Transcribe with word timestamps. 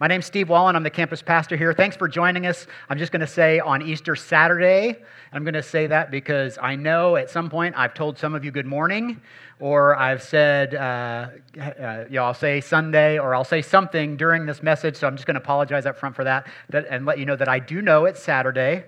My 0.00 0.06
name's 0.06 0.26
Steve 0.26 0.48
Wallen. 0.48 0.76
I'm 0.76 0.84
the 0.84 0.90
campus 0.90 1.22
pastor 1.22 1.56
here. 1.56 1.72
Thanks 1.72 1.96
for 1.96 2.06
joining 2.06 2.46
us. 2.46 2.68
I'm 2.88 2.98
just 2.98 3.10
going 3.10 3.18
to 3.18 3.26
say 3.26 3.58
on 3.58 3.82
Easter 3.82 4.14
Saturday, 4.14 4.96
I'm 5.32 5.42
going 5.42 5.54
to 5.54 5.62
say 5.62 5.88
that 5.88 6.12
because 6.12 6.56
I 6.62 6.76
know 6.76 7.16
at 7.16 7.30
some 7.30 7.50
point 7.50 7.74
I've 7.76 7.94
told 7.94 8.16
some 8.16 8.32
of 8.32 8.44
you 8.44 8.52
good 8.52 8.64
morning, 8.64 9.20
or 9.58 9.96
I've 9.96 10.22
said, 10.22 10.76
uh, 10.76 11.30
uh, 11.60 12.04
you 12.08 12.14
know, 12.14 12.26
I'll 12.26 12.32
say 12.32 12.60
Sunday, 12.60 13.18
or 13.18 13.34
I'll 13.34 13.42
say 13.42 13.60
something 13.60 14.16
during 14.16 14.46
this 14.46 14.62
message. 14.62 14.94
So 14.94 15.08
I'm 15.08 15.16
just 15.16 15.26
going 15.26 15.34
to 15.34 15.40
apologize 15.40 15.84
up 15.84 15.98
front 15.98 16.14
for 16.14 16.22
that, 16.22 16.46
and 16.72 17.04
let 17.04 17.18
you 17.18 17.24
know 17.24 17.34
that 17.34 17.48
I 17.48 17.58
do 17.58 17.82
know 17.82 18.04
it's 18.04 18.22
Saturday, 18.22 18.84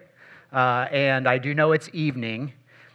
uh, 0.53 0.87
and 0.93 1.29
I 1.29 1.39
do 1.39 1.55
know 1.55 1.73
it's 1.73 1.91
evening. 1.93 2.53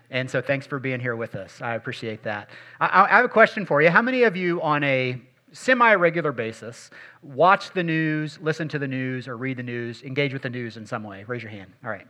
And 0.10 0.32
so 0.32 0.42
thanks 0.42 0.66
for 0.66 0.80
being 0.80 1.02
here 1.02 1.18
with 1.18 1.36
us. 1.36 1.62
I 1.62 1.76
appreciate 1.76 2.24
that. 2.24 2.50
I, 2.80 3.08
I 3.12 3.18
have 3.18 3.26
a 3.26 3.30
question 3.30 3.66
for 3.66 3.82
you. 3.82 3.90
How 3.90 4.02
many 4.02 4.24
of 4.24 4.38
you 4.38 4.62
on 4.62 4.86
a 4.86 5.22
semi 5.56 5.94
regular 5.96 6.32
basis 6.32 6.92
watch 7.24 7.72
the 7.72 7.84
news, 7.84 8.38
listen 8.42 8.68
to 8.70 8.80
the 8.80 8.88
news, 8.88 9.28
or 9.28 9.38
read 9.38 9.58
the 9.58 9.64
news, 9.64 10.04
engage 10.04 10.34
with 10.34 10.42
the 10.42 10.50
news 10.50 10.78
in 10.78 10.86
some 10.86 11.04
way? 11.04 11.24
Raise 11.24 11.42
your 11.42 11.52
hand. 11.52 11.72
All 11.84 11.90
right. 11.90 12.08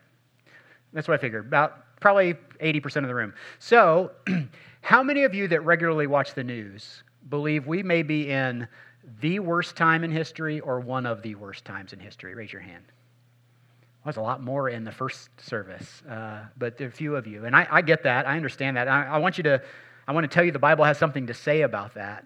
That's 0.94 1.08
what 1.08 1.14
I 1.16 1.22
figured. 1.22 1.46
About 1.46 2.00
probably 2.00 2.34
80% 2.62 2.98
of 2.98 3.08
the 3.08 3.16
room. 3.16 3.34
So, 3.60 4.12
how 4.82 5.04
many 5.04 5.24
of 5.24 5.34
you 5.34 5.48
that 5.50 5.62
regularly 5.62 6.08
watch 6.08 6.34
the 6.34 6.44
news 6.44 7.04
believe 7.30 7.68
we 7.68 7.84
may 7.84 8.04
be 8.04 8.30
in 8.30 8.68
the 9.22 9.40
worst 9.40 9.76
time 9.76 10.04
in 10.04 10.12
history 10.12 10.60
or 10.60 10.80
one 10.80 11.06
of 11.06 11.22
the 11.22 11.36
worst 11.36 11.66
times 11.66 11.94
in 11.94 12.00
history? 12.00 12.34
Raise 12.34 12.52
your 12.52 12.62
hand. 12.62 12.84
There's 14.04 14.18
a 14.18 14.22
lot 14.22 14.44
more 14.44 14.70
in 14.70 14.84
the 14.84 14.92
first 14.92 15.30
service, 15.42 16.04
uh, 16.04 16.42
but 16.58 16.78
there 16.78 16.88
are 16.88 16.90
a 16.90 16.94
few 16.94 17.16
of 17.16 17.26
you. 17.26 17.46
And 17.46 17.56
I, 17.56 17.68
I 17.72 17.82
get 17.82 18.04
that. 18.04 18.28
I 18.28 18.36
understand 18.36 18.78
that. 18.78 18.88
I, 18.88 19.06
I 19.06 19.18
want 19.18 19.38
you 19.38 19.44
to, 19.46 19.62
I 20.08 20.12
want 20.12 20.30
to 20.30 20.34
tell 20.34 20.44
you 20.44 20.52
the 20.52 20.60
Bible 20.60 20.86
has 20.86 21.00
something 21.00 21.26
to 21.28 21.34
say 21.34 21.62
about 21.62 21.96
that. 21.96 22.26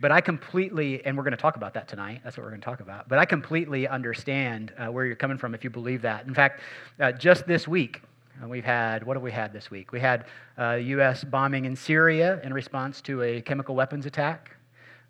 But 0.00 0.12
I 0.12 0.20
completely, 0.20 1.04
and 1.04 1.16
we're 1.16 1.24
going 1.24 1.32
to 1.32 1.36
talk 1.36 1.56
about 1.56 1.74
that 1.74 1.88
tonight. 1.88 2.20
That's 2.22 2.36
what 2.36 2.44
we're 2.44 2.50
going 2.50 2.60
to 2.60 2.64
talk 2.64 2.80
about. 2.80 3.08
But 3.08 3.18
I 3.18 3.24
completely 3.24 3.88
understand 3.88 4.72
uh, 4.78 4.86
where 4.92 5.04
you're 5.04 5.16
coming 5.16 5.38
from 5.38 5.54
if 5.54 5.64
you 5.64 5.70
believe 5.70 6.02
that. 6.02 6.26
In 6.26 6.34
fact, 6.34 6.60
uh, 7.00 7.12
just 7.12 7.46
this 7.46 7.66
week, 7.66 8.02
uh, 8.42 8.46
we've 8.46 8.64
had, 8.64 9.04
what 9.04 9.16
have 9.16 9.22
we 9.22 9.32
had 9.32 9.52
this 9.52 9.70
week? 9.70 9.90
We 9.90 9.98
had 9.98 10.26
uh, 10.56 10.74
U.S. 10.74 11.24
bombing 11.24 11.64
in 11.64 11.74
Syria 11.74 12.40
in 12.44 12.52
response 12.52 13.00
to 13.02 13.22
a 13.22 13.40
chemical 13.40 13.74
weapons 13.74 14.06
attack. 14.06 14.54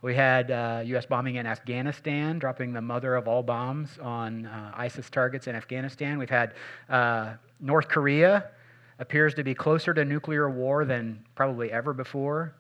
We 0.01 0.15
had 0.15 0.51
uh, 0.51 0.83
U.S. 0.87 1.05
bombing 1.05 1.37
in 1.37 1.47
Afghanistan, 1.47 2.39
dropping 2.39 2.73
the 2.73 2.81
mother 2.81 3.15
of 3.15 3.29
all 3.29 3.43
bombs 3.43 3.99
on 4.01 4.47
uh, 4.47 4.73
ISIS 4.75 5.11
targets 5.11 5.49
in 5.49 5.57
Afghanistan. 5.57 6.19
We've 6.19 6.31
had 6.31 6.55
North 7.61 7.89
Korea 7.89 8.51
appears 9.01 9.35
to 9.35 9.45
be 9.45 9.55
closer 9.55 9.93
to 9.95 10.05
nuclear 10.05 10.49
war 10.51 10.85
than 10.85 11.25
probably 11.35 11.71
ever 11.71 11.93
before. 11.93 12.55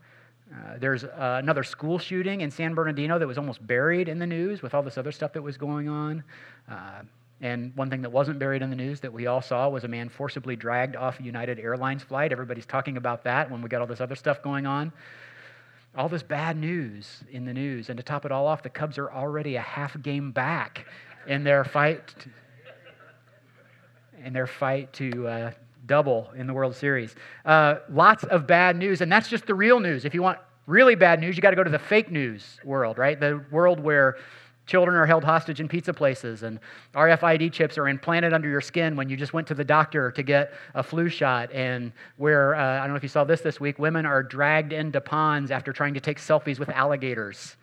Uh, 0.53 0.79
there's 0.79 1.05
uh, 1.05 1.39
another 1.43 1.63
school 1.63 1.99
shooting 1.99 2.41
in 2.41 2.51
San 2.51 2.75
Bernardino 2.75 3.19
that 3.19 3.27
was 3.27 3.37
almost 3.37 3.67
buried 3.67 4.09
in 4.09 4.19
the 4.19 4.27
news 4.27 4.63
with 4.63 4.75
all 4.75 4.83
this 4.83 4.97
other 4.97 5.13
stuff 5.13 5.33
that 5.35 5.43
was 5.43 5.57
going 5.57 5.89
on. 5.89 6.25
Uh, 6.71 7.03
and 7.41 7.75
one 7.77 7.91
thing 7.91 8.03
that 8.03 8.11
wasn't 8.11 8.39
buried 8.39 8.63
in 8.63 8.71
the 8.71 8.77
news 8.77 9.01
that 9.01 9.13
we 9.13 9.27
all 9.27 9.43
saw 9.43 9.69
was 9.69 9.85
a 9.85 9.89
man 9.89 10.09
forcibly 10.09 10.57
dragged 10.57 10.97
off 10.97 11.21
a 11.21 11.23
United 11.23 11.61
Airlines 11.61 12.03
flight. 12.03 12.33
Everybody's 12.33 12.67
talking 12.67 12.97
about 12.97 13.23
that 13.25 13.51
when 13.51 13.63
we 13.63 13.69
got 13.69 13.81
all 13.81 13.87
this 13.87 14.01
other 14.01 14.17
stuff 14.17 14.43
going 14.43 14.67
on. 14.67 14.91
All 15.97 16.09
this 16.09 16.23
bad 16.23 16.57
news 16.57 17.23
in 17.31 17.45
the 17.45 17.53
news. 17.53 17.91
And 17.91 17.97
to 17.97 18.03
top 18.03 18.25
it 18.25 18.33
all 18.33 18.47
off, 18.47 18.63
the 18.63 18.71
Cubs 18.71 18.99
are 18.99 19.11
already 19.11 19.57
a 19.57 19.61
half 19.61 20.01
game 20.03 20.33
back 20.33 20.87
in 21.27 21.45
their 21.45 21.65
fight. 21.65 22.15
In 24.25 24.33
their 24.33 24.47
fight 24.47 24.93
to 24.95 25.29
uh, 25.29 25.51
double 25.89 26.31
in 26.37 26.47
the 26.47 26.55
World 26.55 26.77
Series. 26.77 27.17
Uh, 27.45 27.77
lots 27.91 28.23
of 28.25 28.47
bad 28.47 28.77
news, 28.77 29.01
and 29.01 29.11
that's 29.11 29.29
just 29.29 29.47
the 29.47 29.55
real 29.55 29.81
news. 29.81 30.05
If 30.05 30.15
you 30.15 30.23
want 30.23 30.39
really 30.67 30.95
bad 30.95 31.19
news, 31.19 31.35
you 31.35 31.43
got 31.43 31.51
to 31.51 31.57
go 31.57 31.65
to 31.65 31.71
the 31.71 31.79
fake 31.79 32.13
news 32.13 32.61
world, 32.63 32.99
right? 32.99 33.19
The 33.19 33.45
world 33.51 33.81
where 33.81 34.19
children 34.67 34.97
are 34.97 35.07
held 35.07 35.25
hostage 35.25 35.61
in 35.61 35.67
pizza 35.67 35.95
places 35.95 36.43
and 36.43 36.61
RFID 36.95 37.51
chips 37.53 37.79
are 37.79 37.89
implanted 37.89 38.35
under 38.35 38.49
your 38.49 38.61
skin 38.61 38.95
when 38.95 39.09
you 39.09 39.17
just 39.17 39.33
went 39.33 39.49
to 39.49 39.55
the 39.55 39.65
doctor 39.65 40.13
to 40.13 40.23
get 40.23 40.53
a 40.75 40.83
flu 40.83 41.09
shot, 41.09 41.51
and 41.53 41.91
where, 42.19 42.55
uh, 42.55 42.77
I 42.77 42.81
don't 42.81 42.91
know 42.91 42.97
if 42.97 43.03
you 43.03 43.09
saw 43.09 43.25
this 43.25 43.41
this 43.41 43.59
week, 43.59 43.79
women 43.79 44.07
are 44.07 44.23
dragged 44.23 44.73
into 44.73 45.01
ponds 45.01 45.51
after 45.51 45.73
trying 45.73 45.95
to 45.95 46.01
take 46.01 46.19
selfies 46.19 46.59
with 46.61 46.69
alligators. 46.69 47.57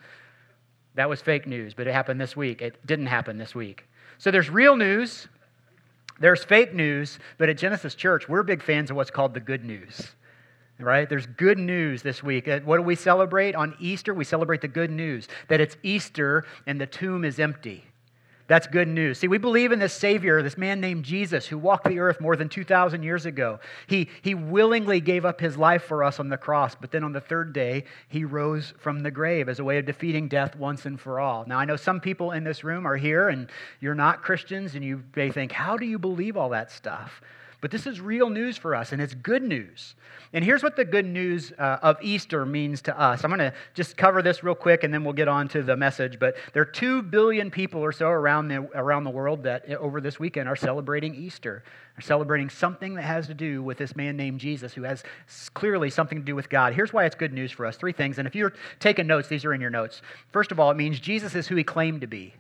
That 0.96 1.07
was 1.07 1.22
fake 1.22 1.46
news, 1.46 1.74
but 1.74 1.88
it 1.88 1.94
happened 1.94 2.19
this 2.19 2.36
week. 2.36 2.62
It 2.62 2.84
didn't 2.86 3.07
happen 3.07 3.38
this 3.38 3.53
week. 3.53 3.86
So 4.18 4.31
there's 4.31 4.50
real 4.50 4.75
news, 4.75 5.28
there's 6.20 6.44
fake 6.44 6.74
news, 6.74 7.20
but 7.38 7.50
at 7.50 7.58
Genesis 7.58 7.96
Church, 7.96 8.30
we're 8.30 8.44
big 8.44 8.64
fans 8.64 8.90
of 8.90 8.96
what's 8.96 9.12
called 9.12 9.34
the 9.34 9.40
good 9.40 9.64
news. 9.64 10.09
Right? 10.78 11.08
There's 11.08 11.26
good 11.26 11.58
news 11.58 12.02
this 12.02 12.22
week. 12.22 12.50
Uh, 12.50 12.59
what 12.59 12.78
do 12.78 12.84
we 12.84 12.96
celebrate 12.96 13.56
on 13.56 13.76
Easter? 13.80 14.14
We 14.14 14.25
celebrate 14.25 14.59
the 14.59 14.68
good 14.68 14.92
news 14.92 15.28
that 15.48 15.62
it's 15.62 15.78
Easter 15.84 16.46
and 16.68 16.81
the 16.81 16.86
tomb 16.86 17.24
is 17.24 17.40
empty. 17.40 17.86
That's 18.47 18.67
good 18.67 18.88
news. 18.88 19.17
See, 19.17 19.28
we 19.28 19.39
believe 19.39 19.72
in 19.72 19.79
this 19.79 19.94
Savior, 19.94 20.44
this 20.44 20.57
man 20.57 20.79
named 20.79 21.03
Jesus, 21.03 21.47
who 21.47 21.57
walked 21.57 21.88
the 21.88 22.00
earth 22.00 22.22
more 22.22 22.35
than 22.35 22.47
2,000 22.47 23.01
years 23.01 23.25
ago. 23.25 23.59
He, 23.88 24.07
he 24.22 24.35
willingly 24.35 25.01
gave 25.01 25.25
up 25.25 25.41
his 25.41 25.57
life 25.57 25.83
for 25.83 26.03
us 26.03 26.19
on 26.19 26.29
the 26.29 26.38
cross, 26.38 26.75
but 26.75 26.91
then 26.91 27.03
on 27.03 27.11
the 27.11 27.22
third 27.22 27.53
day, 27.53 27.85
he 28.07 28.23
rose 28.23 28.73
from 28.78 29.00
the 29.00 29.09
grave 29.09 29.50
as 29.50 29.57
a 29.57 29.63
way 29.63 29.79
of 29.79 29.85
defeating 29.85 30.28
death 30.28 30.56
once 30.56 30.85
and 30.85 31.01
for 31.01 31.19
all. 31.19 31.44
Now, 31.47 31.57
I 31.57 31.66
know 31.66 31.75
some 31.75 32.00
people 32.00 32.31
in 32.31 32.44
this 32.44 32.63
room 32.63 32.85
are 32.85 32.97
here 32.97 33.29
and 33.29 33.50
you're 33.79 33.95
not 33.95 34.22
Christians, 34.22 34.75
and 34.75 34.85
you 34.85 35.03
may 35.16 35.31
think, 35.31 35.51
how 35.51 35.75
do 35.75 35.85
you 35.85 35.97
believe 35.97 36.38
all 36.38 36.50
that 36.50 36.72
stuff? 36.72 37.22
But 37.66 37.72
this 37.72 37.88
is 37.88 38.00
real 38.00 38.30
news 38.30 38.58
for 38.58 38.76
us, 38.76 38.92
and 38.92 39.02
it's 39.02 39.16
good 39.16 39.42
news. 39.42 39.96
And 40.34 40.46
here's 40.46 40.62
what 40.62 40.76
the 40.76 40.86
good 40.86 41.08
news 41.08 41.52
uh, 41.58 41.80
of 41.81 41.98
Easter 42.00 42.46
means 42.46 42.80
to 42.84 42.96
us. 42.96 43.24
I'm 43.24 43.31
going 43.31 43.40
to 43.40 43.53
just 43.74 43.98
cover 43.98 44.22
this 44.22 44.44
real 44.44 44.53
quick, 44.53 44.84
and 44.84 44.94
then 44.94 45.03
we'll 45.03 45.14
get 45.14 45.28
on 45.28 45.48
to 45.48 45.64
the 45.64 45.75
message. 45.75 46.20
But 46.20 46.36
there 46.54 46.62
are 46.62 46.66
2 46.66 47.02
billion 47.02 47.50
people 47.50 47.81
or 47.81 47.92
so 47.92 48.08
around 48.08 48.50
the, 48.50 48.70
around 48.75 49.04
the 49.04 49.09
world 49.09 49.42
that 49.46 49.68
uh, 49.68 49.78
over 49.78 50.00
this 50.00 50.20
weekend 50.20 50.48
are 50.48 50.56
celebrating 50.56 51.16
Easter, 51.16 51.64
are 51.98 52.02
celebrating 52.02 52.52
something 52.52 52.94
that 52.94 53.02
has 53.02 53.25
to 53.25 53.34
do 53.34 53.64
with 53.64 53.80
this 53.80 53.96
man 53.96 54.16
named 54.16 54.40
Jesus, 54.40 54.75
who 54.75 54.84
has 54.84 55.02
clearly 55.56 55.90
something 55.90 56.20
to 56.20 56.24
do 56.24 56.36
with 56.36 56.50
God. 56.50 56.75
Here's 56.75 56.94
why 56.94 57.06
it's 57.06 57.16
good 57.16 57.34
news 57.34 57.52
for 57.52 57.66
us 57.66 57.78
three 57.78 57.94
things. 57.94 58.20
And 58.20 58.28
if 58.28 58.36
you're 58.36 58.54
taking 58.80 59.08
notes, 59.08 59.28
these 59.28 59.44
are 59.44 59.56
in 59.56 59.62
your 59.62 59.72
notes. 59.72 60.04
First 60.31 60.52
of 60.52 60.59
all, 60.59 60.70
it 60.70 60.78
means 60.78 61.00
Jesus 61.00 61.34
is 61.34 61.48
who 61.48 61.56
he 61.56 61.64
claimed 61.64 62.02
to 62.02 62.08
be. 62.08 62.36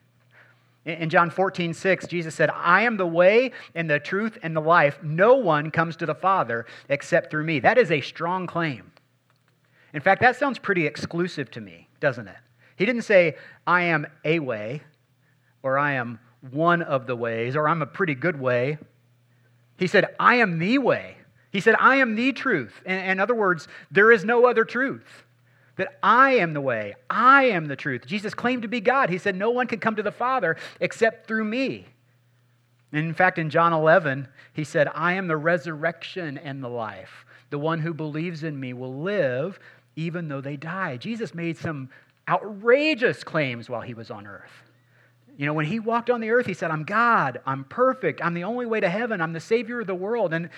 In 0.85 1.09
John 1.09 1.31
14, 1.31 1.73
6, 1.73 2.07
Jesus 2.07 2.35
said, 2.35 2.51
I 2.51 2.83
am 2.83 2.97
the 2.97 3.07
way 3.07 3.51
and 3.73 3.89
the 3.89 3.99
truth 3.99 4.37
and 4.43 4.55
the 4.55 4.61
life. 4.61 4.99
No 5.01 5.35
one 5.35 5.71
comes 5.71 5.95
to 5.97 6.05
the 6.05 6.13
Father 6.13 6.67
except 6.89 7.31
through 7.31 7.43
me. 7.43 7.59
That 7.59 7.79
is 7.79 7.91
a 7.91 8.01
strong 8.01 8.45
claim. 8.45 8.91
In 9.93 10.01
fact, 10.01 10.21
that 10.21 10.35
sounds 10.35 10.59
pretty 10.59 10.85
exclusive 10.85 11.49
to 11.51 11.61
me, 11.61 11.87
doesn't 11.99 12.27
it? 12.27 12.35
He 12.75 12.85
didn't 12.85 13.01
say, 13.01 13.35
I 13.65 13.83
am 13.83 14.05
a 14.23 14.39
way, 14.39 14.81
or 15.63 15.79
I 15.79 15.93
am 15.93 16.19
one 16.51 16.83
of 16.83 17.07
the 17.07 17.15
ways, 17.15 17.55
or 17.55 17.67
I'm 17.67 17.81
a 17.81 17.87
pretty 17.87 18.13
good 18.13 18.39
way. 18.39 18.77
He 19.77 19.87
said, 19.87 20.13
I 20.19 20.35
am 20.35 20.59
the 20.59 20.77
way. 20.77 21.17
He 21.51 21.61
said, 21.61 21.75
I 21.79 21.95
am 21.95 22.15
the 22.15 22.31
truth. 22.31 22.81
In, 22.85 22.99
in 22.99 23.19
other 23.19 23.33
words, 23.33 23.67
there 23.89 24.11
is 24.11 24.23
no 24.23 24.45
other 24.45 24.65
truth 24.65 25.24
that 25.77 25.97
I 26.01 26.35
am 26.35 26.53
the 26.53 26.61
way, 26.61 26.95
I 27.09 27.45
am 27.45 27.67
the 27.67 27.75
truth. 27.75 28.05
Jesus 28.05 28.33
claimed 28.33 28.61
to 28.61 28.67
be 28.67 28.81
God. 28.81 29.09
He 29.09 29.17
said, 29.17 29.35
No 29.35 29.49
one 29.49 29.67
can 29.67 29.79
come 29.79 29.95
to 29.95 30.03
the 30.03 30.11
Father 30.11 30.55
except 30.79 31.27
through 31.27 31.45
me. 31.45 31.85
And 32.91 33.05
in 33.05 33.13
fact, 33.13 33.37
in 33.39 33.49
John 33.49 33.73
11, 33.73 34.27
he 34.53 34.63
said, 34.63 34.87
I 34.93 35.13
am 35.13 35.27
the 35.27 35.37
resurrection 35.37 36.37
and 36.37 36.63
the 36.63 36.69
life. 36.69 37.25
The 37.49 37.59
one 37.59 37.79
who 37.79 37.93
believes 37.93 38.43
in 38.43 38.59
me 38.59 38.73
will 38.73 39.01
live 39.01 39.59
even 39.95 40.27
though 40.27 40.41
they 40.41 40.57
die. 40.57 40.97
Jesus 40.97 41.33
made 41.33 41.57
some 41.57 41.89
outrageous 42.27 43.23
claims 43.23 43.69
while 43.69 43.81
he 43.81 43.93
was 43.93 44.11
on 44.11 44.25
earth. 44.27 44.63
You 45.37 45.45
know, 45.45 45.53
when 45.53 45.65
he 45.65 45.79
walked 45.79 46.09
on 46.09 46.21
the 46.21 46.29
earth, 46.29 46.45
he 46.45 46.53
said, 46.53 46.71
I'm 46.71 46.83
God, 46.83 47.41
I'm 47.45 47.65
perfect, 47.65 48.23
I'm 48.23 48.33
the 48.33 48.45
only 48.45 48.65
way 48.65 48.79
to 48.79 48.89
heaven, 48.89 49.19
I'm 49.19 49.33
the 49.33 49.39
Savior 49.39 49.81
of 49.81 49.87
the 49.87 49.95
world. 49.95 50.33
And 50.33 50.49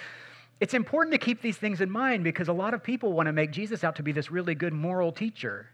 it's 0.59 0.73
important 0.73 1.13
to 1.13 1.19
keep 1.19 1.41
these 1.41 1.57
things 1.57 1.81
in 1.81 1.89
mind 1.89 2.23
because 2.23 2.47
a 2.47 2.53
lot 2.53 2.73
of 2.73 2.83
people 2.83 3.13
want 3.13 3.27
to 3.27 3.33
make 3.33 3.51
Jesus 3.51 3.83
out 3.83 3.95
to 3.97 4.03
be 4.03 4.11
this 4.11 4.31
really 4.31 4.55
good 4.55 4.73
moral 4.73 5.11
teacher. 5.11 5.69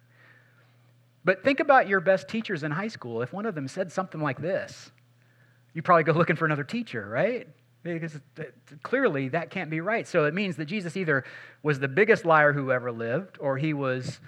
But 1.24 1.44
think 1.44 1.60
about 1.60 1.88
your 1.88 2.02
best 2.02 2.28
teachers 2.28 2.64
in 2.64 2.72
high 2.72 2.90
school. 2.90 3.22
If 3.22 3.32
one 3.32 3.46
of 3.46 3.56
them 3.56 3.68
said 3.68 3.92
something 3.92 4.22
like 4.22 4.42
this, 4.42 4.92
you 5.74 5.82
probably 5.82 6.04
go 6.04 6.12
looking 6.12 6.36
for 6.36 6.46
another 6.46 6.66
teacher, 6.66 7.08
right? 7.08 7.48
Because 7.84 8.20
clearly 8.84 9.30
that 9.30 9.50
can't 9.50 9.70
be 9.70 9.80
right. 9.80 10.08
So 10.08 10.26
it 10.26 10.34
means 10.34 10.58
that 10.58 10.66
Jesus 10.66 10.98
either 10.98 11.24
was 11.62 11.80
the 11.80 11.88
biggest 11.88 12.26
liar 12.26 12.52
who 12.52 12.72
ever 12.72 12.92
lived 12.92 13.38
or 13.40 13.58
he 13.58 13.74
was 13.74 14.20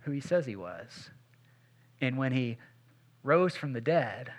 who 0.00 0.12
he 0.12 0.20
says 0.20 0.46
he 0.46 0.56
was. 0.56 1.10
And 2.00 2.18
when 2.18 2.32
he 2.32 2.58
rose 3.22 3.56
from 3.56 3.72
the 3.72 3.80
dead, 3.80 4.30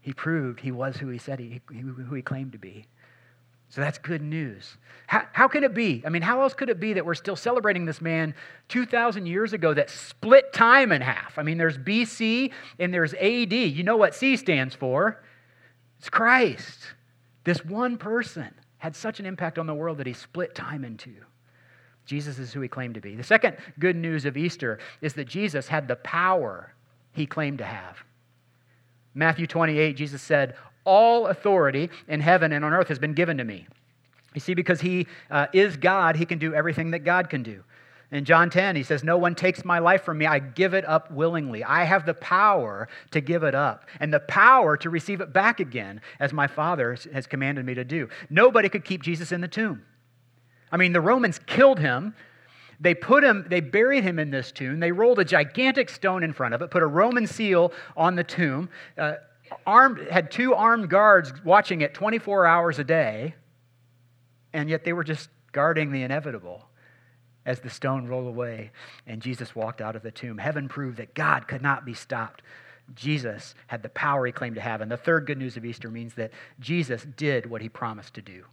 he 0.00 0.12
proved 0.12 0.60
he 0.60 0.70
was 0.70 0.96
who 0.96 1.08
he 1.08 1.18
said 1.18 1.40
he, 1.40 1.60
who 1.68 2.14
he 2.14 2.22
claimed 2.22 2.52
to 2.52 2.58
be. 2.58 2.86
So 3.68 3.80
that's 3.80 3.98
good 3.98 4.22
news. 4.22 4.76
How, 5.06 5.24
how 5.32 5.48
can 5.48 5.64
it 5.64 5.74
be? 5.74 6.02
I 6.04 6.08
mean, 6.08 6.22
how 6.22 6.42
else 6.42 6.54
could 6.54 6.68
it 6.68 6.80
be 6.80 6.92
that 6.94 7.04
we're 7.04 7.14
still 7.14 7.36
celebrating 7.36 7.84
this 7.84 8.00
man 8.00 8.34
2,000 8.68 9.26
years 9.26 9.52
ago 9.52 9.74
that 9.74 9.90
split 9.90 10.52
time 10.52 10.92
in 10.92 11.00
half? 11.00 11.38
I 11.38 11.42
mean, 11.42 11.58
there's 11.58 11.78
BC 11.78 12.52
and 12.78 12.92
there's 12.92 13.14
AD. 13.14 13.52
You 13.52 13.82
know 13.82 13.96
what 13.96 14.14
C 14.14 14.36
stands 14.36 14.74
for? 14.74 15.22
It's 15.98 16.08
Christ. 16.08 16.78
This 17.44 17.64
one 17.64 17.96
person 17.96 18.52
had 18.78 18.96
such 18.96 19.20
an 19.20 19.26
impact 19.26 19.58
on 19.58 19.66
the 19.66 19.74
world 19.74 19.98
that 19.98 20.06
he 20.06 20.12
split 20.12 20.54
time 20.54 20.84
in 20.84 20.96
two. 20.96 21.16
Jesus 22.04 22.38
is 22.38 22.52
who 22.52 22.60
he 22.60 22.68
claimed 22.68 22.94
to 22.94 23.00
be. 23.00 23.16
The 23.16 23.24
second 23.24 23.56
good 23.78 23.96
news 23.96 24.24
of 24.24 24.36
Easter 24.36 24.78
is 25.00 25.14
that 25.14 25.26
Jesus 25.26 25.66
had 25.66 25.88
the 25.88 25.96
power 25.96 26.72
he 27.12 27.26
claimed 27.26 27.58
to 27.58 27.64
have. 27.64 27.98
Matthew 29.14 29.46
28, 29.46 29.96
Jesus 29.96 30.22
said, 30.22 30.54
All 30.86 31.26
authority 31.26 31.90
in 32.08 32.20
heaven 32.20 32.52
and 32.52 32.64
on 32.64 32.72
earth 32.72 32.88
has 32.88 32.98
been 32.98 33.12
given 33.12 33.36
to 33.36 33.44
me. 33.44 33.66
You 34.34 34.40
see, 34.40 34.54
because 34.54 34.80
he 34.80 35.06
uh, 35.30 35.46
is 35.52 35.76
God, 35.76 36.16
he 36.16 36.24
can 36.24 36.38
do 36.38 36.54
everything 36.54 36.92
that 36.92 37.00
God 37.00 37.28
can 37.28 37.42
do. 37.42 37.62
In 38.12 38.24
John 38.24 38.50
10, 38.50 38.76
he 38.76 38.82
says, 38.82 39.02
No 39.02 39.18
one 39.18 39.34
takes 39.34 39.64
my 39.64 39.78
life 39.78 40.04
from 40.04 40.18
me. 40.18 40.26
I 40.26 40.38
give 40.38 40.74
it 40.74 40.86
up 40.86 41.10
willingly. 41.10 41.64
I 41.64 41.84
have 41.84 42.06
the 42.06 42.14
power 42.14 42.88
to 43.10 43.20
give 43.20 43.42
it 43.42 43.54
up 43.54 43.84
and 43.98 44.14
the 44.14 44.20
power 44.20 44.76
to 44.76 44.90
receive 44.90 45.20
it 45.20 45.32
back 45.32 45.58
again, 45.58 46.00
as 46.20 46.32
my 46.32 46.46
Father 46.46 46.96
has 47.12 47.26
commanded 47.26 47.66
me 47.66 47.74
to 47.74 47.84
do. 47.84 48.08
Nobody 48.30 48.68
could 48.68 48.84
keep 48.84 49.02
Jesus 49.02 49.32
in 49.32 49.40
the 49.40 49.48
tomb. 49.48 49.82
I 50.70 50.76
mean, 50.76 50.92
the 50.92 51.00
Romans 51.00 51.40
killed 51.46 51.80
him. 51.80 52.14
They 52.78 52.94
put 52.94 53.24
him, 53.24 53.46
they 53.48 53.60
buried 53.60 54.04
him 54.04 54.18
in 54.18 54.30
this 54.30 54.52
tomb. 54.52 54.80
They 54.80 54.92
rolled 54.92 55.18
a 55.18 55.24
gigantic 55.24 55.88
stone 55.88 56.22
in 56.22 56.32
front 56.32 56.54
of 56.54 56.62
it, 56.62 56.70
put 56.70 56.82
a 56.82 56.86
Roman 56.86 57.26
seal 57.26 57.72
on 57.96 58.14
the 58.14 58.24
tomb, 58.24 58.68
uh, 58.98 59.14
armed, 59.66 60.08
had 60.08 60.30
two 60.30 60.54
armed 60.54 60.88
guards 60.88 61.32
watching 61.44 61.80
it 61.80 61.94
24 61.94 62.46
hours 62.46 62.78
a 62.78 62.84
day, 62.84 63.34
and 64.52 64.68
yet 64.68 64.84
they 64.84 64.92
were 64.92 65.04
just 65.04 65.28
guarding 65.52 65.92
the 65.92 66.02
inevitable 66.02 66.68
as 67.46 67.60
the 67.60 67.70
stone 67.70 68.06
rolled 68.08 68.26
away 68.26 68.72
and 69.06 69.22
Jesus 69.22 69.54
walked 69.54 69.80
out 69.80 69.96
of 69.96 70.02
the 70.02 70.10
tomb. 70.10 70.36
Heaven 70.36 70.68
proved 70.68 70.98
that 70.98 71.14
God 71.14 71.46
could 71.46 71.62
not 71.62 71.84
be 71.84 71.94
stopped. 71.94 72.42
Jesus 72.94 73.54
had 73.68 73.82
the 73.82 73.88
power 73.88 74.26
he 74.26 74.32
claimed 74.32 74.56
to 74.56 74.60
have. 74.60 74.80
And 74.80 74.90
the 74.90 74.96
third 74.96 75.26
good 75.26 75.38
news 75.38 75.56
of 75.56 75.64
Easter 75.64 75.90
means 75.90 76.14
that 76.14 76.32
Jesus 76.60 77.06
did 77.16 77.48
what 77.48 77.62
he 77.62 77.68
promised 77.68 78.14
to 78.14 78.22
do 78.22 78.44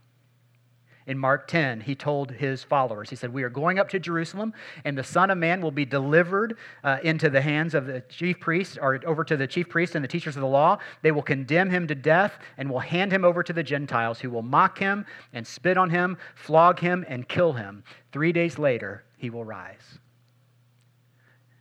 in 1.06 1.18
Mark 1.18 1.46
10, 1.48 1.82
he 1.82 1.94
told 1.94 2.30
his 2.30 2.62
followers, 2.62 3.10
he 3.10 3.16
said, 3.16 3.32
We 3.32 3.42
are 3.42 3.50
going 3.50 3.78
up 3.78 3.90
to 3.90 3.98
Jerusalem, 3.98 4.54
and 4.84 4.96
the 4.96 5.04
Son 5.04 5.30
of 5.30 5.36
Man 5.36 5.60
will 5.60 5.70
be 5.70 5.84
delivered 5.84 6.56
uh, 6.82 6.96
into 7.02 7.28
the 7.28 7.42
hands 7.42 7.74
of 7.74 7.86
the 7.86 8.00
chief 8.08 8.40
priests, 8.40 8.78
or 8.80 8.98
over 9.04 9.22
to 9.24 9.36
the 9.36 9.46
chief 9.46 9.68
priests 9.68 9.94
and 9.94 10.02
the 10.02 10.08
teachers 10.08 10.34
of 10.34 10.40
the 10.40 10.48
law. 10.48 10.78
They 11.02 11.12
will 11.12 11.22
condemn 11.22 11.68
him 11.68 11.86
to 11.88 11.94
death 11.94 12.38
and 12.56 12.70
will 12.70 12.78
hand 12.78 13.12
him 13.12 13.22
over 13.22 13.42
to 13.42 13.52
the 13.52 13.62
Gentiles, 13.62 14.18
who 14.18 14.30
will 14.30 14.42
mock 14.42 14.78
him 14.78 15.04
and 15.34 15.46
spit 15.46 15.76
on 15.76 15.90
him, 15.90 16.16
flog 16.34 16.78
him, 16.78 17.04
and 17.06 17.28
kill 17.28 17.52
him. 17.52 17.84
Three 18.10 18.32
days 18.32 18.58
later, 18.58 19.04
he 19.18 19.28
will 19.28 19.44
rise. 19.44 19.98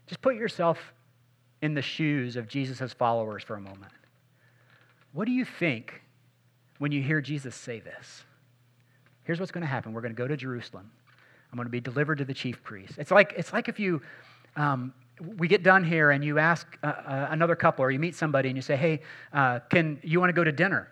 Just 0.08 0.22
put 0.22 0.36
yourself 0.36 0.94
in 1.62 1.74
the 1.74 1.82
shoes 1.82 2.38
of 2.38 2.48
Jesus' 2.48 2.94
followers 2.94 3.44
for 3.44 3.56
a 3.56 3.62
moment. 3.62 3.92
What 5.12 5.26
do 5.26 5.32
you 5.32 5.44
think 5.44 6.02
when 6.78 6.94
you 6.94 7.02
hear 7.02 7.20
Jesus 7.20 7.56
say 7.56 7.82
this? 7.82 8.24
Here's 9.24 9.40
what's 9.40 9.52
going 9.52 9.62
to 9.62 9.68
happen. 9.68 9.94
We're 9.94 10.02
going 10.02 10.14
to 10.14 10.18
go 10.18 10.28
to 10.28 10.38
Jerusalem. 10.38 10.90
I'm 11.52 11.58
going 11.58 11.68
to 11.68 11.72
be 11.72 11.80
delivered 11.80 12.18
to 12.18 12.26
the 12.26 12.34
chief 12.34 12.64
priest. 12.64 12.96
It's 12.98 13.12
like, 13.12 13.34
it's 13.38 13.54
like 13.54 13.70
if 13.70 13.80
you, 13.80 14.02
um, 14.56 14.94
we 15.38 15.48
get 15.48 15.64
done 15.64 15.84
here 15.84 16.12
and 16.12 16.24
you 16.24 16.40
ask 16.40 16.68
uh, 16.84 16.88
uh, 16.88 17.28
another 17.30 17.56
couple 17.56 17.86
or 17.86 17.92
you 17.92 18.00
meet 18.00 18.16
somebody 18.16 18.50
and 18.50 18.58
you 18.58 18.62
say, 18.62 18.76
hey, 18.76 19.02
uh, 19.32 19.60
can 19.70 20.00
you 20.04 20.20
want 20.20 20.30
to 20.30 20.34
go 20.34 20.44
to 20.44 20.52
dinner? 20.52 20.90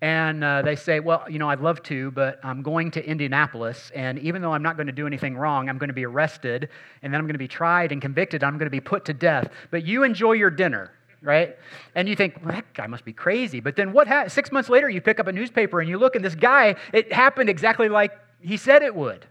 And 0.00 0.42
uh, 0.42 0.62
they 0.62 0.74
say, 0.74 0.98
well, 0.98 1.24
you 1.30 1.38
know, 1.38 1.48
I'd 1.48 1.60
love 1.60 1.80
to, 1.84 2.10
but 2.10 2.40
I'm 2.42 2.62
going 2.62 2.90
to 2.92 3.06
Indianapolis. 3.06 3.92
And 3.94 4.18
even 4.18 4.42
though 4.42 4.52
I'm 4.52 4.62
not 4.62 4.76
going 4.76 4.88
to 4.88 4.92
do 4.92 5.06
anything 5.06 5.36
wrong, 5.36 5.68
I'm 5.68 5.78
going 5.78 5.90
to 5.90 5.94
be 5.94 6.04
arrested. 6.04 6.70
And 7.02 7.14
then 7.14 7.20
I'm 7.20 7.26
going 7.26 7.34
to 7.34 7.38
be 7.38 7.46
tried 7.46 7.92
and 7.92 8.02
convicted. 8.02 8.42
I'm 8.42 8.58
going 8.58 8.66
to 8.66 8.70
be 8.70 8.80
put 8.80 9.04
to 9.04 9.14
death. 9.14 9.52
But 9.70 9.86
you 9.86 10.02
enjoy 10.02 10.32
your 10.32 10.50
dinner 10.50 10.90
right? 11.22 11.56
And 11.94 12.08
you 12.08 12.16
think, 12.16 12.36
well, 12.44 12.54
that 12.54 12.72
guy 12.74 12.86
must 12.86 13.04
be 13.04 13.12
crazy. 13.12 13.60
But 13.60 13.76
then 13.76 13.92
what 13.92 14.08
ha- 14.08 14.28
six 14.28 14.50
months 14.52 14.68
later, 14.68 14.88
you 14.88 15.00
pick 15.00 15.20
up 15.20 15.26
a 15.28 15.32
newspaper 15.32 15.80
and 15.80 15.88
you 15.88 15.98
look, 15.98 16.16
and 16.16 16.24
this 16.24 16.34
guy, 16.34 16.76
it 16.92 17.12
happened 17.12 17.48
exactly 17.48 17.88
like 17.88 18.12
he 18.40 18.56
said 18.56 18.82
it 18.82 18.94
would. 18.94 19.26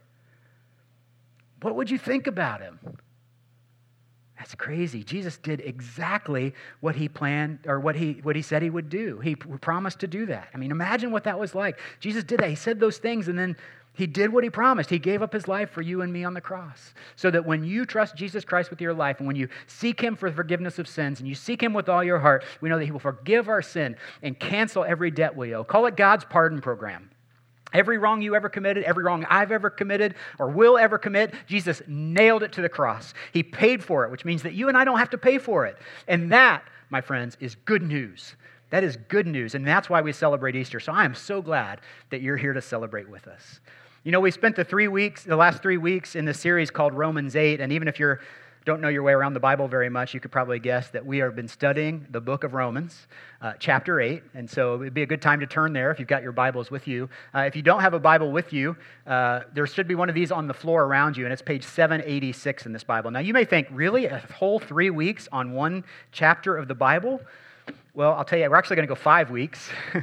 What 1.62 1.76
would 1.76 1.92
you 1.92 1.98
think 1.98 2.28
about 2.28 2.62
him? 2.62 2.80
That's 4.42 4.56
crazy. 4.56 5.04
Jesus 5.04 5.38
did 5.38 5.62
exactly 5.62 6.56
what 6.80 6.96
he 6.96 7.08
planned 7.08 7.60
or 7.68 7.80
what 7.80 7.96
he, 7.96 8.14
what 8.24 8.36
he 8.36 8.42
said 8.42 8.64
he 8.64 8.72
would 8.72 8.90
do. 8.90 9.20
He 9.20 9.36
promised 9.36 10.00
to 10.00 10.08
do 10.08 10.26
that. 10.26 10.48
I 10.52 10.58
mean, 10.58 10.72
imagine 10.72 11.12
what 11.12 11.26
that 11.26 11.40
was 11.40 11.54
like. 11.54 11.78
Jesus 12.00 12.24
did 12.24 12.40
that. 12.40 12.50
He 12.50 12.56
said 12.56 12.80
those 12.80 12.98
things, 12.98 13.28
and 13.28 13.38
then 13.38 13.56
he 13.94 14.08
did 14.08 14.34
what 14.34 14.44
he 14.44 14.50
promised. 14.50 14.90
He 14.90 14.98
gave 14.98 15.22
up 15.22 15.32
his 15.32 15.48
life 15.48 15.70
for 15.70 15.84
you 15.84 16.02
and 16.02 16.12
me 16.12 16.24
on 16.24 16.34
the 16.34 16.42
cross. 16.42 16.96
So 17.16 17.30
that 17.30 17.46
when 17.46 17.64
you 17.64 17.86
trust 17.86 18.16
Jesus 18.16 18.44
Christ 18.44 18.72
with 18.72 18.82
your 18.82 18.96
life 18.96 19.20
and 19.20 19.28
when 19.28 19.36
you 19.36 19.48
seek 19.68 20.02
him 20.02 20.16
for 20.16 20.32
forgiveness 20.32 20.80
of 20.80 20.88
sins 20.88 21.20
and 21.20 21.30
you 21.30 21.36
seek 21.36 21.62
him 21.62 21.76
with 21.76 21.88
all 21.88 22.04
your 22.04 22.18
heart, 22.18 22.44
we 22.62 22.70
know 22.70 22.80
that 22.80 22.86
he 22.86 22.92
will 22.92 23.00
forgive 23.00 23.48
our 23.48 23.62
sin 23.62 23.96
and 24.24 24.40
cancel 24.40 24.84
every 24.84 25.12
debt 25.12 25.38
we 25.38 25.54
owe. 25.54 25.64
Call 25.64 25.86
it 25.86 25.96
God's 25.96 26.26
pardon 26.26 26.62
program. 26.62 27.12
Every 27.74 27.98
wrong 27.98 28.22
you 28.22 28.36
ever 28.36 28.50
committed, 28.50 28.84
every 28.84 29.04
wrong 29.04 29.26
I've 29.30 29.52
ever 29.52 29.70
committed 29.70 30.16
or 30.40 30.50
will 30.50 30.78
ever 30.78 30.98
commit, 30.98 31.34
Jesus 31.48 31.82
nailed 31.88 32.44
it 32.44 32.52
to 32.54 32.62
the 32.62 32.70
cross. 32.70 33.14
He 33.32 33.44
paid 33.44 33.84
for 33.84 34.06
it, 34.06 34.12
which 34.12 34.26
means 34.26 34.44
that 34.44 34.54
you 34.54 34.68
and 34.68 34.78
I 34.78 34.84
don't 34.84 35.00
have 35.00 35.10
to 35.12 35.18
pay 35.18 35.38
for 35.38 35.66
it. 35.66 35.78
And 36.08 36.32
that, 36.32 36.64
my 36.90 37.02
friends, 37.02 37.38
is 37.40 37.56
good 37.56 37.84
news. 37.84 38.36
That 38.72 38.84
is 38.84 38.98
good 39.08 39.28
news. 39.28 39.56
And 39.56 39.68
that's 39.68 39.90
why 39.90 40.02
we 40.02 40.12
celebrate 40.14 40.56
Easter. 40.56 40.80
So 40.80 40.92
I 40.92 41.06
am 41.06 41.16
so 41.16 41.42
glad 41.42 41.82
that 42.10 42.22
you're 42.22 42.38
here 42.38 42.54
to 42.54 42.62
celebrate 42.62 43.10
with 43.10 43.28
us. 43.28 43.60
You 44.04 44.12
know, 44.12 44.20
we 44.20 44.32
spent 44.32 44.56
the 44.56 44.64
three 44.64 44.88
weeks, 44.88 45.24
the 45.24 45.36
last 45.36 45.62
three 45.62 45.78
weeks 45.78 46.16
in 46.16 46.26
this 46.26 46.40
series 46.40 46.72
called 46.72 46.94
Romans 46.94 47.36
8, 47.36 47.62
and 47.62 47.72
even 47.72 47.88
if 47.88 48.00
you 48.00 48.18
don't 48.66 48.80
know 48.80 48.90
your 48.90 49.02
way 49.02 49.14
around 49.14 49.34
the 49.34 49.40
Bible 49.40 49.68
very 49.68 49.90
much, 49.90 50.14
you 50.14 50.20
could 50.20 50.32
probably 50.32 50.60
guess 50.60 50.90
that 50.90 51.06
we 51.06 51.18
have 51.18 51.36
been 51.36 51.48
studying 51.48 52.06
the 52.12 52.22
book 52.22 52.44
of 52.44 52.54
Romans, 52.54 53.08
uh, 53.42 53.54
chapter 53.60 54.00
8. 54.00 54.22
And 54.36 54.48
so 54.48 54.82
it'd 54.82 54.94
be 54.94 55.02
a 55.02 55.08
good 55.08 55.22
time 55.22 55.40
to 55.40 55.48
turn 55.48 55.74
there 55.74 55.90
if 55.90 56.00
you've 56.00 56.08
got 56.08 56.22
your 56.22 56.32
Bibles 56.32 56.70
with 56.70 56.88
you. 56.88 57.10
Uh, 57.34 57.40
if 57.40 57.56
you 57.56 57.64
don't 57.64 57.82
have 57.82 57.96
a 57.96 58.00
Bible 58.00 58.32
with 58.32 58.54
you, 58.54 58.76
uh, 59.08 59.42
there 59.54 59.66
should 59.66 59.88
be 59.88 59.96
one 59.96 60.10
of 60.10 60.16
these 60.16 60.32
on 60.32 60.48
the 60.48 60.54
floor 60.54 60.84
around 60.84 61.18
you, 61.18 61.26
and 61.26 61.34
it's 61.34 61.42
page 61.42 61.64
786 61.64 62.68
in 62.68 62.74
this 62.74 62.84
Bible. 62.84 63.10
Now, 63.10 63.20
you 63.20 63.34
may 63.34 63.46
think, 63.46 63.68
really? 63.72 64.06
A 64.06 64.20
whole 64.36 64.60
three 64.60 64.92
weeks 64.92 65.28
on 65.32 65.54
one 65.54 65.84
chapter 66.12 66.56
of 66.56 66.68
the 66.68 66.76
Bible? 66.76 67.20
Well, 67.94 68.14
I'll 68.14 68.24
tell 68.24 68.38
you, 68.40 68.50
we're 68.50 68.58
actually 68.58 68.78
going 68.78 68.88
to 68.88 68.94
go 68.94 69.00
five 69.00 69.32
weeks. 69.32 69.70
we're 69.94 70.02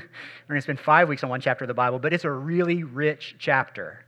going 0.49 0.59
to 0.59 0.63
spend 0.63 0.81
five 0.81 1.09
weeks 1.09 1.23
on 1.23 1.31
one 1.31 1.41
chapter 1.41 1.65
of 1.65 1.69
the 1.69 1.75
Bible, 1.75 1.99
but 1.99 2.13
it's 2.13 2.25
a 2.25 2.31
really 2.31 2.83
rich 2.83 3.37
chapter. 3.39 4.05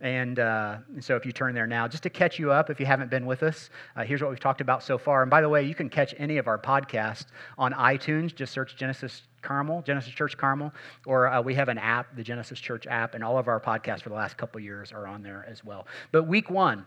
And, 0.00 0.38
uh, 0.38 0.78
so 1.00 1.16
if 1.16 1.24
you 1.24 1.32
turn 1.32 1.54
there 1.54 1.66
now, 1.66 1.88
just 1.88 2.02
to 2.02 2.10
catch 2.10 2.38
you 2.38 2.52
up, 2.52 2.68
if 2.68 2.78
you 2.78 2.84
haven't 2.84 3.10
been 3.10 3.24
with 3.24 3.42
us, 3.42 3.70
uh, 3.96 4.04
here's 4.04 4.20
what 4.20 4.28
we've 4.28 4.40
talked 4.40 4.60
about 4.60 4.82
so 4.82 4.98
far. 4.98 5.22
And 5.22 5.30
by 5.30 5.40
the 5.40 5.48
way, 5.48 5.62
you 5.62 5.74
can 5.74 5.88
catch 5.88 6.14
any 6.18 6.36
of 6.36 6.48
our 6.48 6.58
podcasts 6.58 7.26
on 7.56 7.72
iTunes. 7.72 8.34
Just 8.34 8.52
search 8.52 8.76
Genesis 8.76 9.22
Carmel, 9.40 9.82
Genesis 9.82 10.12
Church 10.12 10.36
Carmel, 10.36 10.72
or 11.06 11.28
uh, 11.28 11.40
we 11.40 11.54
have 11.54 11.68
an 11.68 11.78
app, 11.78 12.14
the 12.14 12.22
Genesis 12.22 12.60
Church 12.60 12.86
app, 12.86 13.14
and 13.14 13.24
all 13.24 13.38
of 13.38 13.48
our 13.48 13.60
podcasts 13.60 14.02
for 14.02 14.10
the 14.10 14.14
last 14.14 14.36
couple 14.36 14.60
years 14.60 14.92
are 14.92 15.06
on 15.06 15.22
there 15.22 15.46
as 15.48 15.64
well. 15.64 15.86
But 16.12 16.24
week 16.24 16.50
one, 16.50 16.84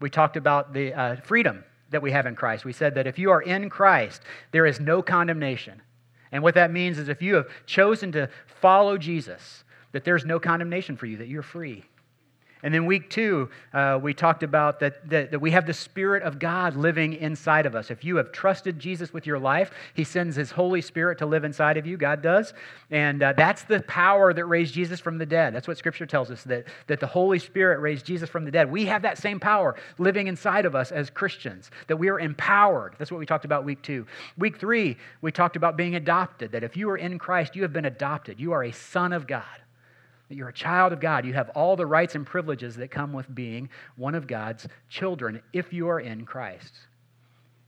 we 0.00 0.08
talked 0.08 0.36
about 0.36 0.72
the 0.72 0.94
uh, 0.94 1.16
freedom 1.24 1.64
that 1.90 2.02
we 2.02 2.12
have 2.12 2.26
in 2.26 2.36
Christ. 2.36 2.64
We 2.64 2.72
said 2.72 2.94
that 2.94 3.06
if 3.06 3.18
you 3.18 3.30
are 3.30 3.42
in 3.42 3.70
Christ, 3.70 4.22
there 4.52 4.66
is 4.66 4.78
no 4.78 5.02
condemnation. 5.02 5.82
And 6.30 6.42
what 6.42 6.54
that 6.54 6.70
means 6.70 6.98
is 6.98 7.08
if 7.08 7.22
you 7.22 7.34
have 7.34 7.48
chosen 7.66 8.12
to 8.12 8.28
follow 8.46 8.96
Jesus, 8.96 9.64
that 9.92 10.04
there's 10.04 10.24
no 10.24 10.40
condemnation 10.40 10.96
for 10.96 11.06
you, 11.06 11.18
that 11.18 11.28
you're 11.28 11.42
free. 11.42 11.84
And 12.62 12.72
then 12.72 12.86
week 12.86 13.10
two, 13.10 13.50
uh, 13.72 13.98
we 14.00 14.14
talked 14.14 14.44
about 14.44 14.78
that, 14.80 15.08
that, 15.10 15.32
that, 15.32 15.40
we 15.40 15.50
have 15.50 15.66
the 15.66 15.74
Spirit 15.74 16.22
of 16.22 16.38
God 16.38 16.76
living 16.76 17.14
inside 17.14 17.66
of 17.66 17.74
us. 17.74 17.90
If 17.90 18.04
you 18.04 18.16
have 18.16 18.30
trusted 18.30 18.78
Jesus 18.78 19.12
with 19.12 19.26
your 19.26 19.40
life, 19.40 19.72
He 19.94 20.04
sends 20.04 20.36
His 20.36 20.52
Holy 20.52 20.80
Spirit 20.80 21.18
to 21.18 21.26
live 21.26 21.42
inside 21.42 21.76
of 21.76 21.86
you. 21.86 21.96
God 21.96 22.22
does. 22.22 22.54
And 22.90 23.20
uh, 23.20 23.32
that's 23.32 23.64
the 23.64 23.80
power 23.82 24.32
that 24.32 24.44
raised 24.44 24.74
Jesus 24.74 25.00
from 25.00 25.18
the 25.18 25.26
dead. 25.26 25.54
That's 25.54 25.66
what 25.66 25.76
Scripture 25.76 26.06
tells 26.06 26.30
us, 26.30 26.44
that, 26.44 26.66
that 26.86 27.00
the 27.00 27.06
Holy 27.06 27.40
Spirit 27.40 27.80
raised 27.80 28.06
Jesus 28.06 28.30
from 28.30 28.44
the 28.44 28.52
dead. 28.52 28.70
We 28.70 28.86
have 28.86 29.02
that 29.02 29.18
same 29.18 29.40
power 29.40 29.74
living 29.98 30.28
inside 30.28 30.64
of 30.64 30.76
us 30.76 30.92
as 30.92 31.10
Christians, 31.10 31.72
that 31.88 31.96
we 31.96 32.10
are 32.10 32.20
empowered. 32.20 32.94
That's 32.96 33.10
what 33.10 33.18
we 33.18 33.26
talked 33.26 33.44
about 33.44 33.64
week 33.64 33.82
two. 33.82 34.06
Week 34.38 34.58
three, 34.58 34.96
we 35.20 35.32
talked 35.32 35.56
about 35.56 35.76
being 35.76 35.96
adopted, 35.96 36.52
that 36.52 36.62
if 36.62 36.76
you 36.76 36.88
are 36.90 36.96
in 36.96 37.18
Christ, 37.18 37.56
you 37.56 37.62
have 37.62 37.72
been 37.72 37.86
adopted. 37.86 38.38
You 38.38 38.52
are 38.52 38.62
a 38.62 38.72
son 38.72 39.12
of 39.12 39.26
God 39.26 39.42
that 40.32 40.36
you're 40.36 40.48
a 40.48 40.52
child 40.52 40.94
of 40.94 41.00
God. 41.00 41.26
You 41.26 41.34
have 41.34 41.50
all 41.50 41.76
the 41.76 41.84
rights 41.84 42.14
and 42.14 42.26
privileges 42.26 42.74
that 42.76 42.90
come 42.90 43.12
with 43.12 43.32
being 43.34 43.68
one 43.96 44.14
of 44.14 44.26
God's 44.26 44.66
children 44.88 45.42
if 45.52 45.74
you 45.74 45.88
are 45.88 46.00
in 46.00 46.24
Christ. 46.24 46.72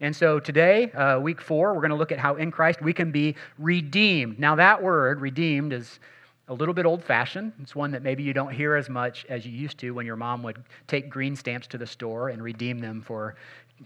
And 0.00 0.16
so 0.16 0.40
today, 0.40 0.90
uh, 0.92 1.20
week 1.20 1.42
four, 1.42 1.74
we're 1.74 1.82
going 1.82 1.90
to 1.90 1.96
look 1.96 2.10
at 2.10 2.18
how 2.18 2.36
in 2.36 2.50
Christ 2.50 2.80
we 2.80 2.94
can 2.94 3.12
be 3.12 3.36
redeemed. 3.58 4.38
Now, 4.38 4.54
that 4.54 4.82
word, 4.82 5.20
redeemed, 5.20 5.74
is 5.74 6.00
a 6.48 6.54
little 6.54 6.72
bit 6.72 6.86
old 6.86 7.04
fashioned. 7.04 7.52
It's 7.60 7.76
one 7.76 7.90
that 7.90 8.02
maybe 8.02 8.22
you 8.22 8.32
don't 8.32 8.50
hear 8.50 8.76
as 8.76 8.88
much 8.88 9.26
as 9.28 9.44
you 9.44 9.52
used 9.52 9.76
to 9.80 9.90
when 9.90 10.06
your 10.06 10.16
mom 10.16 10.42
would 10.44 10.64
take 10.86 11.10
green 11.10 11.36
stamps 11.36 11.66
to 11.66 11.76
the 11.76 11.86
store 11.86 12.30
and 12.30 12.42
redeem 12.42 12.78
them 12.78 13.02
for 13.02 13.36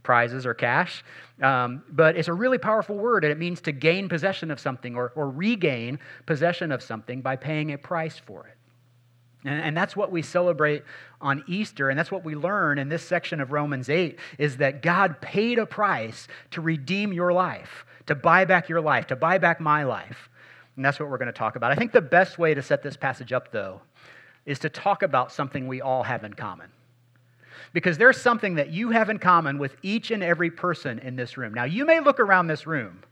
prizes 0.04 0.46
or 0.46 0.54
cash. 0.54 1.04
Um, 1.42 1.82
but 1.90 2.16
it's 2.16 2.28
a 2.28 2.32
really 2.32 2.58
powerful 2.58 2.96
word, 2.96 3.24
and 3.24 3.32
it 3.32 3.38
means 3.38 3.60
to 3.62 3.72
gain 3.72 4.08
possession 4.08 4.52
of 4.52 4.60
something 4.60 4.94
or, 4.94 5.10
or 5.16 5.30
regain 5.30 5.98
possession 6.26 6.70
of 6.70 6.80
something 6.80 7.22
by 7.22 7.34
paying 7.34 7.72
a 7.72 7.78
price 7.78 8.16
for 8.16 8.46
it. 8.46 8.54
And, 9.44 9.76
that's 9.76 9.94
what 9.94 10.10
we 10.10 10.22
celebrate 10.22 10.82
on 11.20 11.44
Easter, 11.46 11.90
and 11.90 11.98
that's 11.98 12.10
what 12.10 12.24
we 12.24 12.34
learn 12.34 12.78
in 12.78 12.88
this 12.88 13.04
section 13.04 13.40
of 13.40 13.52
Romans 13.52 13.88
8 13.88 14.18
is 14.36 14.56
that 14.56 14.82
God 14.82 15.20
paid 15.20 15.60
a 15.60 15.66
price 15.66 16.26
to 16.50 16.60
redeem 16.60 17.12
your 17.12 17.32
life, 17.32 17.86
to 18.06 18.16
buy 18.16 18.44
back 18.44 18.68
your 18.68 18.80
life, 18.80 19.06
to 19.06 19.16
buy 19.16 19.38
back 19.38 19.60
my 19.60 19.84
life. 19.84 20.28
And 20.74 20.84
that's 20.84 20.98
what 20.98 21.08
we're 21.08 21.18
going 21.18 21.26
to 21.26 21.32
talk 21.32 21.54
about. 21.54 21.70
I 21.70 21.76
think 21.76 21.92
the 21.92 22.00
best 22.00 22.38
way 22.38 22.52
to 22.54 22.62
set 22.62 22.82
this 22.82 22.96
passage 22.96 23.32
up, 23.32 23.52
though, 23.52 23.80
is 24.44 24.58
to 24.60 24.68
talk 24.68 25.02
about 25.02 25.30
something 25.30 25.68
we 25.68 25.80
all 25.80 26.02
have 26.02 26.24
in 26.24 26.34
common. 26.34 26.70
Because 27.72 27.98
there's 27.98 28.20
something 28.20 28.56
that 28.56 28.70
you 28.70 28.90
have 28.90 29.10
in 29.10 29.18
common 29.18 29.58
with 29.58 29.76
each 29.82 30.10
and 30.10 30.22
every 30.22 30.50
person 30.50 30.98
in 30.98 31.16
this 31.16 31.36
room. 31.36 31.54
Now, 31.54 31.64
you 31.64 31.84
may 31.84 32.00
look 32.00 32.18
around 32.18 32.46
this 32.46 32.66
room 32.66 33.02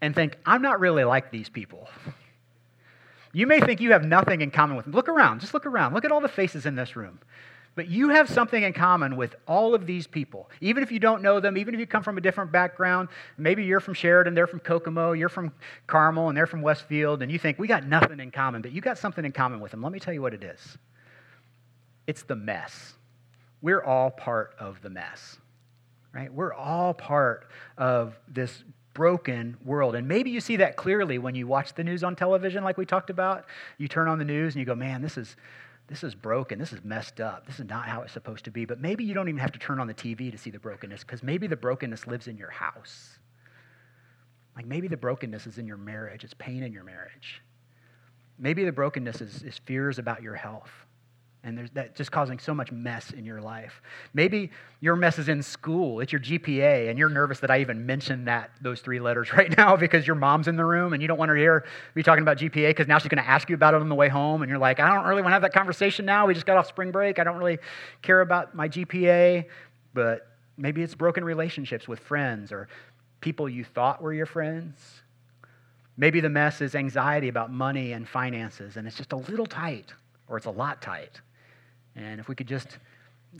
and 0.00 0.14
think, 0.14 0.36
I'm 0.44 0.62
not 0.62 0.80
really 0.80 1.04
like 1.04 1.30
these 1.30 1.48
people. 1.48 1.88
You 3.34 3.46
may 3.46 3.60
think 3.60 3.80
you 3.80 3.92
have 3.92 4.04
nothing 4.04 4.40
in 4.40 4.50
common 4.50 4.76
with 4.76 4.86
them. 4.86 4.94
Look 4.94 5.08
around, 5.08 5.40
just 5.40 5.52
look 5.52 5.66
around. 5.66 5.92
Look 5.92 6.04
at 6.04 6.12
all 6.12 6.20
the 6.20 6.28
faces 6.28 6.64
in 6.64 6.76
this 6.76 6.96
room. 6.96 7.18
But 7.74 7.88
you 7.88 8.10
have 8.10 8.30
something 8.30 8.62
in 8.62 8.72
common 8.72 9.16
with 9.16 9.34
all 9.48 9.74
of 9.74 9.84
these 9.84 10.06
people. 10.06 10.48
Even 10.60 10.84
if 10.84 10.92
you 10.92 11.00
don't 11.00 11.22
know 11.22 11.40
them, 11.40 11.58
even 11.58 11.74
if 11.74 11.80
you 11.80 11.86
come 11.86 12.04
from 12.04 12.16
a 12.16 12.20
different 12.20 12.52
background, 12.52 13.08
maybe 13.36 13.64
you're 13.64 13.80
from 13.80 13.94
Sheridan, 13.94 14.34
they're 14.34 14.46
from 14.46 14.60
Kokomo, 14.60 15.12
you're 15.12 15.28
from 15.28 15.52
Carmel, 15.88 16.28
and 16.28 16.38
they're 16.38 16.46
from 16.46 16.62
Westfield, 16.62 17.22
and 17.22 17.32
you 17.32 17.38
think, 17.38 17.58
we 17.58 17.66
got 17.66 17.84
nothing 17.84 18.20
in 18.20 18.30
common, 18.30 18.62
but 18.62 18.70
you 18.70 18.80
got 18.80 18.96
something 18.96 19.24
in 19.24 19.32
common 19.32 19.58
with 19.58 19.72
them. 19.72 19.82
Let 19.82 19.90
me 19.90 19.98
tell 19.98 20.14
you 20.14 20.22
what 20.22 20.34
it 20.34 20.44
is 20.44 20.78
it's 22.06 22.22
the 22.22 22.36
mess. 22.36 22.94
We're 23.62 23.82
all 23.82 24.10
part 24.10 24.54
of 24.58 24.82
the 24.82 24.90
mess, 24.90 25.38
right? 26.12 26.32
We're 26.32 26.52
all 26.52 26.94
part 26.94 27.48
of 27.78 28.14
this 28.28 28.62
broken 28.94 29.56
world. 29.64 29.94
And 29.94 30.08
maybe 30.08 30.30
you 30.30 30.40
see 30.40 30.56
that 30.56 30.76
clearly 30.76 31.18
when 31.18 31.34
you 31.34 31.46
watch 31.46 31.74
the 31.74 31.84
news 31.84 32.02
on 32.02 32.16
television, 32.16 32.64
like 32.64 32.78
we 32.78 32.86
talked 32.86 33.10
about. 33.10 33.44
You 33.76 33.88
turn 33.88 34.08
on 34.08 34.18
the 34.18 34.24
news 34.24 34.54
and 34.54 34.60
you 34.60 34.64
go, 34.64 34.74
man, 34.74 35.02
this 35.02 35.18
is 35.18 35.36
this 35.86 36.02
is 36.02 36.14
broken. 36.14 36.58
This 36.58 36.72
is 36.72 36.82
messed 36.82 37.20
up. 37.20 37.46
This 37.46 37.60
is 37.60 37.66
not 37.66 37.86
how 37.86 38.00
it's 38.00 38.12
supposed 38.12 38.46
to 38.46 38.50
be. 38.50 38.64
But 38.64 38.80
maybe 38.80 39.04
you 39.04 39.12
don't 39.12 39.28
even 39.28 39.40
have 39.40 39.52
to 39.52 39.58
turn 39.58 39.78
on 39.78 39.86
the 39.86 39.92
TV 39.92 40.30
to 40.32 40.38
see 40.38 40.48
the 40.48 40.58
brokenness 40.58 41.04
because 41.04 41.22
maybe 41.22 41.46
the 41.46 41.56
brokenness 41.56 42.06
lives 42.06 42.26
in 42.26 42.38
your 42.38 42.48
house. 42.48 43.18
Like 44.56 44.64
maybe 44.64 44.88
the 44.88 44.96
brokenness 44.96 45.46
is 45.46 45.58
in 45.58 45.66
your 45.66 45.76
marriage, 45.76 46.24
it's 46.24 46.32
pain 46.34 46.62
in 46.62 46.72
your 46.72 46.84
marriage. 46.84 47.42
Maybe 48.38 48.64
the 48.64 48.72
brokenness 48.72 49.20
is, 49.20 49.42
is 49.42 49.58
fears 49.58 49.98
about 49.98 50.22
your 50.22 50.34
health 50.34 50.83
and 51.44 51.56
there's 51.56 51.70
that 51.72 51.94
just 51.94 52.10
causing 52.10 52.38
so 52.38 52.54
much 52.54 52.72
mess 52.72 53.10
in 53.10 53.24
your 53.24 53.40
life. 53.40 53.82
Maybe 54.14 54.50
your 54.80 54.96
mess 54.96 55.18
is 55.18 55.28
in 55.28 55.42
school, 55.42 56.00
it's 56.00 56.10
your 56.10 56.20
GPA, 56.20 56.88
and 56.88 56.98
you're 56.98 57.10
nervous 57.10 57.38
that 57.40 57.50
I 57.50 57.60
even 57.60 57.84
mentioned 57.84 58.26
that 58.26 58.50
those 58.62 58.80
three 58.80 58.98
letters 58.98 59.32
right 59.36 59.54
now 59.56 59.76
because 59.76 60.06
your 60.06 60.16
mom's 60.16 60.48
in 60.48 60.56
the 60.56 60.64
room 60.64 60.94
and 60.94 61.02
you 61.02 61.06
don't 61.06 61.18
want 61.18 61.28
her 61.28 61.34
to 61.34 61.40
hear 61.40 61.66
me 61.94 62.02
talking 62.02 62.22
about 62.22 62.38
GPA 62.38 62.70
because 62.70 62.88
now 62.88 62.98
she's 62.98 63.08
going 63.08 63.22
to 63.22 63.28
ask 63.28 63.48
you 63.50 63.54
about 63.54 63.74
it 63.74 63.80
on 63.80 63.88
the 63.88 63.94
way 63.94 64.08
home, 64.08 64.42
and 64.42 64.48
you're 64.48 64.58
like, 64.58 64.80
I 64.80 64.92
don't 64.92 65.06
really 65.06 65.22
want 65.22 65.30
to 65.32 65.34
have 65.34 65.42
that 65.42 65.52
conversation 65.52 66.06
now. 66.06 66.26
We 66.26 66.34
just 66.34 66.46
got 66.46 66.56
off 66.56 66.66
spring 66.66 66.90
break. 66.90 67.18
I 67.18 67.24
don't 67.24 67.36
really 67.36 67.58
care 68.00 68.22
about 68.22 68.54
my 68.54 68.68
GPA, 68.68 69.44
but 69.92 70.28
maybe 70.56 70.82
it's 70.82 70.94
broken 70.94 71.24
relationships 71.24 71.86
with 71.86 71.98
friends 72.00 72.52
or 72.52 72.68
people 73.20 73.48
you 73.48 73.64
thought 73.64 74.00
were 74.00 74.14
your 74.14 74.26
friends. 74.26 75.02
Maybe 75.96 76.20
the 76.20 76.28
mess 76.30 76.60
is 76.60 76.74
anxiety 76.74 77.28
about 77.28 77.52
money 77.52 77.92
and 77.92 78.08
finances, 78.08 78.76
and 78.76 78.86
it's 78.86 78.96
just 78.96 79.12
a 79.12 79.16
little 79.16 79.46
tight 79.46 79.92
or 80.28 80.36
it's 80.36 80.46
a 80.46 80.50
lot 80.50 80.82
tight. 80.82 81.20
And 81.96 82.20
if 82.20 82.28
we 82.28 82.34
could 82.34 82.48
just 82.48 82.78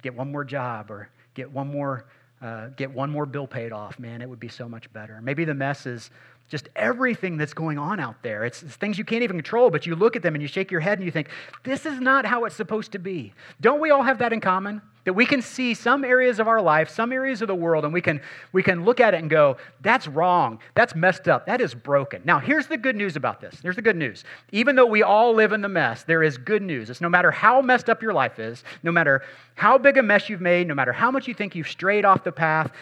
get 0.03 0.15
one 0.15 0.31
more 0.31 0.45
job 0.45 0.91
or 0.91 1.09
get 1.35 1.51
one 1.51 1.69
more, 1.69 2.07
uh, 2.41 2.69
get 2.77 2.93
one 2.93 3.11
more 3.11 3.27
bill 3.27 3.47
paid 3.47 3.73
off, 3.73 3.99
man, 3.99 4.23
it 4.23 4.29
would 4.29 4.41
be 4.41 4.49
so 4.49 4.69
much 4.69 4.93
better. 4.93 5.21
Maybe 5.23 5.45
the 5.45 5.55
mess 5.55 5.87
is 5.87 6.11
just 6.49 6.69
everything 6.77 7.37
that's 7.37 7.55
going 7.55 7.79
on 7.79 7.99
out 7.99 8.23
there. 8.23 8.45
It's, 8.45 8.63
it's, 8.63 8.77
things 8.77 8.99
you 8.99 9.05
can't 9.05 9.23
even 9.23 9.37
control, 9.37 9.71
but 9.71 9.87
you 9.87 9.97
look 9.97 10.15
at 10.15 10.23
them 10.23 10.35
and 10.35 10.43
you 10.43 10.49
shake 10.49 10.71
your 10.71 10.81
head 10.81 10.99
and 10.99 11.05
you 11.05 11.11
think, 11.11 11.29
this 11.63 11.87
is 11.87 12.01
not 12.01 12.27
how 12.27 12.45
it's 12.45 12.55
supposed 12.55 12.93
to 12.93 12.99
be. 12.99 13.33
Don't 13.61 13.81
we 13.81 13.91
all 13.91 14.03
have 14.03 14.19
that 14.19 14.33
in 14.33 14.41
common? 14.41 14.83
That 15.05 15.13
we 15.13 15.27
can 15.27 15.43
see 15.43 15.75
some 15.75 16.03
areas 16.03 16.39
of 16.39 16.49
our 16.49 16.63
life, 16.63 16.89
some 16.89 17.13
areas 17.13 17.43
of 17.43 17.49
the 17.49 17.55
world, 17.55 17.85
and 17.85 17.93
we 17.93 18.01
can, 18.01 18.23
we 18.53 18.63
can 18.63 18.85
look 18.85 19.01
at 19.01 19.13
it 19.13 19.19
and 19.19 19.29
go, 19.29 19.59
that's 19.83 20.09
wrong. 20.09 20.61
That's 20.75 20.95
messed 20.95 21.29
up. 21.29 21.45
That 21.45 21.61
is 21.61 21.75
broken. 21.75 22.23
Now, 22.25 22.39
here's 22.39 22.69
the 22.69 22.79
good 22.79 22.97
news 22.97 23.15
about 23.17 23.41
this. 23.41 23.59
Here's 23.63 23.77
the 23.77 23.83
good 23.83 23.97
news. 23.97 24.25
Even 24.51 24.77
though 24.77 24.87
we 24.87 25.03
all 25.03 25.35
live 25.35 25.53
in 25.53 25.61
the 25.61 25.69
mess, 25.69 26.05
there 26.05 26.23
is 26.23 26.39
good 26.39 26.63
news. 26.63 26.89
It's 26.89 27.03
no 27.03 27.11
matter 27.11 27.31
how 27.31 27.61
messed 27.61 27.91
up 27.91 28.01
your 28.01 28.15
life 28.15 28.39
is, 28.39 28.65
no 28.83 28.93
matter 28.93 29.23
how 29.57 29.77
big 29.77 29.99
a 29.99 30.03
mess 30.03 30.31
you've 30.31 30.41
made, 30.41 30.69
no 30.69 30.75
matter 30.75 30.93
how 30.93 31.11
much 31.11 31.29
you 31.29 31.35
think 31.35 31.55
you've 31.55 31.69
strayed 31.69 32.07
off 32.07 32.25
the 32.25 32.33
path, 32.33 32.73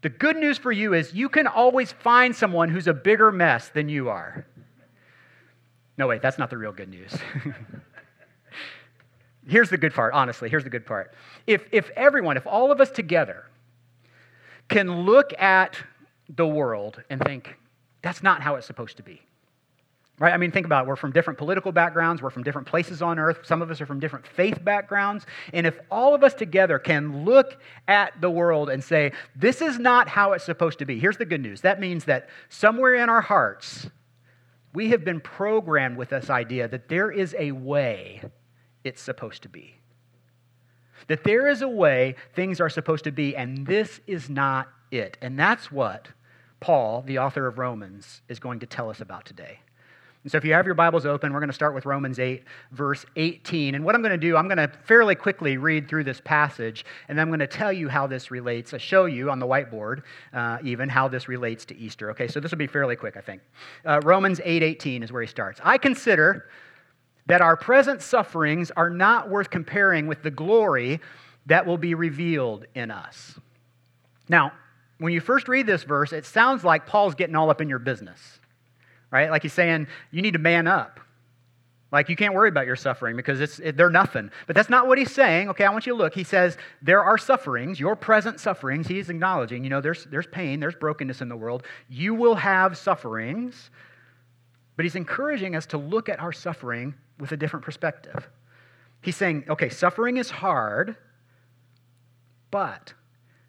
the 0.00 0.08
good 0.08 0.36
news 0.36 0.58
for 0.58 0.70
you 0.70 0.94
is 0.94 1.12
you 1.12 1.28
can 1.28 1.46
always 1.46 1.92
find 1.92 2.34
someone 2.34 2.68
who's 2.68 2.86
a 2.86 2.94
bigger 2.94 3.32
mess 3.32 3.68
than 3.68 3.88
you 3.88 4.08
are. 4.08 4.46
No, 5.96 6.06
wait, 6.06 6.22
that's 6.22 6.38
not 6.38 6.50
the 6.50 6.56
real 6.56 6.72
good 6.72 6.88
news. 6.88 7.16
here's 9.48 9.70
the 9.70 9.76
good 9.76 9.92
part, 9.92 10.14
honestly. 10.14 10.48
Here's 10.48 10.62
the 10.62 10.70
good 10.70 10.86
part. 10.86 11.12
If, 11.46 11.66
if 11.72 11.90
everyone, 11.96 12.36
if 12.36 12.46
all 12.46 12.70
of 12.70 12.80
us 12.80 12.90
together 12.90 13.46
can 14.68 15.02
look 15.02 15.32
at 15.40 15.76
the 16.28 16.46
world 16.46 17.02
and 17.10 17.20
think, 17.22 17.56
that's 18.02 18.22
not 18.22 18.42
how 18.42 18.54
it's 18.54 18.66
supposed 18.66 18.98
to 18.98 19.02
be. 19.02 19.20
Right? 20.20 20.34
I 20.34 20.36
mean, 20.36 20.50
think 20.50 20.66
about 20.66 20.84
it. 20.84 20.88
We're 20.88 20.96
from 20.96 21.12
different 21.12 21.38
political 21.38 21.70
backgrounds. 21.70 22.20
We're 22.22 22.30
from 22.30 22.42
different 22.42 22.66
places 22.66 23.02
on 23.02 23.20
earth. 23.20 23.40
Some 23.44 23.62
of 23.62 23.70
us 23.70 23.80
are 23.80 23.86
from 23.86 24.00
different 24.00 24.26
faith 24.26 24.64
backgrounds. 24.64 25.26
And 25.52 25.64
if 25.64 25.78
all 25.92 26.12
of 26.12 26.24
us 26.24 26.34
together 26.34 26.80
can 26.80 27.24
look 27.24 27.60
at 27.86 28.20
the 28.20 28.28
world 28.28 28.68
and 28.68 28.82
say, 28.82 29.12
this 29.36 29.62
is 29.62 29.78
not 29.78 30.08
how 30.08 30.32
it's 30.32 30.44
supposed 30.44 30.80
to 30.80 30.84
be, 30.84 30.98
here's 30.98 31.18
the 31.18 31.24
good 31.24 31.40
news. 31.40 31.60
That 31.60 31.78
means 31.78 32.04
that 32.06 32.28
somewhere 32.48 32.96
in 32.96 33.08
our 33.08 33.20
hearts, 33.20 33.88
we 34.74 34.90
have 34.90 35.04
been 35.04 35.20
programmed 35.20 35.96
with 35.96 36.08
this 36.08 36.30
idea 36.30 36.66
that 36.66 36.88
there 36.88 37.12
is 37.12 37.34
a 37.38 37.52
way 37.52 38.20
it's 38.82 39.00
supposed 39.00 39.42
to 39.42 39.48
be. 39.48 39.76
That 41.06 41.22
there 41.22 41.46
is 41.46 41.62
a 41.62 41.68
way 41.68 42.16
things 42.34 42.60
are 42.60 42.68
supposed 42.68 43.04
to 43.04 43.12
be, 43.12 43.36
and 43.36 43.66
this 43.66 44.00
is 44.08 44.28
not 44.28 44.68
it. 44.90 45.16
And 45.22 45.38
that's 45.38 45.70
what 45.70 46.08
Paul, 46.58 47.02
the 47.02 47.20
author 47.20 47.46
of 47.46 47.58
Romans, 47.58 48.22
is 48.28 48.40
going 48.40 48.58
to 48.60 48.66
tell 48.66 48.90
us 48.90 49.00
about 49.00 49.24
today. 49.24 49.60
And 50.28 50.32
so 50.32 50.36
if 50.36 50.44
you 50.44 50.52
have 50.52 50.66
your 50.66 50.74
Bibles 50.74 51.06
open, 51.06 51.32
we're 51.32 51.40
going 51.40 51.48
to 51.48 51.54
start 51.54 51.74
with 51.74 51.86
Romans 51.86 52.18
8, 52.18 52.44
verse 52.72 53.06
18. 53.16 53.74
And 53.74 53.82
what 53.82 53.94
I'm 53.94 54.02
going 54.02 54.12
to 54.12 54.18
do, 54.18 54.36
I'm 54.36 54.46
going 54.46 54.58
to 54.58 54.70
fairly 54.84 55.14
quickly 55.14 55.56
read 55.56 55.88
through 55.88 56.04
this 56.04 56.20
passage, 56.22 56.84
and 57.08 57.16
then 57.16 57.22
I'm 57.22 57.30
going 57.30 57.38
to 57.40 57.46
tell 57.46 57.72
you 57.72 57.88
how 57.88 58.06
this 58.06 58.30
relates, 58.30 58.74
I 58.74 58.76
show 58.76 59.06
you 59.06 59.30
on 59.30 59.38
the 59.38 59.46
whiteboard 59.46 60.02
uh, 60.34 60.58
even 60.62 60.90
how 60.90 61.08
this 61.08 61.28
relates 61.28 61.64
to 61.64 61.78
Easter. 61.78 62.10
Okay, 62.10 62.28
so 62.28 62.40
this 62.40 62.50
will 62.50 62.58
be 62.58 62.66
fairly 62.66 62.94
quick, 62.94 63.16
I 63.16 63.22
think. 63.22 63.40
Uh, 63.86 64.02
Romans 64.04 64.38
8, 64.44 64.62
18 64.62 65.02
is 65.02 65.10
where 65.10 65.22
he 65.22 65.28
starts. 65.28 65.62
I 65.64 65.78
consider 65.78 66.50
that 67.24 67.40
our 67.40 67.56
present 67.56 68.02
sufferings 68.02 68.70
are 68.72 68.90
not 68.90 69.30
worth 69.30 69.48
comparing 69.48 70.06
with 70.08 70.22
the 70.22 70.30
glory 70.30 71.00
that 71.46 71.64
will 71.64 71.78
be 71.78 71.94
revealed 71.94 72.66
in 72.74 72.90
us. 72.90 73.40
Now, 74.28 74.52
when 74.98 75.14
you 75.14 75.22
first 75.22 75.48
read 75.48 75.66
this 75.66 75.84
verse, 75.84 76.12
it 76.12 76.26
sounds 76.26 76.64
like 76.64 76.84
Paul's 76.84 77.14
getting 77.14 77.34
all 77.34 77.48
up 77.48 77.62
in 77.62 77.70
your 77.70 77.78
business 77.78 78.40
right? 79.10 79.30
Like 79.30 79.42
he's 79.42 79.52
saying, 79.52 79.86
you 80.10 80.22
need 80.22 80.32
to 80.32 80.38
man 80.38 80.66
up. 80.66 81.00
Like 81.90 82.08
you 82.10 82.16
can't 82.16 82.34
worry 82.34 82.50
about 82.50 82.66
your 82.66 82.76
suffering 82.76 83.16
because 83.16 83.40
it's, 83.40 83.58
it, 83.60 83.76
they're 83.76 83.88
nothing. 83.88 84.30
But 84.46 84.54
that's 84.54 84.68
not 84.68 84.86
what 84.86 84.98
he's 84.98 85.10
saying. 85.10 85.48
Okay, 85.48 85.64
I 85.64 85.70
want 85.70 85.86
you 85.86 85.92
to 85.92 85.98
look. 85.98 86.14
He 86.14 86.24
says, 86.24 86.58
there 86.82 87.02
are 87.02 87.16
sufferings, 87.16 87.80
your 87.80 87.96
present 87.96 88.40
sufferings. 88.40 88.86
He's 88.86 89.08
acknowledging, 89.08 89.64
you 89.64 89.70
know, 89.70 89.80
there's, 89.80 90.04
there's 90.04 90.26
pain, 90.26 90.60
there's 90.60 90.74
brokenness 90.74 91.22
in 91.22 91.28
the 91.30 91.36
world. 91.36 91.62
You 91.88 92.14
will 92.14 92.34
have 92.34 92.76
sufferings. 92.76 93.70
But 94.76 94.84
he's 94.84 94.96
encouraging 94.96 95.56
us 95.56 95.66
to 95.66 95.78
look 95.78 96.08
at 96.08 96.20
our 96.20 96.32
suffering 96.32 96.94
with 97.18 97.32
a 97.32 97.36
different 97.36 97.64
perspective. 97.64 98.28
He's 99.00 99.16
saying, 99.16 99.44
okay, 99.48 99.70
suffering 99.70 100.18
is 100.18 100.30
hard, 100.30 100.96
but 102.50 102.92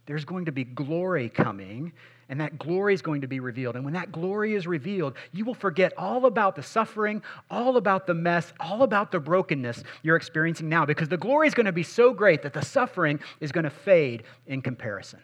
there's 0.05 0.25
going 0.25 0.45
to 0.45 0.51
be 0.51 0.63
glory 0.63 1.29
coming 1.29 1.93
and 2.29 2.39
that 2.39 2.57
glory 2.59 2.93
is 2.93 3.01
going 3.01 3.21
to 3.21 3.27
be 3.27 3.39
revealed. 3.39 3.75
And 3.75 3.83
when 3.83 3.95
that 3.95 4.11
glory 4.11 4.53
is 4.53 4.67
revealed, 4.67 5.15
you 5.33 5.43
will 5.43 5.55
forget 5.55 5.91
all 5.97 6.25
about 6.25 6.55
the 6.55 6.63
suffering, 6.63 7.21
all 7.49 7.77
about 7.77 8.05
the 8.05 8.13
mess, 8.13 8.53
all 8.59 8.83
about 8.83 9.11
the 9.11 9.19
brokenness 9.19 9.83
you're 10.03 10.15
experiencing 10.15 10.69
now, 10.69 10.85
because 10.85 11.09
the 11.09 11.17
glory 11.17 11.47
is 11.47 11.53
going 11.53 11.65
to 11.65 11.71
be 11.71 11.83
so 11.83 12.13
great 12.13 12.43
that 12.43 12.53
the 12.53 12.61
suffering 12.61 13.19
is 13.39 13.51
going 13.51 13.63
to 13.63 13.69
fade 13.69 14.23
in 14.47 14.61
comparison. 14.61 15.19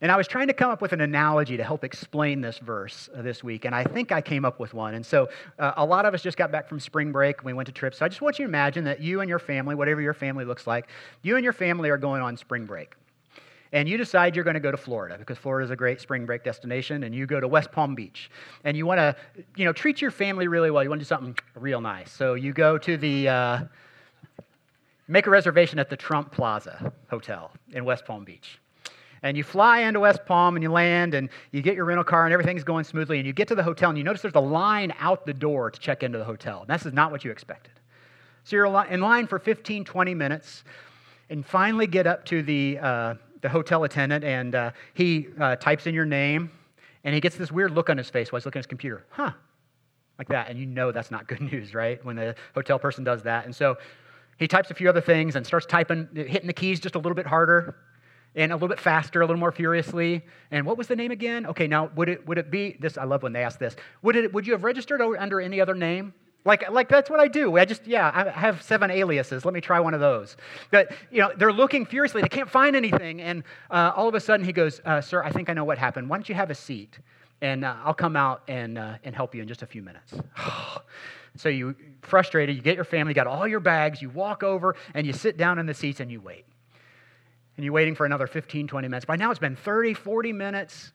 And 0.00 0.12
I 0.12 0.16
was 0.16 0.28
trying 0.28 0.48
to 0.48 0.52
come 0.52 0.70
up 0.70 0.82
with 0.82 0.92
an 0.92 1.00
analogy 1.00 1.56
to 1.56 1.64
help 1.64 1.82
explain 1.82 2.42
this 2.42 2.58
verse 2.58 3.08
uh, 3.16 3.22
this 3.22 3.42
week, 3.42 3.64
and 3.64 3.74
I 3.74 3.84
think 3.84 4.12
I 4.12 4.20
came 4.20 4.44
up 4.44 4.60
with 4.60 4.74
one. 4.74 4.94
And 4.94 5.06
so 5.06 5.30
uh, 5.58 5.72
a 5.78 5.84
lot 5.86 6.04
of 6.04 6.12
us 6.12 6.20
just 6.20 6.36
got 6.36 6.52
back 6.52 6.68
from 6.68 6.78
spring 6.78 7.10
break. 7.10 7.42
We 7.42 7.54
went 7.54 7.66
to 7.68 7.72
trips. 7.72 7.98
So 7.98 8.04
I 8.04 8.08
just 8.08 8.20
want 8.20 8.38
you 8.38 8.44
to 8.44 8.48
imagine 8.50 8.84
that 8.84 9.00
you 9.00 9.22
and 9.22 9.30
your 9.30 9.38
family, 9.38 9.74
whatever 9.74 10.02
your 10.02 10.12
family 10.12 10.44
looks 10.44 10.66
like, 10.66 10.88
you 11.22 11.36
and 11.36 11.44
your 11.44 11.54
family 11.54 11.88
are 11.88 11.96
going 11.96 12.20
on 12.20 12.36
spring 12.36 12.66
break 12.66 12.96
and 13.74 13.88
you 13.88 13.98
decide 13.98 14.36
you're 14.36 14.44
going 14.44 14.54
to 14.54 14.60
go 14.60 14.70
to 14.70 14.76
Florida 14.76 15.18
because 15.18 15.36
Florida 15.36 15.64
is 15.64 15.70
a 15.70 15.76
great 15.76 16.00
spring 16.00 16.24
break 16.24 16.44
destination, 16.44 17.02
and 17.02 17.14
you 17.14 17.26
go 17.26 17.40
to 17.40 17.48
West 17.48 17.72
Palm 17.72 17.94
Beach, 17.94 18.30
and 18.62 18.76
you 18.76 18.86
want 18.86 18.98
to, 18.98 19.16
you 19.56 19.64
know, 19.64 19.72
treat 19.72 20.00
your 20.00 20.12
family 20.12 20.48
really 20.48 20.70
well. 20.70 20.82
You 20.82 20.88
want 20.88 21.00
to 21.00 21.04
do 21.04 21.08
something 21.08 21.36
real 21.56 21.80
nice, 21.80 22.10
so 22.10 22.34
you 22.34 22.54
go 22.54 22.78
to 22.78 22.96
the. 22.96 23.28
Uh, 23.28 23.60
make 25.08 25.26
a 25.26 25.30
reservation 25.30 25.78
at 25.78 25.90
the 25.90 25.96
Trump 25.96 26.32
Plaza 26.32 26.92
Hotel 27.10 27.50
in 27.72 27.84
West 27.84 28.06
Palm 28.06 28.24
Beach. 28.24 28.58
And 29.22 29.36
you 29.36 29.42
fly 29.42 29.80
into 29.80 30.00
West 30.00 30.24
Palm 30.26 30.56
and 30.56 30.62
you 30.62 30.70
land 30.70 31.14
and 31.14 31.30
you 31.50 31.62
get 31.62 31.74
your 31.74 31.86
rental 31.86 32.04
car 32.04 32.24
and 32.24 32.32
everything's 32.32 32.64
going 32.64 32.84
smoothly. 32.84 33.18
And 33.18 33.26
you 33.26 33.32
get 33.32 33.48
to 33.48 33.54
the 33.54 33.62
hotel 33.62 33.90
and 33.90 33.98
you 33.98 34.04
notice 34.04 34.22
there's 34.22 34.34
a 34.34 34.40
line 34.40 34.92
out 34.98 35.24
the 35.24 35.34
door 35.34 35.70
to 35.70 35.80
check 35.80 36.02
into 36.02 36.18
the 36.18 36.24
hotel. 36.24 36.60
And 36.60 36.68
this 36.68 36.86
is 36.86 36.92
not 36.92 37.10
what 37.10 37.24
you 37.24 37.30
expected. 37.30 37.72
So 38.44 38.56
you're 38.56 38.86
in 38.86 39.00
line 39.00 39.26
for 39.26 39.38
15, 39.38 39.84
20 39.84 40.14
minutes 40.14 40.64
and 41.30 41.44
finally 41.44 41.86
get 41.86 42.06
up 42.06 42.24
to 42.26 42.42
the, 42.42 42.78
uh, 42.78 43.14
the 43.44 43.50
hotel 43.50 43.84
attendant, 43.84 44.24
and 44.24 44.54
uh, 44.54 44.70
he 44.94 45.28
uh, 45.38 45.54
types 45.56 45.86
in 45.86 45.94
your 45.94 46.06
name, 46.06 46.50
and 47.04 47.14
he 47.14 47.20
gets 47.20 47.36
this 47.36 47.52
weird 47.52 47.72
look 47.72 47.90
on 47.90 47.98
his 47.98 48.08
face 48.08 48.32
while 48.32 48.40
he's 48.40 48.46
looking 48.46 48.58
at 48.60 48.64
his 48.64 48.66
computer. 48.66 49.04
Huh, 49.10 49.32
like 50.18 50.28
that. 50.28 50.48
And 50.48 50.58
you 50.58 50.64
know 50.64 50.92
that's 50.92 51.10
not 51.10 51.28
good 51.28 51.40
news, 51.52 51.74
right? 51.74 52.02
When 52.02 52.16
the 52.16 52.34
hotel 52.54 52.78
person 52.78 53.04
does 53.04 53.22
that. 53.24 53.44
And 53.44 53.54
so 53.54 53.76
he 54.38 54.48
types 54.48 54.70
a 54.70 54.74
few 54.74 54.88
other 54.88 55.02
things 55.02 55.36
and 55.36 55.46
starts 55.46 55.66
typing, 55.66 56.08
hitting 56.14 56.46
the 56.46 56.54
keys 56.54 56.80
just 56.80 56.94
a 56.94 56.98
little 56.98 57.14
bit 57.14 57.26
harder. 57.26 57.76
and 58.34 58.50
a 58.50 58.54
little 58.54 58.68
bit 58.68 58.80
faster, 58.80 59.20
a 59.20 59.26
little 59.26 59.38
more 59.38 59.52
furiously. 59.52 60.24
And 60.50 60.64
what 60.64 60.78
was 60.78 60.88
the 60.88 60.96
name 60.96 61.10
again? 61.10 61.44
Okay, 61.44 61.66
now 61.66 61.90
would 61.96 62.08
it 62.08 62.26
would 62.26 62.38
it 62.38 62.50
be 62.50 62.78
this? 62.80 62.96
I 62.96 63.04
love 63.04 63.22
when 63.22 63.34
they 63.34 63.44
ask 63.44 63.58
this. 63.58 63.76
Would 64.00 64.16
it 64.16 64.32
would 64.32 64.46
you 64.46 64.54
have 64.54 64.64
registered 64.64 65.02
under 65.02 65.38
any 65.38 65.60
other 65.60 65.74
name? 65.74 66.14
Like, 66.44 66.70
like 66.70 66.88
that's 66.88 67.08
what 67.08 67.20
I 67.20 67.28
do. 67.28 67.56
I 67.56 67.64
just, 67.64 67.86
yeah, 67.86 68.10
I 68.14 68.28
have 68.28 68.62
seven 68.62 68.90
aliases. 68.90 69.44
Let 69.44 69.54
me 69.54 69.60
try 69.60 69.80
one 69.80 69.94
of 69.94 70.00
those. 70.00 70.36
But, 70.70 70.92
you 71.10 71.20
know, 71.20 71.32
they're 71.36 71.52
looking 71.52 71.86
furiously. 71.86 72.20
They 72.20 72.28
can't 72.28 72.50
find 72.50 72.76
anything. 72.76 73.22
And 73.22 73.44
uh, 73.70 73.92
all 73.96 74.08
of 74.08 74.14
a 74.14 74.20
sudden 74.20 74.44
he 74.44 74.52
goes, 74.52 74.80
uh, 74.84 75.00
Sir, 75.00 75.22
I 75.22 75.30
think 75.30 75.48
I 75.48 75.54
know 75.54 75.64
what 75.64 75.78
happened. 75.78 76.08
Why 76.08 76.16
don't 76.16 76.28
you 76.28 76.34
have 76.34 76.50
a 76.50 76.54
seat? 76.54 76.98
And 77.40 77.64
uh, 77.64 77.76
I'll 77.82 77.94
come 77.94 78.16
out 78.16 78.42
and, 78.46 78.78
uh, 78.78 78.94
and 79.04 79.14
help 79.14 79.34
you 79.34 79.42
in 79.42 79.48
just 79.48 79.62
a 79.62 79.66
few 79.66 79.82
minutes. 79.82 80.14
so 81.36 81.48
you, 81.48 81.74
frustrated, 82.02 82.54
you 82.54 82.62
get 82.62 82.76
your 82.76 82.84
family, 82.84 83.12
you 83.12 83.14
got 83.14 83.26
all 83.26 83.46
your 83.46 83.60
bags, 83.60 84.02
you 84.02 84.10
walk 84.10 84.42
over 84.42 84.76
and 84.92 85.06
you 85.06 85.12
sit 85.12 85.36
down 85.36 85.58
in 85.58 85.66
the 85.66 85.74
seats 85.74 86.00
and 86.00 86.10
you 86.10 86.20
wait 86.20 86.44
and 87.56 87.64
you're 87.64 87.72
waiting 87.72 87.94
for 87.94 88.06
another 88.06 88.26
15, 88.26 88.66
20 88.66 88.88
minutes. 88.88 89.04
By 89.04 89.16
now 89.16 89.30
it's 89.30 89.40
been 89.40 89.56
30, 89.56 89.94
40 89.94 90.32
minutes, 90.32 90.92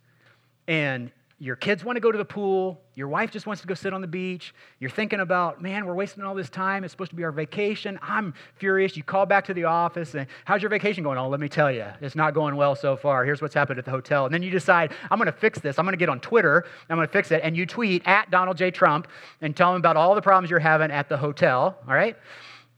and 0.68 1.12
your 1.42 1.56
kids 1.56 1.86
want 1.86 1.96
to 1.96 2.02
go 2.02 2.12
to 2.12 2.18
the 2.18 2.26
pool. 2.26 2.82
Your 2.96 3.08
wife 3.08 3.32
just 3.32 3.48
wants 3.48 3.62
to 3.62 3.68
go 3.68 3.74
sit 3.74 3.94
on 3.94 4.02
the 4.02 4.08
beach. 4.08 4.54
You're 4.80 4.90
thinking 4.90 5.22
about, 5.22 5.62
man, 5.62 5.86
we're 5.86 5.96
wasting 5.96 6.22
all 6.26 6.36
this 6.36 6.50
time. 6.50 6.84
It's 6.84 6.92
supposed 6.92 7.12
to 7.12 7.16
be 7.16 7.24
our 7.24 7.32
vacation. 7.32 7.98
I'm 8.02 8.34
furious. 8.56 8.98
You 8.98 9.04
call 9.04 9.26
back 9.26 9.46
to 9.46 9.54
the 9.54 9.64
office 9.64 10.16
and, 10.16 10.28
how's 10.44 10.62
your 10.62 10.70
vacation 10.70 11.02
going? 11.02 11.18
Oh, 11.18 11.30
let 11.30 11.40
me 11.40 11.48
tell 11.48 11.72
you, 11.72 11.86
it's 12.02 12.16
not 12.16 12.34
going 12.34 12.58
well 12.58 12.76
so 12.76 12.98
far. 12.98 13.24
Here's 13.24 13.42
what's 13.42 13.54
happened 13.54 13.80
at 13.80 13.86
the 13.86 13.92
hotel. 13.92 14.26
And 14.26 14.34
then 14.34 14.44
you 14.44 14.52
decide, 14.52 14.92
I'm 15.10 15.18
going 15.18 15.32
to 15.32 15.32
fix 15.32 15.60
this. 15.60 15.80
I'm 15.80 15.86
going 15.86 15.94
to 15.94 15.98
get 15.98 16.10
on 16.10 16.20
Twitter. 16.20 16.66
I'm 16.90 16.98
going 16.98 17.08
to 17.08 17.12
fix 17.12 17.32
it. 17.32 17.40
And 17.42 17.56
you 17.56 17.66
tweet 17.66 18.06
at 18.06 18.30
Donald 18.30 18.58
J. 18.58 18.70
Trump 18.70 19.08
and 19.40 19.56
tell 19.56 19.72
him 19.72 19.78
about 19.78 19.96
all 19.96 20.16
the 20.16 20.22
problems 20.22 20.50
you're 20.50 20.60
having 20.60 20.92
at 20.92 21.08
the 21.08 21.16
hotel. 21.16 21.78
All 21.88 21.94
right? 21.94 22.18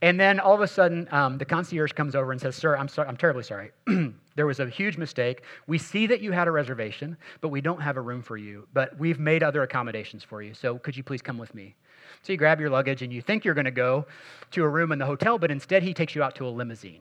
And 0.02 0.18
then 0.18 0.40
all 0.40 0.52
of 0.52 0.60
a 0.60 0.66
sudden, 0.66 1.08
um, 1.12 1.38
the 1.38 1.44
concierge 1.44 1.92
comes 1.92 2.16
over 2.16 2.32
and 2.32 2.40
says, 2.40 2.56
Sir, 2.56 2.76
I'm, 2.76 2.88
I'm 2.98 3.16
terribly 3.16 3.44
sorry. 3.44 3.70
there 4.34 4.46
was 4.46 4.58
a 4.58 4.68
huge 4.68 4.98
mistake. 4.98 5.42
We 5.68 5.78
see 5.78 6.08
that 6.08 6.20
you 6.20 6.32
had 6.32 6.48
a 6.48 6.50
reservation, 6.50 7.16
but 7.40 7.48
we 7.48 7.60
don't 7.60 7.80
have 7.80 7.96
a 7.96 8.00
room 8.00 8.20
for 8.20 8.36
you. 8.36 8.66
But 8.74 8.98
we've 8.98 9.20
made 9.20 9.44
other 9.44 9.62
accommodations 9.62 10.24
for 10.24 10.42
you. 10.42 10.54
So 10.54 10.76
could 10.78 10.96
you 10.96 11.04
please 11.04 11.22
come 11.22 11.38
with 11.38 11.54
me? 11.54 11.76
So 12.22 12.32
you 12.32 12.36
grab 12.36 12.60
your 12.60 12.68
luggage 12.68 13.02
and 13.02 13.12
you 13.12 13.22
think 13.22 13.44
you're 13.44 13.54
going 13.54 13.64
to 13.64 13.70
go 13.70 14.06
to 14.50 14.64
a 14.64 14.68
room 14.68 14.90
in 14.90 14.98
the 14.98 15.06
hotel, 15.06 15.38
but 15.38 15.52
instead 15.52 15.84
he 15.84 15.94
takes 15.94 16.16
you 16.16 16.22
out 16.22 16.34
to 16.36 16.46
a 16.46 16.50
limousine. 16.50 17.00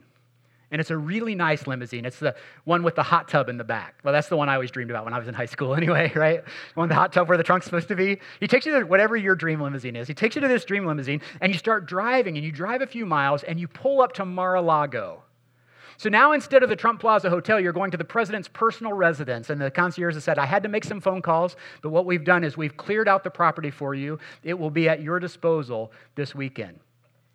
And 0.72 0.80
it's 0.80 0.90
a 0.90 0.98
really 0.98 1.36
nice 1.36 1.68
limousine. 1.68 2.06
It's 2.06 2.20
the 2.20 2.36
one 2.64 2.82
with 2.82 2.96
the 2.96 3.04
hot 3.04 3.28
tub 3.28 3.50
in 3.50 3.58
the 3.58 3.64
back. 3.64 3.96
Well, 4.04 4.14
that's 4.14 4.30
the 4.30 4.38
one 4.38 4.48
I 4.48 4.54
always 4.54 4.72
dreamed 4.72 4.90
about 4.90 5.04
when 5.04 5.14
I 5.14 5.20
was 5.20 5.28
in 5.28 5.34
high 5.34 5.46
school, 5.46 5.76
anyway, 5.76 6.12
right? 6.16 6.44
One 6.76 6.90
the 6.90 6.96
hot 6.96 7.12
tub 7.12 7.28
where 7.28 7.38
the 7.38 7.44
trunk's 7.44 7.66
supposed 7.66 7.90
to 7.90 7.96
be. 7.96 8.20
He 8.40 8.48
takes 8.48 8.66
you 8.66 8.80
to 8.80 8.86
whatever 8.86 9.18
your 9.18 9.36
dream 9.36 9.62
limousine 9.62 9.96
is. 9.96 10.08
He 10.08 10.14
takes 10.14 10.36
you 10.36 10.42
to 10.42 10.48
this 10.48 10.64
dream 10.64 10.86
limousine, 10.86 11.22
and 11.42 11.52
you 11.52 11.60
start 11.60 11.86
driving, 11.86 12.38
and 12.38 12.46
you 12.46 12.52
drive 12.52 12.82
a 12.82 12.88
few 12.88 13.06
miles, 13.06 13.44
and 13.44 13.60
you 13.60 13.68
pull 13.68 14.02
up 14.02 14.14
to 14.14 14.26
Mar 14.26 14.56
a 14.56 14.62
Lago. 14.62 15.24
So 16.02 16.10
now 16.10 16.32
instead 16.32 16.64
of 16.64 16.70
the 16.70 16.76
Trump 16.76 17.00
Plaza 17.00 17.30
Hotel, 17.30 17.60
you're 17.60 17.74
going 17.74 17.92
to 17.92 17.98
the 17.98 18.04
president's 18.04 18.48
personal 18.48 18.92
residence. 18.92 19.52
And 19.52 19.62
the 19.62 19.70
concierge 19.70 20.16
has 20.16 20.24
said, 20.24 20.40
I 20.40 20.48
had 20.48 20.64
to 20.64 20.70
make 20.70 20.84
some 20.84 21.00
phone 21.00 21.22
calls, 21.22 21.56
but 21.84 21.92
what 21.92 22.08
we've 22.08 22.24
done 22.24 22.44
is 22.44 22.58
we've 22.58 22.76
cleared 22.76 23.08
out 23.08 23.24
the 23.24 23.30
property 23.30 23.70
for 23.70 23.94
you. 23.94 24.18
It 24.42 24.58
will 24.58 24.72
be 24.72 24.90
at 24.90 25.04
your 25.04 25.20
disposal 25.20 25.92
this 26.16 26.34
weekend. 26.34 26.80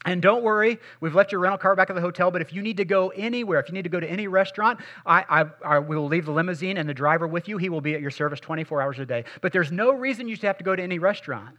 And 0.05 0.23
don't 0.23 0.45
worry, 0.45 0.79
we've 1.00 1.15
left 1.15 1.33
your 1.33 1.41
rental 1.41 1.59
car 1.59 1.75
back 1.75 1.91
at 1.91 1.97
the 1.97 2.03
hotel, 2.03 2.31
but 2.31 2.41
if 2.41 2.53
you 2.53 2.62
need 2.62 2.76
to 2.76 2.85
go 2.85 3.09
anywhere, 3.09 3.59
if 3.59 3.69
you 3.69 3.75
need 3.75 3.83
to 3.83 3.88
go 3.88 3.99
to 3.99 4.09
any 4.09 4.29
restaurant, 4.29 4.79
I, 5.05 5.25
I, 5.29 5.47
I, 5.65 5.79
will 5.81 6.07
leave 6.07 6.26
the 6.26 6.33
limousine 6.33 6.76
and 6.76 6.88
the 6.88 6.95
driver 6.95 7.26
with 7.26 7.49
you. 7.49 7.57
He 7.57 7.71
will 7.71 7.81
be 7.81 7.95
at 7.95 8.00
your 8.00 8.12
service 8.12 8.38
24 8.38 8.83
hours 8.83 8.99
a 9.00 9.07
day. 9.07 9.25
But 9.41 9.53
there's 9.53 9.73
no 9.73 9.93
reason 9.93 10.29
you 10.29 10.37
should 10.37 10.45
have 10.45 10.59
to 10.59 10.65
go 10.65 10.76
to 10.76 10.83
any 10.83 11.00
restaurant 11.00 11.57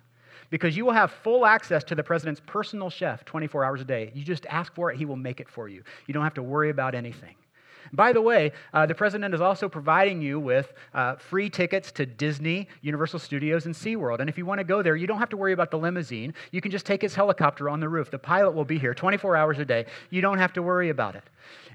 because 0.50 0.77
you 0.77 0.86
will 0.86 0.94
have 0.94 1.12
full 1.12 1.46
access 1.46 1.84
to 1.86 1.96
the 1.96 2.03
president's 2.03 2.41
personal 2.46 2.89
chef 2.89 3.25
24 3.25 3.65
hours 3.65 3.82
a 3.82 3.86
day. 3.86 4.12
You 4.13 4.24
just 4.24 4.46
ask 4.46 4.74
for 4.74 4.91
it, 4.91 4.98
he 4.98 5.06
will 5.06 5.17
make 5.17 5.39
it 5.41 5.50
for 5.50 5.67
you. 5.67 5.84
You 6.06 6.13
don't 6.13 6.24
have 6.24 6.36
to 6.36 6.44
worry 6.44 6.70
about 6.70 6.96
anything. 6.96 7.36
By 7.94 8.13
the 8.13 8.22
way, 8.22 8.51
uh, 8.74 8.86
the 8.86 8.96
president 8.96 9.34
is 9.34 9.41
also 9.41 9.70
providing 9.70 10.22
you 10.22 10.39
with 10.39 10.74
uh, 10.94 11.15
free 11.15 11.50
tickets 11.50 11.91
to 11.94 12.06
Disney, 12.06 12.67
Universal 12.82 13.20
Studios, 13.20 13.65
and 13.65 13.75
SeaWorld. 13.75 14.20
And 14.20 14.29
if 14.29 14.38
you 14.38 14.46
want 14.46 14.60
to 14.60 14.63
go 14.63 14.82
there, 14.82 14.96
you 14.96 15.08
don't 15.08 15.20
have 15.20 15.29
to 15.29 15.38
worry 15.38 15.53
about 15.53 15.72
the 15.72 15.77
limousine. 15.77 16.34
You 16.51 16.62
can 16.62 16.72
just 16.72 16.86
take 16.86 17.01
his 17.01 17.15
helicopter 17.15 17.70
on 17.70 17.79
the 17.79 17.89
roof. 17.89 18.12
The 18.12 18.20
pilot 18.20 18.51
will 18.51 18.66
be 18.66 18.77
here 18.77 18.94
24 18.94 19.35
hours 19.35 19.59
a 19.59 19.66
day. 19.66 19.85
You 20.09 20.22
don't 20.22 20.38
have 20.38 20.53
to 20.53 20.61
worry 20.61 20.90
about 20.90 21.16
it. 21.16 21.24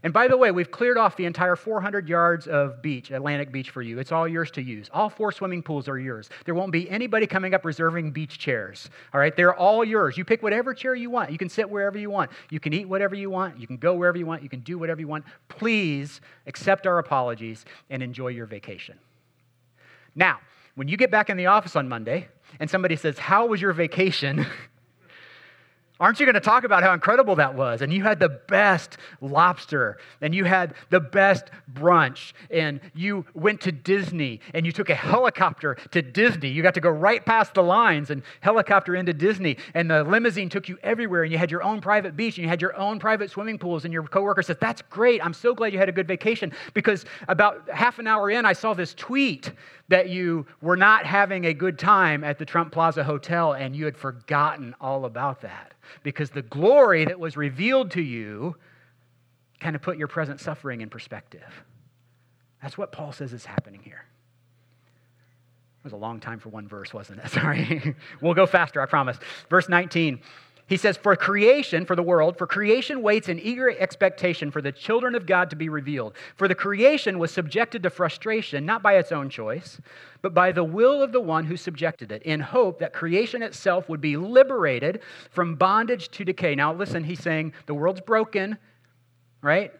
And 0.04 0.12
by 0.12 0.26
the 0.26 0.36
way, 0.36 0.50
we've 0.50 0.70
cleared 0.70 0.98
off 0.98 1.16
the 1.16 1.26
entire 1.26 1.54
400 1.54 2.08
yards 2.08 2.48
of 2.48 2.82
beach, 2.82 3.12
Atlantic 3.12 3.52
Beach, 3.52 3.70
for 3.70 3.82
you. 3.82 4.00
It's 4.00 4.10
all 4.10 4.26
yours 4.26 4.50
to 4.52 4.62
use. 4.62 4.90
All 4.92 5.08
four 5.08 5.30
swimming 5.30 5.62
pools 5.62 5.88
are 5.88 5.98
yours. 5.98 6.28
There 6.44 6.56
won't 6.56 6.72
be 6.72 6.90
anybody 6.90 7.26
coming 7.26 7.54
up 7.54 7.64
reserving 7.64 8.10
beach 8.10 8.38
chairs. 8.38 8.90
All 9.14 9.20
right? 9.20 9.34
They're 9.36 9.54
all 9.54 9.84
yours. 9.84 10.18
You 10.18 10.24
pick 10.24 10.42
whatever 10.42 10.74
chair 10.74 10.96
you 10.96 11.08
want. 11.08 11.30
You 11.30 11.38
can 11.38 11.48
sit 11.48 11.70
wherever 11.70 11.98
you 11.98 12.10
want. 12.10 12.32
You 12.50 12.58
can 12.58 12.72
eat 12.72 12.88
whatever 12.88 13.14
you 13.14 13.30
want. 13.30 13.60
You 13.60 13.68
can 13.68 13.76
go 13.76 13.94
wherever 13.94 14.18
you 14.18 14.26
want. 14.26 14.42
You 14.42 14.48
can 14.48 14.60
do 14.60 14.76
whatever 14.76 15.00
you 15.00 15.08
want. 15.08 15.24
Please 16.02 16.20
accept 16.48 16.84
our 16.88 16.98
apologies 16.98 17.64
and 17.88 18.02
enjoy 18.02 18.26
your 18.28 18.46
vacation. 18.46 18.98
Now, 20.16 20.40
when 20.74 20.88
you 20.88 20.96
get 20.96 21.12
back 21.12 21.30
in 21.30 21.36
the 21.36 21.46
office 21.46 21.76
on 21.76 21.88
Monday 21.88 22.26
and 22.58 22.68
somebody 22.68 22.96
says, 22.96 23.18
How 23.18 23.46
was 23.46 23.62
your 23.62 23.72
vacation? 23.72 24.44
Aren't 26.02 26.18
you 26.18 26.26
going 26.26 26.34
to 26.34 26.40
talk 26.40 26.64
about 26.64 26.82
how 26.82 26.92
incredible 26.94 27.36
that 27.36 27.54
was? 27.54 27.80
And 27.80 27.92
you 27.92 28.02
had 28.02 28.18
the 28.18 28.28
best 28.28 28.96
lobster, 29.20 29.98
and 30.20 30.34
you 30.34 30.42
had 30.42 30.74
the 30.90 30.98
best 30.98 31.44
brunch, 31.72 32.32
and 32.50 32.80
you 32.92 33.24
went 33.34 33.60
to 33.60 33.70
Disney, 33.70 34.40
and 34.52 34.66
you 34.66 34.72
took 34.72 34.90
a 34.90 34.96
helicopter 34.96 35.76
to 35.92 36.02
Disney. 36.02 36.48
You 36.48 36.60
got 36.60 36.74
to 36.74 36.80
go 36.80 36.90
right 36.90 37.24
past 37.24 37.54
the 37.54 37.62
lines 37.62 38.10
and 38.10 38.24
helicopter 38.40 38.96
into 38.96 39.12
Disney, 39.12 39.58
and 39.74 39.88
the 39.88 40.02
limousine 40.02 40.48
took 40.48 40.68
you 40.68 40.76
everywhere, 40.82 41.22
and 41.22 41.30
you 41.30 41.38
had 41.38 41.52
your 41.52 41.62
own 41.62 41.80
private 41.80 42.16
beach, 42.16 42.36
and 42.36 42.42
you 42.42 42.48
had 42.48 42.60
your 42.60 42.76
own 42.76 42.98
private 42.98 43.30
swimming 43.30 43.56
pools, 43.56 43.84
and 43.84 43.94
your 43.94 44.02
coworker 44.02 44.42
said, 44.42 44.58
That's 44.58 44.82
great. 44.82 45.24
I'm 45.24 45.34
so 45.34 45.54
glad 45.54 45.72
you 45.72 45.78
had 45.78 45.88
a 45.88 45.92
good 45.92 46.08
vacation 46.08 46.52
because 46.74 47.04
about 47.28 47.70
half 47.70 48.00
an 48.00 48.08
hour 48.08 48.28
in, 48.28 48.44
I 48.44 48.54
saw 48.54 48.74
this 48.74 48.92
tweet 48.94 49.52
that 49.88 50.08
you 50.08 50.46
were 50.60 50.76
not 50.76 51.04
having 51.04 51.44
a 51.44 51.54
good 51.54 51.78
time 51.78 52.24
at 52.24 52.38
the 52.38 52.44
Trump 52.44 52.72
Plaza 52.72 53.04
Hotel, 53.04 53.52
and 53.52 53.76
you 53.76 53.84
had 53.84 53.96
forgotten 53.96 54.74
all 54.80 55.04
about 55.04 55.42
that 55.42 55.72
because 56.02 56.30
the 56.30 56.42
glory 56.42 57.04
that 57.04 57.18
was 57.18 57.36
revealed 57.36 57.90
to 57.92 58.02
you 58.02 58.56
kind 59.60 59.76
of 59.76 59.82
put 59.82 59.96
your 59.98 60.08
present 60.08 60.40
suffering 60.40 60.80
in 60.80 60.88
perspective. 60.88 61.64
That's 62.62 62.78
what 62.78 62.92
Paul 62.92 63.12
says 63.12 63.32
is 63.32 63.44
happening 63.44 63.80
here. 63.82 64.04
It 65.80 65.84
was 65.84 65.92
a 65.92 65.96
long 65.96 66.20
time 66.20 66.38
for 66.38 66.48
one 66.48 66.68
verse, 66.68 66.94
wasn't 66.94 67.20
it? 67.20 67.28
Sorry. 67.32 67.96
we'll 68.20 68.34
go 68.34 68.46
faster, 68.46 68.80
I 68.80 68.86
promise. 68.86 69.18
Verse 69.50 69.68
19. 69.68 70.20
He 70.68 70.76
says, 70.76 70.96
For 70.96 71.14
creation, 71.16 71.84
for 71.84 71.96
the 71.96 72.02
world, 72.02 72.38
for 72.38 72.46
creation 72.46 73.02
waits 73.02 73.28
in 73.28 73.38
eager 73.38 73.70
expectation 73.70 74.50
for 74.50 74.62
the 74.62 74.72
children 74.72 75.14
of 75.14 75.26
God 75.26 75.50
to 75.50 75.56
be 75.56 75.68
revealed. 75.68 76.14
For 76.36 76.48
the 76.48 76.54
creation 76.54 77.18
was 77.18 77.30
subjected 77.30 77.82
to 77.82 77.90
frustration, 77.90 78.64
not 78.64 78.82
by 78.82 78.94
its 78.94 79.12
own 79.12 79.28
choice, 79.28 79.80
but 80.22 80.34
by 80.34 80.52
the 80.52 80.64
will 80.64 81.02
of 81.02 81.12
the 81.12 81.20
one 81.20 81.44
who 81.44 81.56
subjected 81.56 82.12
it, 82.12 82.22
in 82.22 82.40
hope 82.40 82.78
that 82.78 82.92
creation 82.92 83.42
itself 83.42 83.88
would 83.88 84.00
be 84.00 84.16
liberated 84.16 85.00
from 85.30 85.56
bondage 85.56 86.08
to 86.10 86.24
decay. 86.24 86.54
Now, 86.54 86.72
listen, 86.72 87.04
he's 87.04 87.20
saying 87.20 87.52
the 87.66 87.74
world's 87.74 88.00
broken, 88.00 88.56
right? 89.42 89.72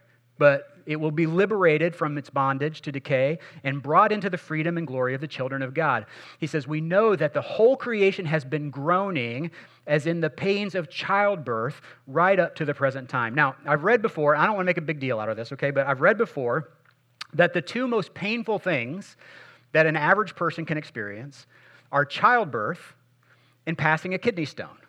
But 0.42 0.76
it 0.86 0.96
will 0.96 1.12
be 1.12 1.28
liberated 1.28 1.94
from 1.94 2.18
its 2.18 2.28
bondage 2.28 2.80
to 2.80 2.90
decay 2.90 3.38
and 3.62 3.80
brought 3.80 4.10
into 4.10 4.28
the 4.28 4.36
freedom 4.36 4.76
and 4.76 4.84
glory 4.84 5.14
of 5.14 5.20
the 5.20 5.28
children 5.28 5.62
of 5.62 5.72
God. 5.72 6.04
He 6.40 6.48
says, 6.48 6.66
We 6.66 6.80
know 6.80 7.14
that 7.14 7.32
the 7.32 7.40
whole 7.40 7.76
creation 7.76 8.26
has 8.26 8.44
been 8.44 8.68
groaning 8.68 9.52
as 9.86 10.08
in 10.08 10.20
the 10.20 10.28
pains 10.28 10.74
of 10.74 10.90
childbirth 10.90 11.80
right 12.08 12.40
up 12.40 12.56
to 12.56 12.64
the 12.64 12.74
present 12.74 13.08
time. 13.08 13.36
Now, 13.36 13.54
I've 13.64 13.84
read 13.84 14.02
before, 14.02 14.34
I 14.34 14.44
don't 14.46 14.56
want 14.56 14.64
to 14.64 14.70
make 14.70 14.78
a 14.78 14.80
big 14.80 14.98
deal 14.98 15.20
out 15.20 15.28
of 15.28 15.36
this, 15.36 15.52
okay, 15.52 15.70
but 15.70 15.86
I've 15.86 16.00
read 16.00 16.18
before 16.18 16.70
that 17.34 17.52
the 17.52 17.62
two 17.62 17.86
most 17.86 18.12
painful 18.12 18.58
things 18.58 19.16
that 19.70 19.86
an 19.86 19.94
average 19.94 20.34
person 20.34 20.64
can 20.64 20.76
experience 20.76 21.46
are 21.92 22.04
childbirth 22.04 22.96
and 23.64 23.78
passing 23.78 24.12
a 24.14 24.18
kidney 24.18 24.46
stone. 24.46 24.81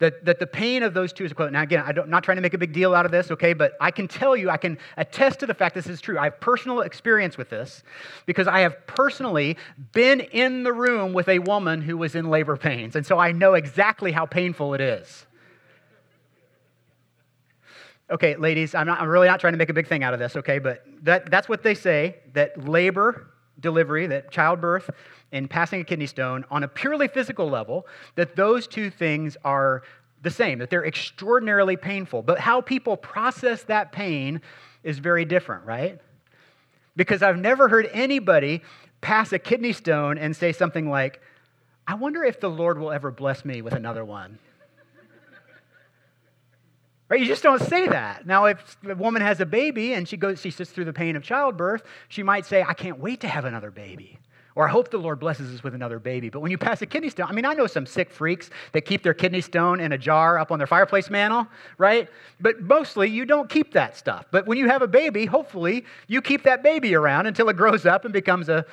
That, 0.00 0.24
that 0.24 0.40
the 0.40 0.46
pain 0.46 0.82
of 0.82 0.92
those 0.92 1.12
two 1.12 1.24
is 1.24 1.30
equivalent. 1.30 1.52
Now, 1.52 1.62
again, 1.62 1.84
I'm 1.86 2.10
not 2.10 2.24
trying 2.24 2.36
to 2.36 2.42
make 2.42 2.52
a 2.52 2.58
big 2.58 2.72
deal 2.72 2.96
out 2.96 3.06
of 3.06 3.12
this, 3.12 3.30
okay, 3.30 3.52
but 3.52 3.74
I 3.80 3.92
can 3.92 4.08
tell 4.08 4.36
you, 4.36 4.50
I 4.50 4.56
can 4.56 4.76
attest 4.96 5.38
to 5.40 5.46
the 5.46 5.54
fact 5.54 5.76
this 5.76 5.86
is 5.86 6.00
true. 6.00 6.18
I 6.18 6.24
have 6.24 6.40
personal 6.40 6.80
experience 6.80 7.38
with 7.38 7.48
this 7.48 7.84
because 8.26 8.48
I 8.48 8.60
have 8.60 8.86
personally 8.88 9.56
been 9.92 10.18
in 10.18 10.64
the 10.64 10.72
room 10.72 11.12
with 11.12 11.28
a 11.28 11.38
woman 11.38 11.80
who 11.80 11.96
was 11.96 12.16
in 12.16 12.28
labor 12.28 12.56
pains, 12.56 12.96
and 12.96 13.06
so 13.06 13.20
I 13.20 13.30
know 13.30 13.54
exactly 13.54 14.10
how 14.10 14.26
painful 14.26 14.74
it 14.74 14.80
is. 14.80 15.26
Okay, 18.10 18.34
ladies, 18.34 18.74
I'm, 18.74 18.88
not, 18.88 19.00
I'm 19.00 19.08
really 19.08 19.28
not 19.28 19.38
trying 19.38 19.52
to 19.52 19.58
make 19.58 19.70
a 19.70 19.74
big 19.74 19.86
thing 19.86 20.02
out 20.02 20.12
of 20.12 20.18
this, 20.18 20.34
okay, 20.36 20.58
but 20.58 20.84
that, 21.02 21.30
that's 21.30 21.48
what 21.48 21.62
they 21.62 21.74
say 21.74 22.16
that 22.32 22.68
labor, 22.68 23.28
delivery, 23.60 24.06
that 24.06 24.30
childbirth, 24.30 24.90
and 25.32 25.48
passing 25.48 25.80
a 25.80 25.84
kidney 25.84 26.06
stone 26.06 26.44
on 26.50 26.62
a 26.62 26.68
purely 26.68 27.08
physical 27.08 27.48
level, 27.48 27.86
that 28.14 28.36
those 28.36 28.66
two 28.66 28.90
things 28.90 29.36
are 29.44 29.82
the 30.22 30.30
same, 30.30 30.58
that 30.58 30.70
they're 30.70 30.86
extraordinarily 30.86 31.76
painful. 31.76 32.22
But 32.22 32.38
how 32.40 32.60
people 32.60 32.96
process 32.96 33.62
that 33.64 33.92
pain 33.92 34.40
is 34.82 34.98
very 34.98 35.24
different, 35.24 35.64
right? 35.64 36.00
Because 36.96 37.22
I've 37.22 37.38
never 37.38 37.68
heard 37.68 37.88
anybody 37.92 38.62
pass 39.00 39.32
a 39.32 39.38
kidney 39.38 39.72
stone 39.72 40.18
and 40.18 40.34
say 40.34 40.52
something 40.52 40.88
like, 40.88 41.20
I 41.86 41.94
wonder 41.94 42.24
if 42.24 42.40
the 42.40 42.48
Lord 42.48 42.78
will 42.78 42.90
ever 42.90 43.10
bless 43.10 43.44
me 43.44 43.60
with 43.60 43.74
another 43.74 44.04
one. 44.04 44.38
Right? 47.08 47.20
You 47.20 47.26
just 47.26 47.42
don't 47.42 47.60
say 47.60 47.86
that. 47.86 48.26
Now, 48.26 48.46
if 48.46 48.78
the 48.82 48.94
woman 48.94 49.20
has 49.20 49.40
a 49.40 49.46
baby 49.46 49.92
and 49.92 50.08
she 50.08 50.16
goes, 50.16 50.40
she 50.40 50.50
sits 50.50 50.70
through 50.70 50.86
the 50.86 50.92
pain 50.92 51.16
of 51.16 51.22
childbirth, 51.22 51.82
she 52.08 52.22
might 52.22 52.46
say, 52.46 52.62
I 52.62 52.72
can't 52.72 52.98
wait 52.98 53.20
to 53.20 53.28
have 53.28 53.44
another 53.44 53.70
baby. 53.70 54.18
Or 54.56 54.68
I 54.68 54.70
hope 54.70 54.90
the 54.90 54.98
Lord 54.98 55.18
blesses 55.18 55.52
us 55.52 55.64
with 55.64 55.74
another 55.74 55.98
baby. 55.98 56.28
But 56.30 56.40
when 56.40 56.52
you 56.52 56.58
pass 56.58 56.80
a 56.80 56.86
kidney 56.86 57.10
stone, 57.10 57.26
I 57.28 57.32
mean, 57.32 57.44
I 57.44 57.54
know 57.54 57.66
some 57.66 57.86
sick 57.86 58.10
freaks 58.10 58.50
that 58.72 58.82
keep 58.82 59.02
their 59.02 59.12
kidney 59.12 59.40
stone 59.40 59.80
in 59.80 59.90
a 59.90 59.98
jar 59.98 60.38
up 60.38 60.52
on 60.52 60.58
their 60.58 60.66
fireplace 60.68 61.10
mantle, 61.10 61.48
right? 61.76 62.08
But 62.40 62.60
mostly 62.60 63.10
you 63.10 63.24
don't 63.26 63.50
keep 63.50 63.72
that 63.72 63.96
stuff. 63.96 64.26
But 64.30 64.46
when 64.46 64.56
you 64.56 64.68
have 64.68 64.80
a 64.80 64.86
baby, 64.86 65.26
hopefully 65.26 65.84
you 66.06 66.22
keep 66.22 66.44
that 66.44 66.62
baby 66.62 66.94
around 66.94 67.26
until 67.26 67.48
it 67.48 67.56
grows 67.56 67.84
up 67.84 68.04
and 68.04 68.14
becomes 68.14 68.48
a, 68.48 68.64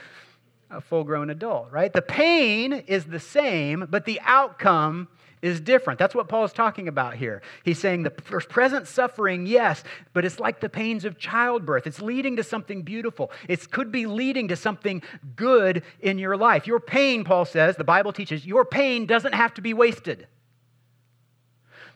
a 0.69 0.79
full 0.81 1.03
grown 1.03 1.31
adult, 1.31 1.71
right? 1.71 1.91
The 1.91 2.03
pain 2.03 2.73
is 2.73 3.05
the 3.05 3.19
same, 3.19 3.87
but 3.89 4.05
the 4.05 4.21
outcome 4.23 5.07
is 5.41 5.60
different. 5.60 5.99
That's 5.99 6.15
what 6.15 6.27
Paul 6.27 6.45
is 6.45 6.54
talking 6.54 6.88
about 6.88 7.15
here. 7.15 7.41
He's 7.63 7.80
saying 7.80 8.04
the 8.04 8.12
present 8.12 8.88
suffering, 8.88 9.45
yes, 9.45 9.84
but 10.13 10.25
it's 10.25 10.39
like 10.39 10.60
the 10.60 10.69
pains 10.69 11.06
of 11.06 11.17
childbirth. 11.17 11.88
It's 11.88 12.01
leading 12.01 12.36
to 12.38 12.43
something 12.43 12.82
beautiful. 12.84 13.32
It 13.47 13.71
could 13.71 13.91
be 13.91 14.06
leading 14.06 14.47
to 14.49 14.56
something 14.56 15.01
good 15.36 15.84
in 15.99 16.17
your 16.17 16.38
life. 16.38 16.67
Your 16.67 16.80
pain, 16.80 17.23
Paul 17.23 17.45
says, 17.45 17.75
the 17.75 17.84
Bible 17.84 18.13
teaches, 18.13 18.45
your 18.45 18.65
pain 18.65 19.06
doesn't 19.06 19.34
have 19.34 19.54
to 19.56 19.62
be 19.62 19.73
wasted 19.73 20.27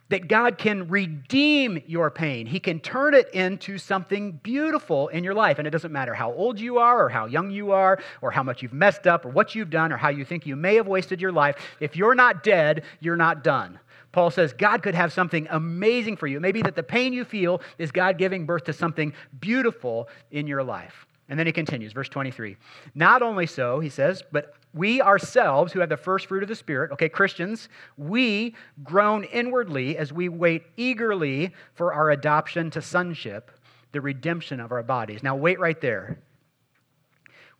that 0.09 0.27
God 0.27 0.57
can 0.57 0.87
redeem 0.87 1.81
your 1.87 2.11
pain. 2.11 2.45
He 2.45 2.59
can 2.59 2.79
turn 2.79 3.13
it 3.13 3.29
into 3.33 3.77
something 3.77 4.33
beautiful 4.43 5.07
in 5.07 5.23
your 5.23 5.33
life. 5.33 5.57
And 5.57 5.67
it 5.67 5.71
doesn't 5.71 5.91
matter 5.91 6.13
how 6.13 6.31
old 6.33 6.59
you 6.59 6.77
are, 6.77 7.05
or 7.05 7.09
how 7.09 7.25
young 7.25 7.49
you 7.49 7.71
are, 7.71 7.99
or 8.21 8.31
how 8.31 8.43
much 8.43 8.61
you've 8.61 8.73
messed 8.73 9.07
up, 9.07 9.25
or 9.25 9.29
what 9.29 9.55
you've 9.55 9.69
done, 9.71 9.91
or 9.91 9.97
how 9.97 10.09
you 10.09 10.23
think 10.23 10.45
you 10.45 10.55
may 10.55 10.75
have 10.75 10.87
wasted 10.87 11.19
your 11.19 11.31
life. 11.31 11.55
If 11.79 11.95
you're 11.95 12.15
not 12.15 12.43
dead, 12.43 12.83
you're 12.99 13.15
not 13.15 13.43
done. 13.43 13.79
Paul 14.11 14.31
says 14.31 14.53
God 14.53 14.81
could 14.81 14.95
have 14.95 15.11
something 15.11 15.47
amazing 15.49 16.15
for 16.17 16.27
you. 16.27 16.39
Maybe 16.39 16.61
that 16.61 16.75
the 16.75 16.83
pain 16.83 17.11
you 17.11 17.25
feel 17.25 17.61
is 17.77 17.91
God 17.91 18.17
giving 18.17 18.45
birth 18.45 18.63
to 18.65 18.73
something 18.73 19.11
beautiful 19.41 20.07
in 20.31 20.47
your 20.47 20.63
life. 20.63 21.05
And 21.27 21.37
then 21.39 21.47
he 21.47 21.51
continues, 21.51 21.91
verse 21.91 22.07
23. 22.07 22.55
Not 22.93 23.21
only 23.21 23.47
so, 23.47 23.79
he 23.79 23.89
says, 23.89 24.23
but 24.31 24.53
we 24.75 25.01
ourselves, 25.01 25.71
who 25.71 25.79
have 25.79 25.87
the 25.87 25.95
first 25.95 26.27
fruit 26.27 26.43
of 26.43 26.49
the 26.49 26.55
Spirit, 26.55 26.91
okay, 26.91 27.07
Christians, 27.07 27.69
we 27.97 28.53
groan 28.83 29.23
inwardly 29.23 29.97
as 29.97 30.11
we 30.11 30.27
wait 30.27 30.63
eagerly 30.75 31.53
for 31.73 31.93
our 31.93 32.11
adoption 32.11 32.69
to 32.71 32.81
sonship, 32.81 33.51
the 33.93 34.01
redemption 34.01 34.59
of 34.59 34.73
our 34.73 34.83
bodies. 34.83 35.23
Now, 35.23 35.37
wait 35.37 35.61
right 35.61 35.79
there. 35.79 36.19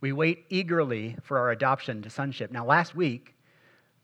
We 0.02 0.12
wait 0.12 0.46
eagerly 0.50 1.16
for 1.24 1.40
our 1.40 1.52
adoption 1.52 2.02
to 2.02 2.10
sonship. 2.10 2.52
Now, 2.52 2.66
last 2.66 2.96
week, 2.96 3.34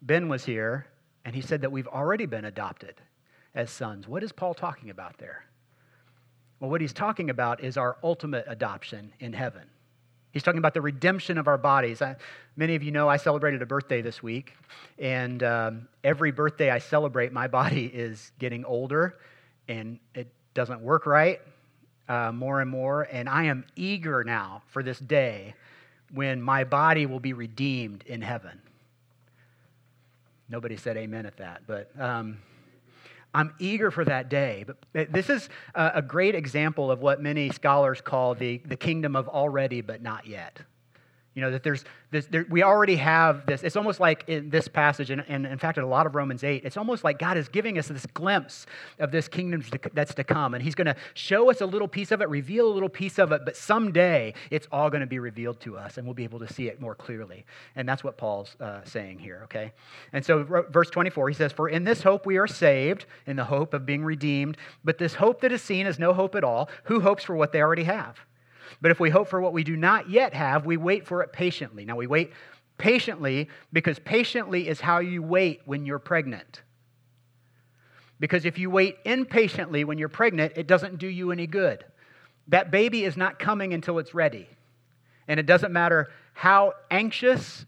Ben 0.01 0.29
was 0.29 0.45
here, 0.45 0.87
and 1.25 1.35
he 1.35 1.41
said 1.41 1.61
that 1.61 1.71
we've 1.71 1.87
already 1.87 2.25
been 2.25 2.45
adopted 2.45 2.95
as 3.53 3.69
sons. 3.69 4.07
What 4.07 4.23
is 4.23 4.31
Paul 4.31 4.53
talking 4.53 4.89
about 4.89 5.17
there? 5.17 5.43
Well, 6.61 6.69
what 6.71 6.79
he's 6.79 6.93
talking 6.93 7.29
about 7.29 7.61
is 7.61 7.75
our 7.75 7.97
ultimate 8.03 8.45
adoption 8.47 9.11
in 9.19 9.33
heaven. 9.33 9.63
He's 10.31 10.43
talking 10.43 10.59
about 10.59 10.73
the 10.73 10.81
redemption 10.81 11.37
of 11.37 11.47
our 11.47 11.57
bodies. 11.57 12.01
I, 12.01 12.15
many 12.55 12.75
of 12.75 12.83
you 12.83 12.91
know 12.91 13.09
I 13.09 13.17
celebrated 13.17 13.61
a 13.61 13.65
birthday 13.65 14.01
this 14.01 14.23
week, 14.23 14.55
and 14.97 15.43
um, 15.43 15.87
every 16.03 16.31
birthday 16.31 16.69
I 16.69 16.79
celebrate, 16.79 17.33
my 17.33 17.47
body 17.47 17.85
is 17.93 18.31
getting 18.39 18.65
older 18.65 19.17
and 19.67 19.99
it 20.15 20.27
doesn't 20.53 20.81
work 20.81 21.05
right 21.05 21.39
uh, 22.09 22.31
more 22.31 22.61
and 22.61 22.69
more. 22.69 23.03
And 23.03 23.29
I 23.29 23.45
am 23.45 23.65
eager 23.75 24.23
now 24.23 24.63
for 24.67 24.83
this 24.83 24.99
day 24.99 25.53
when 26.13 26.41
my 26.41 26.63
body 26.63 27.05
will 27.05 27.19
be 27.19 27.33
redeemed 27.33 28.03
in 28.05 28.21
heaven. 28.21 28.61
Nobody 30.49 30.75
said 30.75 30.97
amen 30.97 31.25
at 31.25 31.37
that, 31.37 31.61
but. 31.67 31.91
Um, 31.99 32.37
I'm 33.33 33.53
eager 33.59 33.91
for 33.91 34.03
that 34.05 34.29
day. 34.29 34.65
But 34.67 34.77
eh, 34.95 35.05
this 35.09 35.29
is 35.29 35.49
a 35.75 36.01
great 36.01 36.35
example 36.35 36.91
of 36.91 36.99
what 36.99 37.21
many 37.21 37.49
scholars 37.49 38.01
call 38.01 38.35
the, 38.35 38.57
the 38.65 38.75
kingdom 38.75 39.15
of 39.15 39.27
already 39.27 39.81
but 39.81 40.01
not 40.01 40.27
yet. 40.27 40.61
You 41.33 41.41
know, 41.41 41.51
that 41.51 41.63
there's 41.63 41.85
this, 42.11 42.25
there, 42.25 42.45
we 42.49 42.61
already 42.61 42.97
have 42.97 43.45
this. 43.45 43.63
It's 43.63 43.77
almost 43.77 44.01
like 44.01 44.25
in 44.27 44.49
this 44.49 44.67
passage, 44.67 45.11
and, 45.11 45.23
and, 45.29 45.45
in 45.45 45.57
fact, 45.57 45.77
in 45.77 45.83
a 45.85 45.87
lot 45.87 46.05
of 46.05 46.13
Romans 46.13 46.43
8, 46.43 46.65
it's 46.65 46.75
almost 46.75 47.05
like 47.05 47.19
God 47.19 47.37
is 47.37 47.47
giving 47.47 47.77
us 47.77 47.87
this 47.87 48.05
glimpse 48.07 48.65
of 48.99 49.11
this 49.11 49.29
kingdom 49.29 49.63
that's 49.93 50.13
to 50.15 50.25
come. 50.25 50.53
And 50.53 50.61
He's 50.61 50.75
going 50.75 50.87
to 50.87 50.95
show 51.13 51.49
us 51.49 51.61
a 51.61 51.65
little 51.65 51.87
piece 51.87 52.11
of 52.11 52.21
it, 52.21 52.27
reveal 52.27 52.67
a 52.67 52.73
little 52.73 52.89
piece 52.89 53.17
of 53.17 53.31
it, 53.31 53.45
but 53.45 53.55
someday 53.55 54.33
it's 54.49 54.67
all 54.73 54.89
going 54.89 55.01
to 55.01 55.07
be 55.07 55.19
revealed 55.19 55.61
to 55.61 55.77
us, 55.77 55.97
and 55.97 56.05
we'll 56.05 56.13
be 56.13 56.25
able 56.25 56.39
to 56.39 56.51
see 56.51 56.67
it 56.67 56.81
more 56.81 56.95
clearly. 56.95 57.45
And 57.77 57.87
that's 57.87 58.03
what 58.03 58.17
Paul's 58.17 58.57
uh, 58.59 58.81
saying 58.83 59.19
here, 59.19 59.41
okay? 59.45 59.71
And 60.11 60.25
so, 60.25 60.43
verse 60.43 60.89
24, 60.89 61.29
he 61.29 61.35
says, 61.35 61.53
For 61.53 61.69
in 61.69 61.85
this 61.85 62.03
hope 62.03 62.25
we 62.25 62.37
are 62.37 62.47
saved, 62.47 63.05
in 63.25 63.37
the 63.37 63.45
hope 63.45 63.73
of 63.73 63.85
being 63.85 64.03
redeemed, 64.03 64.57
but 64.83 64.97
this 64.97 65.15
hope 65.15 65.39
that 65.41 65.53
is 65.53 65.61
seen 65.61 65.87
is 65.87 65.97
no 65.97 66.13
hope 66.13 66.35
at 66.35 66.43
all. 66.43 66.69
Who 66.83 66.99
hopes 66.99 67.23
for 67.23 67.37
what 67.37 67.53
they 67.53 67.61
already 67.61 67.83
have? 67.83 68.19
But 68.79 68.91
if 68.91 68.99
we 68.99 69.09
hope 69.09 69.27
for 69.27 69.41
what 69.41 69.53
we 69.53 69.63
do 69.63 69.75
not 69.75 70.09
yet 70.09 70.33
have, 70.33 70.65
we 70.65 70.77
wait 70.77 71.05
for 71.05 71.21
it 71.21 71.33
patiently. 71.33 71.85
Now, 71.85 71.95
we 71.95 72.07
wait 72.07 72.31
patiently 72.77 73.49
because 73.73 73.99
patiently 73.99 74.67
is 74.67 74.81
how 74.81 74.99
you 74.99 75.21
wait 75.21 75.61
when 75.65 75.85
you're 75.85 75.99
pregnant. 75.99 76.61
Because 78.19 78.45
if 78.45 78.59
you 78.59 78.69
wait 78.69 78.97
impatiently 79.03 79.83
when 79.83 79.97
you're 79.97 80.09
pregnant, 80.09 80.53
it 80.55 80.67
doesn't 80.67 80.99
do 80.99 81.07
you 81.07 81.31
any 81.31 81.47
good. 81.47 81.83
That 82.47 82.71
baby 82.71 83.03
is 83.03 83.17
not 83.17 83.39
coming 83.39 83.73
until 83.73 83.99
it's 83.99 84.13
ready. 84.13 84.47
And 85.27 85.39
it 85.39 85.45
doesn't 85.45 85.73
matter 85.73 86.11
how 86.33 86.73
anxious 86.89 87.65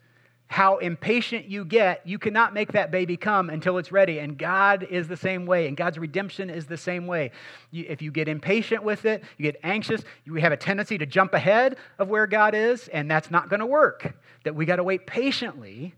how 0.53 0.77
impatient 0.77 1.45
you 1.47 1.65
get, 1.65 2.05
you 2.05 2.19
cannot 2.19 2.53
make 2.53 2.73
that 2.73 2.91
baby 2.91 3.17
come 3.17 3.49
until 3.49 3.79
it's 3.79 3.91
ready. 3.91 4.19
And 4.19 4.37
God 4.37 4.83
is 4.83 5.07
the 5.07 5.17
same 5.17 5.47
way, 5.47 5.67
and 5.67 5.75
God's 5.75 5.97
redemption 5.97 6.47
is 6.51 6.67
the 6.67 6.77
same 6.77 7.07
way. 7.07 7.31
You, 7.71 7.85
if 7.89 8.03
you 8.03 8.11
get 8.11 8.27
impatient 8.27 8.83
with 8.83 9.05
it, 9.05 9.23
you 9.39 9.51
get 9.51 9.59
anxious, 9.63 10.03
you 10.25 10.35
have 10.35 10.51
a 10.51 10.57
tendency 10.57 10.99
to 10.99 11.07
jump 11.07 11.33
ahead 11.33 11.77
of 11.97 12.07
where 12.07 12.27
God 12.27 12.53
is, 12.53 12.87
and 12.89 13.09
that's 13.09 13.31
not 13.31 13.49
going 13.49 13.61
to 13.61 13.65
work. 13.65 14.15
That 14.43 14.53
we 14.53 14.65
got 14.65 14.75
to 14.75 14.83
wait 14.83 15.07
patiently 15.07 15.95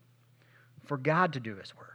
for 0.86 0.96
God 0.96 1.34
to 1.34 1.42
do 1.42 1.58
his 1.58 1.76
work. 1.76 1.95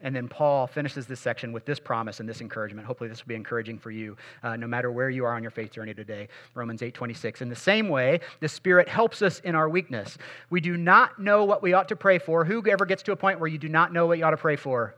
And 0.00 0.14
then 0.14 0.28
Paul 0.28 0.66
finishes 0.66 1.06
this 1.06 1.18
section 1.18 1.52
with 1.52 1.64
this 1.64 1.80
promise 1.80 2.20
and 2.20 2.28
this 2.28 2.40
encouragement. 2.40 2.86
Hopefully, 2.86 3.08
this 3.08 3.22
will 3.22 3.28
be 3.28 3.34
encouraging 3.34 3.78
for 3.78 3.90
you, 3.90 4.16
uh, 4.42 4.56
no 4.56 4.66
matter 4.66 4.92
where 4.92 5.10
you 5.10 5.24
are 5.24 5.34
on 5.34 5.42
your 5.42 5.50
faith 5.50 5.72
journey 5.72 5.92
today. 5.92 6.28
Romans 6.54 6.82
8 6.82 6.94
26. 6.94 7.42
In 7.42 7.48
the 7.48 7.56
same 7.56 7.88
way, 7.88 8.20
the 8.40 8.48
Spirit 8.48 8.88
helps 8.88 9.22
us 9.22 9.40
in 9.40 9.54
our 9.54 9.68
weakness. 9.68 10.16
We 10.50 10.60
do 10.60 10.76
not 10.76 11.18
know 11.18 11.44
what 11.44 11.62
we 11.62 11.72
ought 11.72 11.88
to 11.88 11.96
pray 11.96 12.18
for. 12.18 12.44
Who 12.44 12.64
ever 12.68 12.86
gets 12.86 13.02
to 13.04 13.12
a 13.12 13.16
point 13.16 13.40
where 13.40 13.48
you 13.48 13.58
do 13.58 13.68
not 13.68 13.92
know 13.92 14.06
what 14.06 14.18
you 14.18 14.24
ought 14.24 14.30
to 14.30 14.36
pray 14.36 14.56
for? 14.56 14.94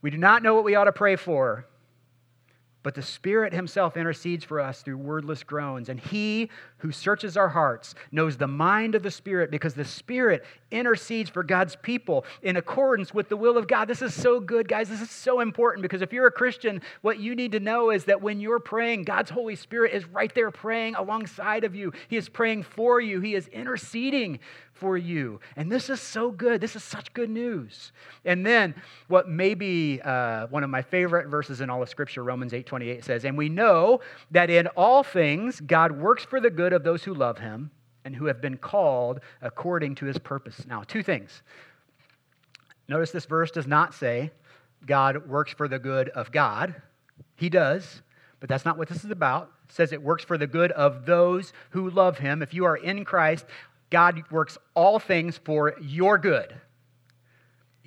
We 0.00 0.10
do 0.10 0.18
not 0.18 0.42
know 0.42 0.54
what 0.54 0.64
we 0.64 0.74
ought 0.74 0.84
to 0.84 0.92
pray 0.92 1.16
for. 1.16 1.66
But 2.82 2.94
the 2.94 3.02
Spirit 3.02 3.52
Himself 3.52 3.96
intercedes 3.96 4.44
for 4.44 4.60
us 4.60 4.82
through 4.82 4.98
wordless 4.98 5.42
groans. 5.42 5.88
And 5.88 5.98
He 5.98 6.48
who 6.78 6.92
searches 6.92 7.36
our 7.36 7.48
hearts 7.48 7.94
knows 8.12 8.36
the 8.36 8.46
mind 8.46 8.94
of 8.94 9.02
the 9.02 9.10
Spirit 9.10 9.50
because 9.50 9.74
the 9.74 9.84
Spirit 9.84 10.44
intercedes 10.70 11.28
for 11.28 11.42
God's 11.42 11.74
people 11.76 12.24
in 12.42 12.56
accordance 12.56 13.12
with 13.12 13.28
the 13.28 13.36
will 13.36 13.58
of 13.58 13.66
God. 13.66 13.88
This 13.88 14.02
is 14.02 14.14
so 14.14 14.38
good, 14.38 14.68
guys. 14.68 14.88
This 14.88 15.00
is 15.00 15.10
so 15.10 15.40
important 15.40 15.82
because 15.82 16.02
if 16.02 16.12
you're 16.12 16.28
a 16.28 16.32
Christian, 16.32 16.80
what 17.02 17.18
you 17.18 17.34
need 17.34 17.52
to 17.52 17.60
know 17.60 17.90
is 17.90 18.04
that 18.04 18.22
when 18.22 18.40
you're 18.40 18.60
praying, 18.60 19.04
God's 19.04 19.30
Holy 19.30 19.56
Spirit 19.56 19.92
is 19.92 20.06
right 20.06 20.32
there 20.34 20.50
praying 20.52 20.94
alongside 20.94 21.64
of 21.64 21.74
you. 21.74 21.92
He 22.08 22.16
is 22.16 22.28
praying 22.28 22.62
for 22.62 23.00
you, 23.00 23.20
He 23.20 23.34
is 23.34 23.48
interceding 23.48 24.38
for 24.78 24.96
you. 24.96 25.40
And 25.56 25.70
this 25.70 25.90
is 25.90 26.00
so 26.00 26.30
good. 26.30 26.60
This 26.60 26.76
is 26.76 26.82
such 26.82 27.12
good 27.12 27.30
news. 27.30 27.92
And 28.24 28.44
then 28.44 28.74
what 29.08 29.28
may 29.28 29.54
be 29.54 30.00
uh, 30.02 30.46
one 30.48 30.64
of 30.64 30.70
my 30.70 30.82
favorite 30.82 31.28
verses 31.28 31.60
in 31.60 31.70
all 31.70 31.82
of 31.82 31.88
Scripture, 31.88 32.24
Romans 32.24 32.54
8 32.54 32.66
28 32.66 33.04
says, 33.04 33.24
And 33.24 33.36
we 33.36 33.48
know 33.48 34.00
that 34.30 34.50
in 34.50 34.66
all 34.68 35.02
things 35.02 35.60
God 35.60 35.92
works 35.92 36.24
for 36.24 36.40
the 36.40 36.50
good 36.50 36.72
of 36.72 36.84
those 36.84 37.04
who 37.04 37.14
love 37.14 37.38
him 37.38 37.70
and 38.04 38.14
who 38.14 38.26
have 38.26 38.40
been 38.40 38.56
called 38.56 39.20
according 39.42 39.94
to 39.96 40.06
his 40.06 40.18
purpose. 40.18 40.66
Now, 40.66 40.82
two 40.82 41.02
things. 41.02 41.42
Notice 42.88 43.10
this 43.10 43.26
verse 43.26 43.50
does 43.50 43.66
not 43.66 43.92
say 43.94 44.30
God 44.86 45.28
works 45.28 45.52
for 45.52 45.68
the 45.68 45.78
good 45.78 46.08
of 46.10 46.32
God. 46.32 46.74
He 47.36 47.48
does, 47.48 48.02
but 48.40 48.48
that's 48.48 48.64
not 48.64 48.78
what 48.78 48.88
this 48.88 49.04
is 49.04 49.10
about. 49.10 49.50
It 49.68 49.74
says 49.74 49.92
it 49.92 50.02
works 50.02 50.24
for 50.24 50.38
the 50.38 50.46
good 50.46 50.72
of 50.72 51.04
those 51.04 51.52
who 51.70 51.90
love 51.90 52.18
him. 52.18 52.42
If 52.42 52.54
you 52.54 52.64
are 52.64 52.76
in 52.76 53.04
Christ, 53.04 53.44
God 53.90 54.22
works 54.30 54.58
all 54.74 54.98
things 54.98 55.38
for 55.44 55.74
your 55.80 56.18
good. 56.18 56.54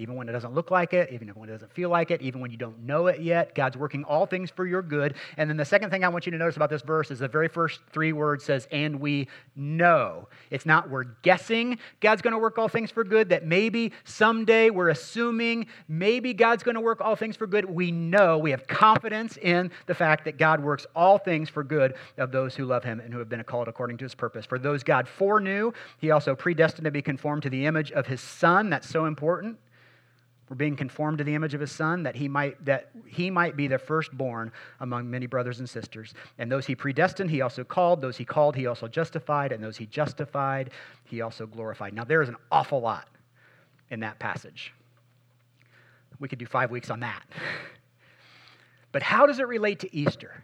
Even 0.02 0.16
when 0.16 0.28
it 0.28 0.32
doesn't 0.32 0.56
look 0.56 0.72
like 0.72 0.94
it, 0.94 1.12
even 1.12 1.28
when 1.30 1.48
it 1.48 1.52
doesn't 1.52 1.72
feel 1.72 1.90
like 1.90 2.10
it, 2.10 2.24
even 2.24 2.42
when 2.42 2.50
you 2.50 2.58
don't 2.58 2.80
know 2.80 3.06
it 3.06 3.22
yet, 3.22 3.54
God's 3.54 3.78
working 3.78 4.04
all 4.04 4.26
things 4.26 4.50
for 4.50 4.66
your 4.66 4.82
good. 4.82 5.14
And 5.38 5.48
then 5.48 5.58
the 5.58 5.66
second 5.66 5.92
thing 5.92 6.04
I 6.04 6.10
want 6.10 6.26
you 6.26 6.32
to 6.32 6.40
notice 6.40 6.56
about 6.56 6.72
this 6.72 6.82
verse 6.82 7.12
is 7.12 7.20
the 7.20 7.28
very 7.28 7.48
first 7.48 7.82
three 7.94 8.12
words 8.12 8.44
says, 8.44 8.68
and 8.72 9.00
we 9.00 9.28
know. 9.56 10.28
It's 10.50 10.66
not 10.66 10.90
we're 10.90 11.04
guessing 11.22 11.78
God's 12.00 12.24
going 12.24 12.34
to 12.34 12.40
work 12.40 12.58
all 12.58 12.68
things 12.68 12.90
for 12.90 13.04
good, 13.04 13.30
that 13.30 13.46
maybe 13.46 13.94
someday 14.04 14.72
we're 14.72 14.90
assuming 14.90 15.68
maybe 15.88 16.34
God's 16.34 16.64
going 16.64 16.76
to 16.76 16.82
work 16.82 17.00
all 17.00 17.16
things 17.16 17.38
for 17.38 17.46
good. 17.46 17.66
We 17.66 17.92
know, 17.92 18.40
we 18.40 18.50
have 18.50 18.66
confidence 18.66 19.38
in 19.38 19.70
the 19.86 19.94
fact 19.94 20.26
that 20.26 20.40
God 20.40 20.64
works 20.64 20.88
all 20.96 21.20
things 21.20 21.48
for 21.48 21.64
good 21.64 21.94
of 22.18 22.32
those 22.32 22.56
who 22.56 22.66
love 22.66 22.84
him 22.84 23.00
and 23.00 23.14
who 23.14 23.20
have 23.20 23.30
been 23.30 23.44
called 23.44 23.68
according 23.68 23.98
to 23.98 24.06
his 24.06 24.16
purpose. 24.16 24.48
For 24.48 24.58
those 24.58 24.82
God 24.82 25.08
foreknew, 25.08 25.74
he 26.00 26.10
also 26.10 26.34
predestined 26.34 26.86
to 26.86 26.92
be 26.92 27.04
conformed 27.04 27.44
to 27.44 27.52
the 27.52 27.68
image 27.68 27.92
of 27.92 28.08
his 28.08 28.20
son. 28.20 28.72
That's 28.72 28.90
so 28.90 29.06
important 29.06 29.60
Being 30.58 30.76
conformed 30.76 31.18
to 31.20 31.24
the 31.24 31.34
image 31.34 31.54
of 31.54 31.62
his 31.62 31.72
son 31.72 32.04
that 32.04 32.16
he 32.16 32.28
might 32.28 32.64
that 32.66 32.92
he 33.06 33.30
might 33.30 33.56
be 33.56 33.68
the 33.68 33.78
firstborn 33.78 34.52
among 34.80 35.10
many 35.10 35.26
brothers 35.26 35.60
and 35.60 35.70
sisters. 35.70 36.14
And 36.38 36.52
those 36.52 36.66
he 36.66 36.76
predestined, 36.76 37.30
he 37.30 37.42
also 37.42 37.64
called. 37.64 38.02
Those 38.02 38.18
he 38.18 38.26
called, 38.26 38.56
he 38.56 38.68
also 38.68 38.88
justified. 38.88 39.52
And 39.52 39.64
those 39.64 39.78
he 39.78 39.86
justified, 39.86 40.72
he 41.06 41.22
also 41.22 41.46
glorified. 41.46 41.94
Now 41.94 42.04
there 42.04 42.22
is 42.22 42.30
an 42.30 42.38
awful 42.52 42.82
lot 42.82 43.08
in 43.90 44.02
that 44.02 44.20
passage. 44.20 44.74
We 46.20 46.28
could 46.28 46.40
do 46.40 46.46
five 46.46 46.72
weeks 46.72 46.90
on 46.90 47.00
that. 47.02 47.24
But 48.94 49.04
how 49.04 49.26
does 49.26 49.40
it 49.40 49.48
relate 49.48 49.80
to 49.80 49.96
Easter? 49.96 50.44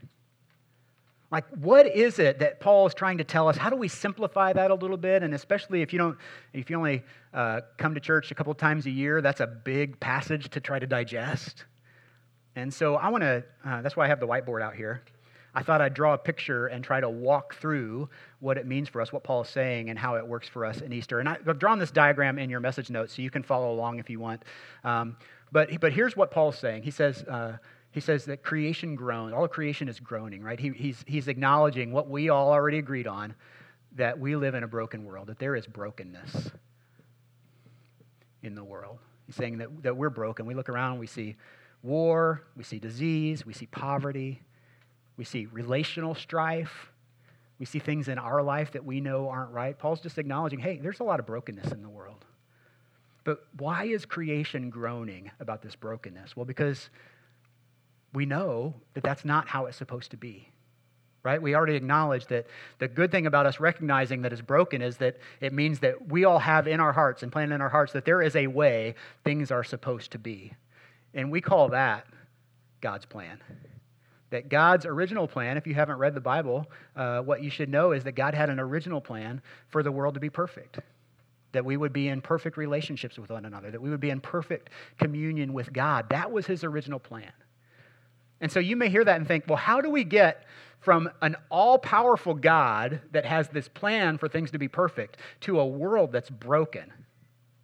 Like, 1.29 1.45
what 1.49 1.87
is 1.87 2.19
it 2.19 2.39
that 2.39 2.61
Paul 2.61 2.87
is 2.87 2.93
trying 2.93 3.17
to 3.17 3.23
tell 3.25 3.49
us? 3.49 3.57
How 3.57 3.69
do 3.69 3.75
we 3.75 3.89
simplify 3.89 4.53
that 4.53 4.71
a 4.71 4.75
little 4.75 4.95
bit? 4.95 5.23
And 5.23 5.33
especially 5.33 5.81
if 5.81 5.91
you 5.91 5.99
don't, 5.99 6.17
if 6.53 6.69
you 6.69 6.77
only 6.77 7.03
uh, 7.33 7.61
come 7.77 7.93
to 7.95 7.99
church 7.99 8.31
a 8.31 8.35
couple 8.35 8.53
times 8.53 8.85
a 8.85 8.89
year, 8.89 9.21
that's 9.21 9.41
a 9.41 9.47
big 9.47 9.99
passage 9.99 10.49
to 10.51 10.61
try 10.61 10.79
to 10.79 10.87
digest. 10.87 11.65
And 12.55 12.73
so 12.73 12.95
I 12.95 13.09
want 13.09 13.23
to, 13.23 13.43
uh, 13.65 13.81
that's 13.81 13.97
why 13.97 14.05
I 14.05 14.07
have 14.07 14.21
the 14.21 14.27
whiteboard 14.27 14.61
out 14.61 14.75
here. 14.75 15.03
I 15.53 15.63
thought 15.63 15.81
I'd 15.81 15.93
draw 15.93 16.13
a 16.13 16.17
picture 16.17 16.67
and 16.67 16.83
try 16.83 17.01
to 17.01 17.09
walk 17.09 17.55
through 17.55 18.09
what 18.39 18.57
it 18.57 18.65
means 18.65 18.89
for 18.89 19.01
us, 19.01 19.11
what 19.11 19.23
Paul 19.23 19.41
is 19.41 19.49
saying, 19.49 19.89
and 19.89 19.97
how 19.97 20.15
it 20.15 20.25
works 20.25 20.47
for 20.47 20.65
us 20.65 20.81
in 20.81 20.93
Easter. 20.93 21.19
And 21.19 21.27
I've 21.27 21.59
drawn 21.59 21.79
this 21.79 21.91
diagram 21.91 22.37
in 22.39 22.49
your 22.49 22.59
message 22.59 22.89
notes 22.89 23.15
so 23.15 23.21
you 23.21 23.31
can 23.31 23.43
follow 23.43 23.71
along 23.71 23.99
if 23.99 24.09
you 24.09 24.19
want. 24.19 24.43
Um, 24.83 25.17
but, 25.51 25.79
but 25.81 25.91
here's 25.91 26.15
what 26.15 26.31
Paul's 26.31 26.57
saying. 26.57 26.83
He 26.83 26.91
says, 26.91 27.23
uh, 27.23 27.57
he 27.91 27.99
says 27.99 28.25
that 28.25 28.43
creation 28.43 28.95
groans. 28.95 29.33
All 29.33 29.47
creation 29.47 29.87
is 29.89 29.99
groaning, 29.99 30.41
right? 30.43 30.59
He, 30.59 30.69
he's, 30.69 31.03
he's 31.07 31.27
acknowledging 31.27 31.91
what 31.91 32.09
we 32.09 32.29
all 32.29 32.51
already 32.51 32.77
agreed 32.77 33.07
on 33.07 33.33
that 33.95 34.19
we 34.19 34.35
live 34.35 34.53
in 34.55 34.63
a 34.63 34.67
broken 34.67 35.05
world, 35.05 35.27
that 35.27 35.39
there 35.39 35.55
is 35.55 35.65
brokenness 35.65 36.51
in 38.43 38.55
the 38.55 38.63
world. 38.63 38.99
He's 39.25 39.35
saying 39.35 39.57
that, 39.57 39.83
that 39.83 39.97
we're 39.97 40.09
broken. 40.09 40.45
We 40.45 40.53
look 40.53 40.69
around, 40.69 40.99
we 40.99 41.07
see 41.07 41.35
war, 41.83 42.43
we 42.55 42.63
see 42.63 42.79
disease, 42.79 43.45
we 43.45 43.53
see 43.53 43.65
poverty, 43.67 44.41
we 45.17 45.23
see 45.23 45.47
relational 45.47 46.15
strife, 46.15 46.91
we 47.59 47.65
see 47.65 47.79
things 47.79 48.07
in 48.07 48.19
our 48.19 48.43
life 48.43 48.71
that 48.73 48.85
we 48.85 49.01
know 49.01 49.29
aren't 49.29 49.51
right. 49.51 49.77
Paul's 49.77 49.99
just 49.99 50.17
acknowledging 50.17 50.59
hey, 50.59 50.77
there's 50.77 50.99
a 50.99 51.03
lot 51.03 51.19
of 51.19 51.25
brokenness 51.25 51.71
in 51.71 51.81
the 51.81 51.89
world. 51.89 52.25
But 53.23 53.45
why 53.57 53.85
is 53.85 54.05
creation 54.05 54.69
groaning 54.69 55.31
about 55.39 55.61
this 55.61 55.75
brokenness? 55.75 56.37
Well, 56.37 56.45
because 56.45 56.89
we 58.17 58.25
know 58.25 58.73
that 58.95 59.03
that's 59.03 59.23
not 59.23 59.47
how 59.47 59.67
it's 59.67 59.77
supposed 59.77 60.09
to 60.09 60.17
be. 60.17 60.49
Right? 61.21 61.39
We 61.39 61.55
already 61.55 61.75
acknowledge 61.75 62.25
that 62.27 62.47
the 62.79 62.87
good 62.87 63.11
thing 63.11 63.27
about 63.27 63.45
us 63.45 63.59
recognizing 63.59 64.23
that 64.23 64.33
it's 64.33 64.41
broken 64.41 64.81
is 64.81 64.97
that 64.97 65.17
it 65.39 65.53
means 65.53 65.79
that 65.81 66.09
we 66.09 66.25
all 66.25 66.39
have 66.39 66.67
in 66.67 66.79
our 66.79 66.93
hearts 66.93 67.21
and 67.21 67.31
plan 67.31 67.51
in 67.51 67.61
our 67.61 67.69
hearts 67.69 67.93
that 67.93 68.05
there 68.05 68.21
is 68.21 68.35
a 68.35 68.47
way 68.47 68.95
things 69.23 69.51
are 69.51 69.63
supposed 69.63 70.11
to 70.11 70.17
be. 70.17 70.53
And 71.13 71.31
we 71.31 71.41
call 71.41 71.69
that 71.69 72.07
God's 72.81 73.05
plan. 73.05 73.39
That 74.31 74.49
God's 74.49 74.85
original 74.85 75.27
plan, 75.27 75.55
if 75.57 75.67
you 75.67 75.75
haven't 75.75 75.97
read 75.97 76.15
the 76.15 76.21
Bible, 76.21 76.65
uh, 76.95 77.21
what 77.21 77.43
you 77.43 77.51
should 77.51 77.69
know 77.69 77.91
is 77.91 78.03
that 78.05 78.13
God 78.13 78.33
had 78.33 78.49
an 78.49 78.59
original 78.59 78.99
plan 78.99 79.41
for 79.67 79.83
the 79.83 79.91
world 79.91 80.15
to 80.15 80.19
be 80.19 80.29
perfect. 80.29 80.79
That 81.51 81.65
we 81.65 81.77
would 81.77 81.93
be 81.93 82.07
in 82.07 82.21
perfect 82.21 82.57
relationships 82.57 83.19
with 83.19 83.29
one 83.29 83.45
another, 83.45 83.69
that 83.69 83.81
we 83.81 83.91
would 83.91 83.99
be 83.99 84.09
in 84.09 84.21
perfect 84.21 84.71
communion 84.97 85.53
with 85.53 85.71
God. 85.71 86.09
That 86.09 86.31
was 86.31 86.47
his 86.47 86.63
original 86.63 86.99
plan. 86.99 87.31
And 88.41 88.51
so 88.51 88.59
you 88.59 88.75
may 88.75 88.89
hear 88.89 89.03
that 89.03 89.17
and 89.17 89.27
think, 89.27 89.45
well, 89.47 89.57
how 89.57 89.81
do 89.81 89.89
we 89.89 90.03
get 90.03 90.45
from 90.79 91.09
an 91.21 91.35
all 91.49 91.77
powerful 91.77 92.33
God 92.33 93.01
that 93.11 93.25
has 93.25 93.49
this 93.49 93.67
plan 93.67 94.17
for 94.17 94.27
things 94.27 94.51
to 94.51 94.59
be 94.59 94.67
perfect 94.67 95.17
to 95.41 95.59
a 95.59 95.65
world 95.65 96.11
that's 96.11 96.29
broken? 96.29 96.91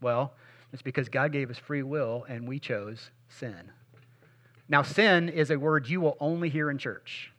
Well, 0.02 0.34
it's 0.72 0.82
because 0.82 1.10
God 1.10 1.32
gave 1.32 1.50
us 1.50 1.58
free 1.58 1.84
will 1.84 2.26
and 2.28 2.48
we 2.48 2.60
chose 2.60 3.12
sin. 3.30 3.72
Now, 4.68 4.82
sin 4.82 5.30
is 5.30 5.52
a 5.52 5.60
word 5.60 5.88
you 5.88 6.02
will 6.02 6.18
only 6.20 6.50
hear 6.50 6.72
in 6.72 6.78
church 6.78 7.32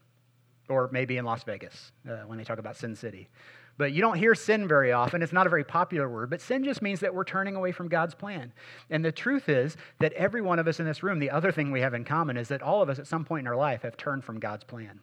or 0.68 0.88
maybe 0.92 1.16
in 1.16 1.24
Las 1.24 1.42
Vegas 1.44 1.92
uh, 2.08 2.18
when 2.26 2.38
they 2.38 2.44
talk 2.44 2.58
about 2.58 2.76
Sin 2.76 2.94
City. 2.94 3.28
But 3.76 3.92
you 3.92 4.00
don't 4.00 4.18
hear 4.18 4.34
sin 4.34 4.68
very 4.68 4.92
often. 4.92 5.22
It's 5.22 5.32
not 5.32 5.46
a 5.46 5.50
very 5.50 5.64
popular 5.64 6.08
word, 6.08 6.30
but 6.30 6.40
sin 6.40 6.62
just 6.62 6.80
means 6.80 7.00
that 7.00 7.14
we're 7.14 7.24
turning 7.24 7.56
away 7.56 7.72
from 7.72 7.88
God's 7.88 8.14
plan. 8.14 8.52
And 8.88 9.04
the 9.04 9.10
truth 9.10 9.48
is 9.48 9.76
that 9.98 10.12
every 10.12 10.40
one 10.40 10.60
of 10.60 10.68
us 10.68 10.78
in 10.78 10.86
this 10.86 11.02
room, 11.02 11.18
the 11.18 11.30
other 11.30 11.50
thing 11.50 11.72
we 11.72 11.80
have 11.80 11.94
in 11.94 12.04
common 12.04 12.36
is 12.36 12.48
that 12.48 12.62
all 12.62 12.82
of 12.82 12.88
us 12.88 13.00
at 13.00 13.08
some 13.08 13.24
point 13.24 13.40
in 13.40 13.46
our 13.48 13.56
life 13.56 13.82
have 13.82 13.96
turned 13.96 14.22
from 14.22 14.38
God's 14.38 14.64
plan. 14.64 15.00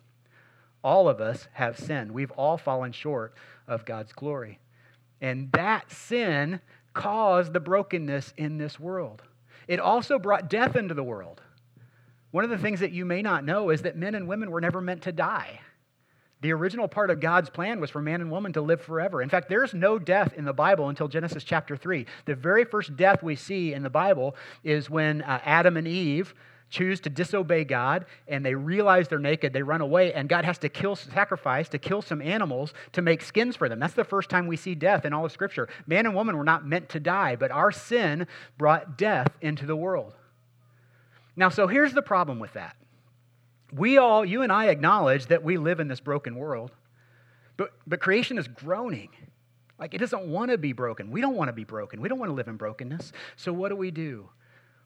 All 0.84 1.10
of 1.10 1.20
us 1.20 1.48
have 1.54 1.78
sinned. 1.78 2.12
We've 2.12 2.32
all 2.32 2.58
fallen 2.58 2.94
short 2.94 3.34
of 3.68 3.86
God's 3.86 4.14
glory. 4.14 4.60
And 5.20 5.52
that 5.52 5.92
sin 5.92 6.62
caused 6.94 7.54
the 7.54 7.60
brokenness 7.60 8.34
in 8.38 8.58
this 8.58 8.80
world. 8.80 9.22
It 9.68 9.80
also 9.80 10.18
brought 10.18 10.50
death 10.50 10.76
into 10.76 10.94
the 10.94 11.04
world. 11.04 11.42
One 12.32 12.44
of 12.46 12.50
the 12.50 12.58
things 12.58 12.80
that 12.80 12.94
you 12.94 13.06
may 13.06 13.22
not 13.22 13.46
know 13.46 13.70
is 13.70 13.82
that 13.82 13.98
men 13.98 14.16
and 14.16 14.28
women 14.28 14.50
were 14.50 14.62
never 14.62 14.82
meant 14.82 15.04
to 15.04 15.12
die. 15.12 15.60
The 16.42 16.52
original 16.54 16.88
part 16.88 17.12
of 17.12 17.20
God's 17.20 17.50
plan 17.50 17.80
was 17.80 17.92
for 17.92 18.02
man 18.02 18.20
and 18.20 18.32
woman 18.32 18.54
to 18.54 18.62
live 18.62 18.82
forever. 18.82 19.22
In 19.22 19.30
fact, 19.30 19.48
there's 19.48 19.74
no 19.74 20.00
death 20.00 20.34
in 20.34 20.44
the 20.44 20.54
Bible 20.54 20.90
until 20.90 21.08
Genesis 21.08 21.44
chapter 21.44 21.78
3. 21.78 22.06
The 22.26 22.36
very 22.36 22.66
first 22.66 22.98
death 22.98 23.22
we 23.22 23.36
see 23.36 23.74
in 23.74 23.84
the 23.84 23.90
Bible 23.92 24.36
is 24.64 24.90
when 24.90 25.22
uh, 25.22 25.40
Adam 25.46 25.78
and 25.78 25.88
Eve 25.88 26.34
choose 26.72 27.00
to 27.02 27.10
disobey 27.10 27.64
God 27.64 28.06
and 28.28 28.44
they 28.44 28.56
realize 28.56 29.08
they're 29.08 29.20
naked, 29.20 29.54
they 29.54 29.62
run 29.62 29.82
away, 29.82 30.14
and 30.14 30.28
God 30.28 30.46
has 30.46 30.58
to 30.60 30.70
kill, 30.70 30.96
sacrifice, 30.96 31.70
to 31.70 31.78
kill 31.78 32.02
some 32.02 32.22
animals 32.22 32.74
to 32.94 33.04
make 33.04 33.22
skins 33.22 33.56
for 33.56 33.70
them. 33.70 33.80
That's 33.80 33.94
the 33.94 34.04
first 34.04 34.30
time 34.30 34.48
we 34.48 34.58
see 34.58 34.74
death 34.74 35.06
in 35.06 35.14
all 35.14 35.26
of 35.26 35.32
Scripture. 35.32 35.70
Man 35.86 36.08
and 36.08 36.16
woman 36.16 36.36
were 36.36 36.44
not 36.44 36.66
meant 36.66 36.90
to 36.90 37.00
die, 37.00 37.36
but 37.36 37.52
our 37.52 37.72
sin 37.72 38.26
brought 38.58 38.98
death 38.98 39.38
into 39.42 39.68
the 39.68 39.76
world. 39.76 40.16
Now, 41.36 41.50
so 41.50 41.68
here's 41.68 41.94
the 41.94 42.02
problem 42.02 42.40
with 42.40 42.54
that 42.54 42.76
we 43.74 43.98
all, 43.98 44.26
you 44.26 44.42
and 44.42 44.52
I, 44.52 44.68
acknowledge 44.68 45.28
that 45.28 45.44
we 45.44 45.58
live 45.58 45.80
in 45.80 45.88
this 45.88 46.00
broken 46.00 46.36
world, 46.36 46.72
but, 47.58 47.72
but 47.88 48.00
creation 48.00 48.38
is 48.38 48.48
groaning. 48.48 49.10
Like 49.80 49.94
it 49.94 49.98
doesn't 49.98 50.28
want 50.28 50.52
to 50.52 50.58
be 50.58 50.74
broken. 50.74 51.10
We 51.12 51.22
don't 51.22 51.36
want 51.36 51.50
to 51.50 51.54
be 51.54 51.64
broken. 51.64 52.02
We 52.02 52.10
don't 52.10 52.20
want 52.20 52.30
to 52.30 52.36
live 52.36 52.48
in 52.48 52.58
brokenness. 52.58 53.12
So 53.36 53.52
what 53.52 53.70
do 53.70 53.76
we 53.76 53.92
do? 53.92 54.30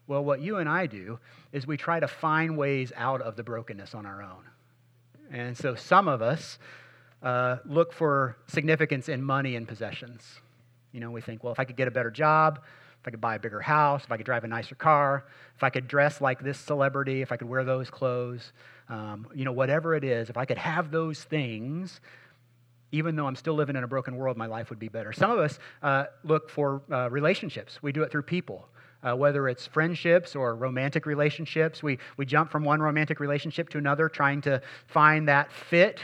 Well, 0.06 0.24
what 0.24 0.40
you 0.40 0.58
and 0.58 0.68
I 0.68 0.86
do 0.86 1.18
is 1.52 1.66
we 1.66 1.76
try 1.76 2.00
to 2.00 2.08
find 2.08 2.56
ways 2.56 2.92
out 2.96 3.20
of 3.20 3.36
the 3.36 3.42
brokenness 3.42 3.94
on 3.94 4.06
our 4.06 4.22
own. 4.22 4.44
And 5.30 5.56
so 5.56 5.74
some 5.74 6.06
of 6.06 6.22
us 6.22 6.58
uh, 7.22 7.56
look 7.64 7.92
for 7.92 8.36
significance 8.46 9.08
in 9.08 9.22
money 9.22 9.56
and 9.56 9.66
possessions. 9.66 10.40
You 10.92 11.00
know, 11.00 11.10
we 11.10 11.20
think, 11.20 11.42
well, 11.42 11.52
if 11.52 11.58
I 11.58 11.64
could 11.64 11.76
get 11.76 11.88
a 11.88 11.90
better 11.90 12.10
job, 12.10 12.60
if 13.06 13.08
I 13.08 13.12
could 13.12 13.20
buy 13.20 13.36
a 13.36 13.38
bigger 13.38 13.60
house, 13.60 14.02
if 14.02 14.10
I 14.10 14.16
could 14.16 14.26
drive 14.26 14.42
a 14.42 14.48
nicer 14.48 14.74
car, 14.74 15.26
if 15.54 15.62
I 15.62 15.70
could 15.70 15.86
dress 15.86 16.20
like 16.20 16.42
this 16.42 16.58
celebrity, 16.58 17.22
if 17.22 17.30
I 17.30 17.36
could 17.36 17.48
wear 17.48 17.62
those 17.62 17.88
clothes, 17.88 18.52
um, 18.88 19.28
you 19.32 19.44
know, 19.44 19.52
whatever 19.52 19.94
it 19.94 20.02
is, 20.02 20.28
if 20.28 20.36
I 20.36 20.44
could 20.44 20.58
have 20.58 20.90
those 20.90 21.22
things, 21.22 22.00
even 22.90 23.14
though 23.14 23.28
I'm 23.28 23.36
still 23.36 23.54
living 23.54 23.76
in 23.76 23.84
a 23.84 23.86
broken 23.86 24.16
world, 24.16 24.36
my 24.36 24.46
life 24.46 24.70
would 24.70 24.80
be 24.80 24.88
better. 24.88 25.12
Some 25.12 25.30
of 25.30 25.38
us 25.38 25.60
uh, 25.84 26.06
look 26.24 26.50
for 26.50 26.82
uh, 26.90 27.08
relationships. 27.08 27.80
We 27.80 27.92
do 27.92 28.02
it 28.02 28.10
through 28.10 28.22
people. 28.22 28.68
Uh, 29.04 29.14
whether 29.14 29.46
it's 29.48 29.68
friendships 29.68 30.34
or 30.34 30.56
romantic 30.56 31.06
relationships, 31.06 31.84
we, 31.84 31.98
we 32.16 32.26
jump 32.26 32.50
from 32.50 32.64
one 32.64 32.80
romantic 32.80 33.20
relationship 33.20 33.68
to 33.68 33.78
another, 33.78 34.08
trying 34.08 34.40
to 34.40 34.60
find 34.88 35.28
that 35.28 35.52
fit 35.52 36.00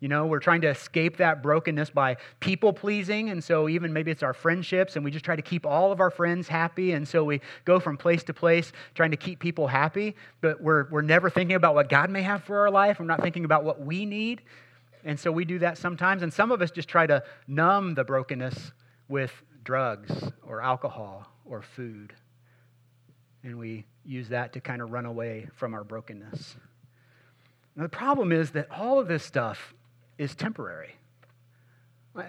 you 0.00 0.08
know, 0.08 0.26
we're 0.26 0.38
trying 0.38 0.60
to 0.60 0.68
escape 0.68 1.16
that 1.16 1.42
brokenness 1.42 1.90
by 1.90 2.18
people 2.38 2.72
pleasing. 2.72 3.30
And 3.30 3.42
so, 3.42 3.68
even 3.68 3.92
maybe 3.92 4.10
it's 4.12 4.22
our 4.22 4.32
friendships, 4.32 4.94
and 4.94 5.04
we 5.04 5.10
just 5.10 5.24
try 5.24 5.34
to 5.34 5.42
keep 5.42 5.66
all 5.66 5.90
of 5.90 6.00
our 6.00 6.10
friends 6.10 6.46
happy. 6.46 6.92
And 6.92 7.06
so, 7.06 7.24
we 7.24 7.40
go 7.64 7.80
from 7.80 7.96
place 7.96 8.22
to 8.24 8.34
place 8.34 8.72
trying 8.94 9.10
to 9.10 9.16
keep 9.16 9.40
people 9.40 9.66
happy, 9.66 10.14
but 10.40 10.60
we're, 10.60 10.88
we're 10.90 11.02
never 11.02 11.28
thinking 11.28 11.56
about 11.56 11.74
what 11.74 11.88
God 11.88 12.10
may 12.10 12.22
have 12.22 12.44
for 12.44 12.60
our 12.60 12.70
life. 12.70 13.00
We're 13.00 13.06
not 13.06 13.22
thinking 13.22 13.44
about 13.44 13.64
what 13.64 13.80
we 13.80 14.06
need. 14.06 14.42
And 15.04 15.18
so, 15.18 15.32
we 15.32 15.44
do 15.44 15.58
that 15.60 15.78
sometimes. 15.78 16.22
And 16.22 16.32
some 16.32 16.52
of 16.52 16.62
us 16.62 16.70
just 16.70 16.88
try 16.88 17.06
to 17.06 17.24
numb 17.48 17.94
the 17.94 18.04
brokenness 18.04 18.72
with 19.08 19.32
drugs 19.64 20.12
or 20.42 20.62
alcohol 20.62 21.26
or 21.44 21.60
food. 21.60 22.14
And 23.42 23.58
we 23.58 23.84
use 24.04 24.28
that 24.28 24.52
to 24.52 24.60
kind 24.60 24.80
of 24.80 24.92
run 24.92 25.06
away 25.06 25.48
from 25.56 25.74
our 25.74 25.82
brokenness. 25.82 26.56
Now, 27.74 27.82
the 27.82 27.88
problem 27.88 28.30
is 28.32 28.52
that 28.52 28.70
all 28.70 29.00
of 29.00 29.08
this 29.08 29.24
stuff 29.24 29.74
is 30.18 30.34
temporary. 30.34 30.96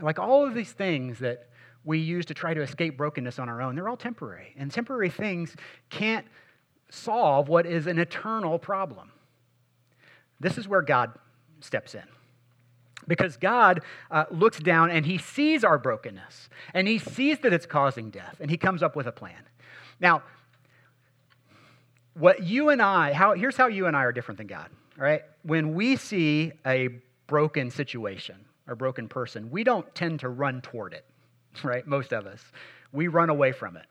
Like 0.02 0.20
all 0.20 0.46
of 0.46 0.54
these 0.54 0.72
things 0.72 1.20
that 1.20 1.50
we 1.84 1.98
use 1.98 2.26
to 2.28 2.34
try 2.34 2.54
to 2.54 2.62
escape 2.62 2.98
brokenness 2.98 3.40
on 3.40 3.50
our 3.50 3.62
own, 3.62 3.76
they're 3.76 3.90
all 3.90 3.98
temporary. 3.98 4.54
And 4.58 4.72
temporary 4.72 5.10
things 5.10 5.56
can't 5.90 6.26
solve 6.90 7.50
what 7.50 7.66
is 7.66 7.88
an 7.88 7.98
eternal 8.00 8.60
problem. 8.60 9.12
This 10.40 10.58
is 10.58 10.68
where 10.68 10.82
God 10.82 11.12
steps 11.60 11.96
in. 11.96 12.04
Because 13.08 13.38
God 13.38 13.82
uh, 14.12 14.26
looks 14.30 14.60
down 14.60 14.92
and 14.92 15.06
he 15.06 15.18
sees 15.18 15.64
our 15.64 15.80
brokenness 15.80 16.50
and 16.74 16.88
he 16.88 17.00
sees 17.00 17.40
that 17.40 17.54
it's 17.54 17.66
causing 17.66 18.12
death 18.12 18.38
and 18.40 18.52
he 18.52 18.58
comes 18.58 18.84
up 18.84 18.96
with 18.96 19.08
a 19.08 19.12
plan. 19.12 19.42
Now, 20.00 20.22
what 22.14 22.44
you 22.44 22.70
and 22.70 22.82
I, 22.82 23.14
how, 23.14 23.34
here's 23.34 23.58
how 23.58 23.68
you 23.68 23.88
and 23.88 23.96
I 23.96 24.04
are 24.04 24.12
different 24.12 24.38
than 24.38 24.48
God, 24.48 24.70
all 24.98 25.04
right? 25.04 25.24
When 25.44 25.74
we 25.74 25.96
see 25.96 26.52
a 26.66 26.90
broken 27.30 27.70
situation 27.70 28.36
or 28.68 28.76
broken 28.76 29.08
person, 29.08 29.50
we 29.50 29.64
don't 29.64 29.94
tend 29.96 30.20
to 30.20 30.30
run 30.30 30.62
toward 30.62 30.94
it, 30.94 31.06
right? 31.64 31.88
Most 31.88 32.12
of 32.12 32.26
us. 32.26 32.44
We 32.92 33.08
run 33.08 33.30
away 33.30 33.54
from 33.54 33.78
it. 33.78 33.86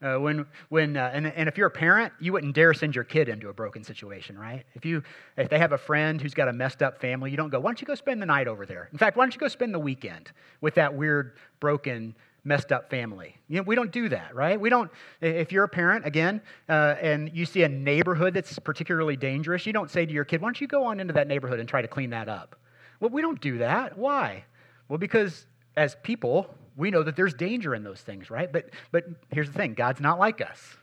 Uh, 0.00 0.18
when, 0.18 0.46
when, 0.68 0.96
uh, 0.96 1.10
and, 1.12 1.26
and 1.26 1.48
if 1.48 1.56
you're 1.56 1.68
a 1.68 1.70
parent, 1.70 2.12
you 2.18 2.32
wouldn't 2.32 2.54
dare 2.54 2.74
send 2.74 2.94
your 2.94 3.04
kid 3.04 3.28
into 3.28 3.50
a 3.50 3.52
broken 3.52 3.84
situation, 3.84 4.36
right? 4.36 4.64
If, 4.74 4.84
you, 4.84 5.02
if 5.36 5.48
they 5.48 5.58
have 5.58 5.72
a 5.72 5.78
friend 5.78 6.20
who's 6.20 6.34
got 6.34 6.48
a 6.48 6.52
messed 6.52 6.82
up 6.82 7.00
family, 7.00 7.30
you 7.30 7.36
don't 7.36 7.50
go, 7.50 7.60
why 7.60 7.68
don't 7.68 7.80
you 7.80 7.86
go 7.86 7.94
spend 7.94 8.20
the 8.20 8.26
night 8.26 8.48
over 8.48 8.66
there? 8.66 8.88
In 8.90 8.98
fact, 8.98 9.16
why 9.16 9.24
don't 9.24 9.34
you 9.34 9.38
go 9.38 9.46
spend 9.46 9.72
the 9.72 9.78
weekend 9.78 10.32
with 10.60 10.74
that 10.74 10.92
weird, 10.92 11.36
broken, 11.60 12.16
messed 12.44 12.72
up 12.72 12.90
family? 12.90 13.36
You 13.48 13.58
know, 13.58 13.62
we 13.62 13.74
don't 13.74 13.92
do 13.92 14.08
that, 14.08 14.34
right? 14.34 14.60
We 14.60 14.70
don't, 14.70 14.90
if 15.20 15.52
you're 15.52 15.64
a 15.64 15.68
parent, 15.68 16.06
again, 16.06 16.40
uh, 16.68 16.96
and 17.00 17.30
you 17.32 17.46
see 17.46 17.62
a 17.62 17.68
neighborhood 17.68 18.34
that's 18.34 18.58
particularly 18.58 19.16
dangerous, 19.16 19.66
you 19.66 19.72
don't 19.72 19.90
say 19.90 20.04
to 20.06 20.12
your 20.12 20.24
kid, 20.24 20.40
why 20.40 20.46
don't 20.46 20.60
you 20.60 20.66
go 20.66 20.84
on 20.84 21.00
into 21.00 21.12
that 21.14 21.28
neighborhood 21.28 21.60
and 21.60 21.68
try 21.68 21.82
to 21.82 21.88
clean 21.88 22.10
that 22.10 22.28
up? 22.28 22.56
Well, 23.00 23.10
we 23.10 23.22
don't 23.22 23.40
do 23.40 23.58
that. 23.58 23.96
Why? 23.96 24.44
Well, 24.88 24.98
because 24.98 25.46
as 25.76 25.96
people, 26.02 26.54
we 26.76 26.90
know 26.90 27.02
that 27.02 27.16
there's 27.16 27.34
danger 27.34 27.74
in 27.74 27.82
those 27.82 28.00
things, 28.00 28.30
right? 28.30 28.52
But, 28.52 28.70
but 28.90 29.04
here's 29.30 29.48
the 29.48 29.58
thing 29.58 29.74
God's 29.74 30.00
not 30.00 30.18
like 30.18 30.40
us. 30.40 30.76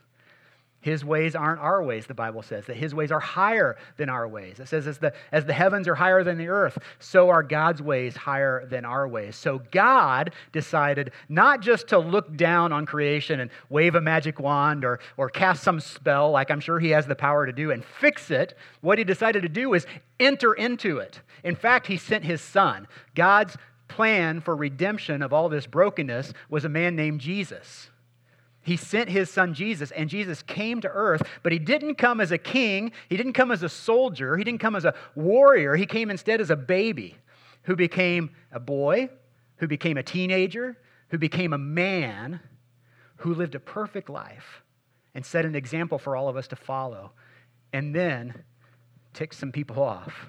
His 0.82 1.04
ways 1.04 1.34
aren't 1.34 1.60
our 1.60 1.82
ways, 1.82 2.06
the 2.06 2.14
Bible 2.14 2.42
says, 2.42 2.64
that 2.64 2.76
his 2.76 2.94
ways 2.94 3.12
are 3.12 3.20
higher 3.20 3.76
than 3.98 4.08
our 4.08 4.26
ways. 4.26 4.60
It 4.60 4.68
says, 4.68 4.86
as 4.86 4.96
the, 4.98 5.12
as 5.30 5.44
the 5.44 5.52
heavens 5.52 5.86
are 5.86 5.94
higher 5.94 6.24
than 6.24 6.38
the 6.38 6.48
earth, 6.48 6.78
so 6.98 7.28
are 7.28 7.42
God's 7.42 7.82
ways 7.82 8.16
higher 8.16 8.64
than 8.64 8.86
our 8.86 9.06
ways. 9.06 9.36
So 9.36 9.60
God 9.70 10.32
decided 10.52 11.12
not 11.28 11.60
just 11.60 11.88
to 11.88 11.98
look 11.98 12.34
down 12.34 12.72
on 12.72 12.86
creation 12.86 13.40
and 13.40 13.50
wave 13.68 13.94
a 13.94 14.00
magic 14.00 14.40
wand 14.40 14.86
or, 14.86 15.00
or 15.18 15.28
cast 15.28 15.62
some 15.62 15.80
spell, 15.80 16.30
like 16.30 16.50
I'm 16.50 16.60
sure 16.60 16.80
he 16.80 16.90
has 16.90 17.06
the 17.06 17.14
power 17.14 17.44
to 17.44 17.52
do, 17.52 17.72
and 17.72 17.84
fix 17.84 18.30
it. 18.30 18.56
What 18.80 18.96
he 18.96 19.04
decided 19.04 19.42
to 19.42 19.50
do 19.50 19.74
is 19.74 19.86
enter 20.18 20.54
into 20.54 20.96
it. 20.96 21.20
In 21.44 21.56
fact, 21.56 21.88
he 21.88 21.98
sent 21.98 22.24
his 22.24 22.40
son. 22.40 22.88
God's 23.14 23.58
plan 23.88 24.40
for 24.40 24.56
redemption 24.56 25.20
of 25.20 25.34
all 25.34 25.50
this 25.50 25.66
brokenness 25.66 26.32
was 26.48 26.64
a 26.64 26.70
man 26.70 26.96
named 26.96 27.20
Jesus. 27.20 27.89
He 28.70 28.76
sent 28.76 29.08
his 29.08 29.28
son 29.28 29.52
Jesus, 29.52 29.90
and 29.90 30.08
Jesus 30.08 30.42
came 30.42 30.80
to 30.82 30.88
earth, 30.88 31.22
but 31.42 31.50
he 31.50 31.58
didn't 31.58 31.96
come 31.96 32.20
as 32.20 32.30
a 32.30 32.38
king. 32.38 32.92
He 33.08 33.16
didn't 33.16 33.32
come 33.32 33.50
as 33.50 33.64
a 33.64 33.68
soldier. 33.68 34.36
He 34.36 34.44
didn't 34.44 34.60
come 34.60 34.76
as 34.76 34.84
a 34.84 34.94
warrior. 35.16 35.74
He 35.74 35.86
came 35.86 36.08
instead 36.08 36.40
as 36.40 36.50
a 36.50 36.56
baby 36.56 37.16
who 37.64 37.74
became 37.74 38.30
a 38.52 38.60
boy, 38.60 39.10
who 39.56 39.66
became 39.66 39.96
a 39.96 40.04
teenager, 40.04 40.78
who 41.08 41.18
became 41.18 41.52
a 41.52 41.58
man, 41.58 42.38
who 43.16 43.34
lived 43.34 43.56
a 43.56 43.58
perfect 43.58 44.08
life 44.08 44.62
and 45.16 45.26
set 45.26 45.44
an 45.44 45.56
example 45.56 45.98
for 45.98 46.14
all 46.14 46.28
of 46.28 46.36
us 46.36 46.46
to 46.46 46.54
follow, 46.54 47.10
and 47.72 47.92
then 47.92 48.44
ticked 49.14 49.34
some 49.34 49.50
people 49.50 49.82
off 49.82 50.28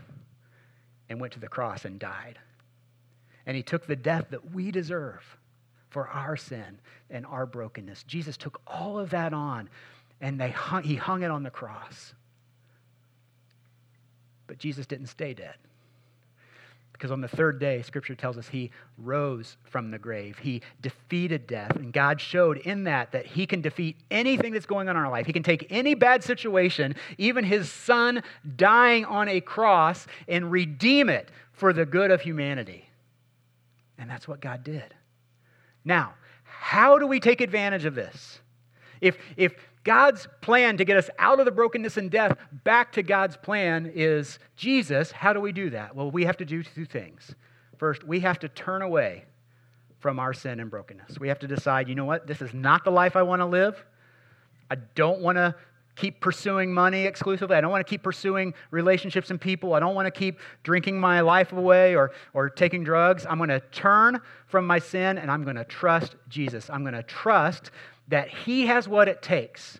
and 1.09 1.21
went 1.21 1.31
to 1.33 1.39
the 1.39 1.47
cross 1.47 1.85
and 1.85 1.99
died 1.99 2.39
and 3.45 3.55
he 3.57 3.63
took 3.63 3.87
the 3.87 3.95
death 3.95 4.27
that 4.29 4.53
we 4.53 4.71
deserve 4.71 5.37
for 5.91 6.07
our 6.07 6.35
sin 6.35 6.79
and 7.09 7.25
our 7.25 7.45
brokenness. 7.45 8.03
Jesus 8.03 8.37
took 8.37 8.59
all 8.65 8.97
of 8.97 9.11
that 9.11 9.33
on 9.33 9.69
and 10.21 10.39
they 10.39 10.49
hung, 10.49 10.83
he 10.83 10.95
hung 10.95 11.21
it 11.21 11.29
on 11.29 11.43
the 11.43 11.51
cross. 11.51 12.13
But 14.47 14.57
Jesus 14.57 14.85
didn't 14.85 15.07
stay 15.07 15.33
dead. 15.33 15.55
Because 16.93 17.11
on 17.11 17.21
the 17.21 17.27
third 17.27 17.59
day, 17.59 17.81
Scripture 17.81 18.13
tells 18.13 18.37
us 18.37 18.47
he 18.47 18.69
rose 18.99 19.57
from 19.63 19.89
the 19.89 19.97
grave. 19.97 20.37
He 20.37 20.61
defeated 20.81 21.47
death. 21.47 21.75
And 21.75 21.91
God 21.91 22.21
showed 22.21 22.57
in 22.57 22.83
that 22.83 23.11
that 23.11 23.25
he 23.25 23.47
can 23.47 23.61
defeat 23.61 23.97
anything 24.11 24.53
that's 24.53 24.67
going 24.67 24.87
on 24.87 24.95
in 24.95 25.01
our 25.01 25.09
life. 25.09 25.25
He 25.25 25.33
can 25.33 25.41
take 25.41 25.65
any 25.71 25.95
bad 25.95 26.23
situation, 26.23 26.95
even 27.17 27.43
his 27.43 27.71
son 27.71 28.21
dying 28.55 29.03
on 29.05 29.27
a 29.29 29.41
cross, 29.41 30.05
and 30.27 30.51
redeem 30.51 31.09
it 31.09 31.31
for 31.53 31.73
the 31.73 31.87
good 31.87 32.11
of 32.11 32.21
humanity. 32.21 32.87
And 33.97 34.07
that's 34.07 34.27
what 34.27 34.39
God 34.39 34.63
did. 34.63 34.93
Now, 35.83 36.13
how 36.43 36.97
do 36.99 37.07
we 37.07 37.19
take 37.19 37.41
advantage 37.41 37.85
of 37.85 37.95
this? 37.95 38.39
If, 39.01 39.17
if 39.35 39.53
God's 39.83 40.27
plan 40.41 40.77
to 40.77 40.85
get 40.85 40.97
us 40.97 41.09
out 41.17 41.39
of 41.39 41.45
the 41.45 41.51
brokenness 41.51 41.97
and 41.97 42.11
death 42.11 42.37
back 42.63 42.91
to 42.93 43.03
God's 43.03 43.35
plan 43.35 43.91
is 43.93 44.37
Jesus, 44.55 45.11
how 45.11 45.33
do 45.33 45.41
we 45.41 45.51
do 45.51 45.71
that? 45.71 45.95
Well, 45.95 46.11
we 46.11 46.25
have 46.25 46.37
to 46.37 46.45
do 46.45 46.61
two 46.61 46.85
things. 46.85 47.33
First, 47.77 48.03
we 48.03 48.19
have 48.19 48.37
to 48.39 48.49
turn 48.49 48.83
away 48.83 49.25
from 49.99 50.19
our 50.19 50.33
sin 50.33 50.59
and 50.59 50.69
brokenness. 50.69 51.19
We 51.19 51.27
have 51.29 51.39
to 51.39 51.47
decide, 51.47 51.89
you 51.89 51.95
know 51.95 52.05
what? 52.05 52.27
This 52.27 52.41
is 52.41 52.53
not 52.53 52.83
the 52.83 52.91
life 52.91 53.15
I 53.15 53.23
want 53.23 53.41
to 53.41 53.45
live. 53.45 53.83
I 54.69 54.75
don't 54.95 55.19
want 55.19 55.37
to 55.37 55.55
keep 56.01 56.19
pursuing 56.19 56.73
money 56.73 57.05
exclusively. 57.05 57.55
I 57.55 57.61
don't 57.61 57.69
want 57.69 57.85
to 57.85 57.89
keep 57.89 58.01
pursuing 58.01 58.55
relationships 58.71 59.29
and 59.29 59.39
people. 59.39 59.75
I 59.75 59.79
don't 59.79 59.93
want 59.93 60.07
to 60.07 60.11
keep 60.11 60.39
drinking 60.63 60.99
my 60.99 61.21
life 61.21 61.53
away 61.53 61.95
or, 61.95 62.11
or 62.33 62.49
taking 62.49 62.83
drugs. 62.83 63.23
I'm 63.29 63.37
going 63.37 63.49
to 63.51 63.59
turn 63.71 64.19
from 64.47 64.65
my 64.65 64.79
sin 64.79 65.19
and 65.19 65.29
I'm 65.29 65.43
going 65.43 65.57
to 65.57 65.63
trust 65.63 66.15
Jesus. 66.27 66.71
I'm 66.71 66.81
going 66.81 66.95
to 66.95 67.03
trust 67.03 67.69
that 68.07 68.29
He 68.29 68.65
has 68.65 68.87
what 68.87 69.07
it 69.07 69.21
takes 69.21 69.79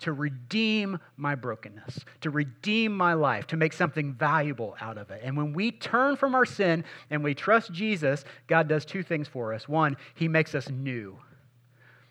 to 0.00 0.12
redeem 0.12 0.98
my 1.16 1.36
brokenness, 1.36 2.00
to 2.22 2.30
redeem 2.30 2.92
my 2.96 3.14
life, 3.14 3.46
to 3.46 3.56
make 3.56 3.72
something 3.72 4.14
valuable 4.14 4.74
out 4.80 4.98
of 4.98 5.12
it. 5.12 5.20
And 5.22 5.36
when 5.36 5.52
we 5.52 5.70
turn 5.70 6.16
from 6.16 6.34
our 6.34 6.44
sin 6.44 6.82
and 7.08 7.22
we 7.22 7.34
trust 7.34 7.72
Jesus, 7.72 8.24
God 8.48 8.66
does 8.66 8.84
two 8.84 9.04
things 9.04 9.28
for 9.28 9.54
us. 9.54 9.68
One, 9.68 9.96
He 10.16 10.26
makes 10.26 10.56
us 10.56 10.68
new. 10.68 11.16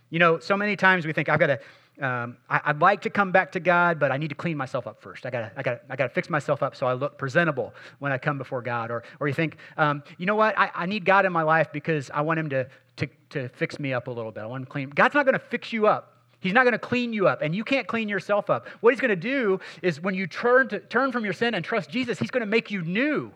You 0.09 0.19
know, 0.19 0.39
so 0.39 0.55
many 0.55 0.77
times 0.77 1.05
we 1.05 1.11
think, 1.11 1.27
I've 1.27 1.39
got 1.39 1.47
to 1.47 1.59
um, 2.01 2.37
I, 2.49 2.71
would 2.71 2.81
like 2.81 3.01
to 3.01 3.09
come 3.09 3.31
back 3.31 3.51
to 3.51 3.59
God, 3.59 3.99
but 3.99 4.11
I 4.11 4.17
need 4.17 4.29
to 4.29 4.35
clean 4.35 4.57
myself 4.57 4.87
up 4.87 5.01
first. 5.01 5.25
I 5.25 5.29
gotta, 5.29 5.51
I 5.55 5.61
gotta, 5.61 5.81
I 5.89 5.95
gotta 5.95 6.09
fix 6.09 6.29
myself 6.29 6.63
up 6.63 6.75
so 6.75 6.87
I 6.87 6.93
look 6.93 7.17
presentable 7.17 7.73
when 7.99 8.11
I 8.11 8.17
come 8.17 8.37
before 8.37 8.61
God. 8.61 8.89
Or, 8.89 9.03
or 9.19 9.27
you 9.27 9.33
think, 9.33 9.57
um, 9.77 10.03
you 10.17 10.25
know 10.25 10.35
what? 10.35 10.57
I, 10.57 10.71
I 10.73 10.85
need 10.87 11.05
God 11.05 11.25
in 11.25 11.31
my 11.31 11.43
life 11.43 11.71
because 11.71 12.09
I 12.11 12.21
want 12.21 12.39
Him 12.39 12.49
to, 12.49 12.67
to, 12.97 13.07
to 13.29 13.49
fix 13.49 13.79
me 13.79 13.93
up 13.93 14.07
a 14.07 14.11
little 14.11 14.31
bit. 14.31 14.41
I 14.41 14.47
want 14.47 14.61
Him 14.61 14.67
clean. 14.67 14.89
God's 14.89 15.13
not 15.13 15.23
to 15.27 15.39
fix 15.39 15.71
you 15.71 15.85
up. 15.87 16.17
He's 16.39 16.53
not 16.53 16.63
going 16.63 16.73
to 16.73 16.79
clean 16.79 17.13
you 17.13 17.27
up, 17.27 17.43
and 17.43 17.55
you 17.55 17.63
can't 17.63 17.87
clean 17.87 18.09
yourself 18.09 18.49
up. 18.49 18.67
What 18.79 18.93
He's 18.93 18.99
going 18.99 19.09
to 19.09 19.15
do 19.15 19.59
is 19.83 20.01
when 20.01 20.15
you 20.15 20.25
turn 20.25 20.69
to, 20.69 20.79
turn 20.79 21.11
from 21.11 21.23
your 21.23 21.33
sin 21.33 21.53
and 21.53 21.63
trust 21.63 21.91
Jesus, 21.91 22.17
He's 22.17 22.31
going 22.31 22.41
to 22.41 22.47
make 22.47 22.71
you 22.71 22.81
new. 22.81 23.31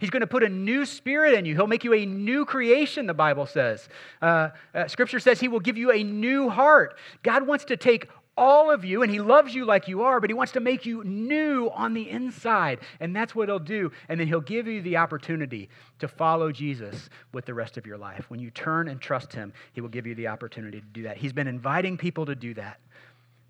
He's 0.00 0.10
going 0.10 0.22
to 0.22 0.26
put 0.26 0.42
a 0.42 0.48
new 0.48 0.86
spirit 0.86 1.34
in 1.34 1.44
you. 1.44 1.54
He'll 1.54 1.66
make 1.66 1.84
you 1.84 1.92
a 1.92 2.06
new 2.06 2.44
creation, 2.44 3.06
the 3.06 3.14
Bible 3.14 3.46
says. 3.46 3.88
Uh, 4.20 4.48
uh, 4.74 4.88
scripture 4.88 5.20
says 5.20 5.38
He 5.38 5.48
will 5.48 5.60
give 5.60 5.76
you 5.76 5.92
a 5.92 6.02
new 6.02 6.48
heart. 6.48 6.96
God 7.22 7.46
wants 7.46 7.66
to 7.66 7.76
take 7.76 8.08
all 8.36 8.70
of 8.70 8.84
you, 8.84 9.02
and 9.02 9.12
He 9.12 9.20
loves 9.20 9.54
you 9.54 9.66
like 9.66 9.86
you 9.86 10.02
are, 10.02 10.18
but 10.18 10.30
He 10.30 10.34
wants 10.34 10.52
to 10.52 10.60
make 10.60 10.86
you 10.86 11.04
new 11.04 11.70
on 11.74 11.92
the 11.92 12.08
inside. 12.08 12.78
And 12.98 13.14
that's 13.14 13.34
what 13.34 13.48
He'll 13.48 13.58
do. 13.58 13.92
And 14.08 14.18
then 14.18 14.26
He'll 14.26 14.40
give 14.40 14.66
you 14.66 14.80
the 14.80 14.96
opportunity 14.96 15.68
to 15.98 16.08
follow 16.08 16.50
Jesus 16.50 17.10
with 17.32 17.44
the 17.44 17.52
rest 17.52 17.76
of 17.76 17.86
your 17.86 17.98
life. 17.98 18.30
When 18.30 18.40
you 18.40 18.50
turn 18.50 18.88
and 18.88 19.00
trust 19.00 19.34
Him, 19.34 19.52
He 19.74 19.82
will 19.82 19.90
give 19.90 20.06
you 20.06 20.14
the 20.14 20.28
opportunity 20.28 20.80
to 20.80 20.86
do 20.86 21.02
that. 21.02 21.18
He's 21.18 21.34
been 21.34 21.46
inviting 21.46 21.98
people 21.98 22.24
to 22.24 22.34
do 22.34 22.54
that. 22.54 22.80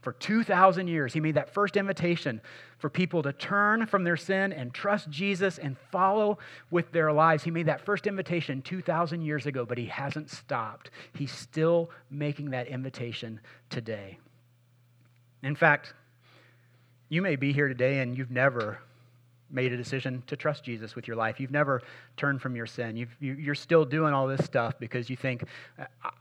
For 0.01 0.13
2,000 0.15 0.89
years, 0.89 1.13
he 1.13 1.21
made 1.21 1.35
that 1.35 1.53
first 1.53 1.77
invitation 1.77 2.41
for 2.79 2.89
people 2.89 3.23
to 3.23 3.35
turn 3.35 3.87
from 3.87 4.03
their 4.03 4.17
sin 4.17 4.53
and 4.53 4.73
trust 4.73 5.11
Jesus 5.11 5.59
and 5.59 5.77
follow 5.93 6.39
with 6.71 6.91
their 6.91 7.13
lives. 7.13 7.45
He 7.45 7.51
made 7.51 7.67
that 7.67 7.85
first 7.85 8.07
invitation 8.07 8.63
2,000 8.63 9.21
years 9.21 9.45
ago, 9.45 9.67
but 9.67 9.77
he 9.77 9.87
hasn't 9.87 10.31
stopped. 10.31 10.91
He's 11.13 11.33
still 11.33 11.91
making 12.11 12.51
that 12.51 12.69
invitation 12.69 13.41
today. 13.69 14.19
In 15.43 15.55
fact, 15.55 15.93
you 17.11 17.21
may 17.21 17.37
be 17.37 17.53
here 17.53 17.69
today 17.69 17.99
and 17.99 18.17
you've 18.17 18.31
never 18.31 18.79
made 19.51 19.73
a 19.73 19.77
decision 19.77 20.23
to 20.27 20.37
trust 20.37 20.65
Jesus 20.65 20.95
with 20.95 21.09
your 21.09 21.17
life. 21.17 21.41
You've 21.41 21.51
never 21.51 21.83
turned 22.17 22.41
from 22.41 22.57
your 22.57 22.67
sin. 22.67 22.97
you 22.97 23.51
are 23.51 23.55
still 23.55 23.85
doing 23.85 24.13
all 24.13 24.27
this 24.27 24.45
stuff 24.45 24.79
because 24.79 25.11
you 25.11 25.17
think, 25.17 25.45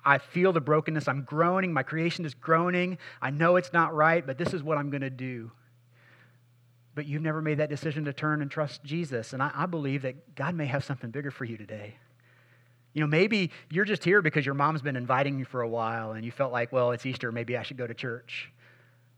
I 0.04 0.18
feel 0.18 0.52
the 0.54 0.62
brokenness. 0.62 1.08
I'm 1.08 1.24
groaning. 1.24 1.72
My 1.72 1.84
creation 1.84 2.26
is 2.26 2.34
groaning. 2.34 2.98
I 3.22 3.30
know 3.30 3.56
it's 3.56 3.74
not 3.74 3.94
right, 3.94 4.26
but 4.26 4.38
this 4.38 4.54
is 4.54 4.64
what 4.64 4.78
I'm 4.78 4.90
going 4.90 5.02
to 5.02 5.10
do. 5.10 5.52
But 6.96 7.06
you've 7.06 7.22
never 7.22 7.42
made 7.42 7.60
that 7.60 7.70
decision 7.70 8.06
to 8.06 8.14
turn 8.14 8.42
and 8.42 8.50
trust 8.50 8.84
Jesus. 8.84 9.34
And 9.34 9.42
I, 9.42 9.52
I 9.54 9.66
believe 9.66 10.02
that 10.02 10.36
God 10.36 10.56
may 10.56 10.66
have 10.66 10.84
something 10.84 11.12
bigger 11.12 11.32
for 11.32 11.46
you 11.46 11.56
today. 11.56 11.96
You 12.94 13.02
know, 13.02 13.08
maybe 13.08 13.52
you're 13.70 13.86
just 13.86 14.04
here 14.04 14.22
because 14.22 14.46
your 14.46 14.56
mom's 14.56 14.82
been 14.82 14.96
inviting 14.96 15.38
you 15.38 15.46
for 15.46 15.62
a 15.62 15.68
while 15.70 16.14
and 16.14 16.26
you 16.26 16.32
felt 16.32 16.52
like, 16.52 16.72
well, 16.72 16.92
it's 16.92 17.06
Easter. 17.06 17.32
Maybe 17.32 17.56
I 17.56 17.64
should 17.64 17.78
go 17.78 17.86
to 17.86 17.94
church. 17.94 18.52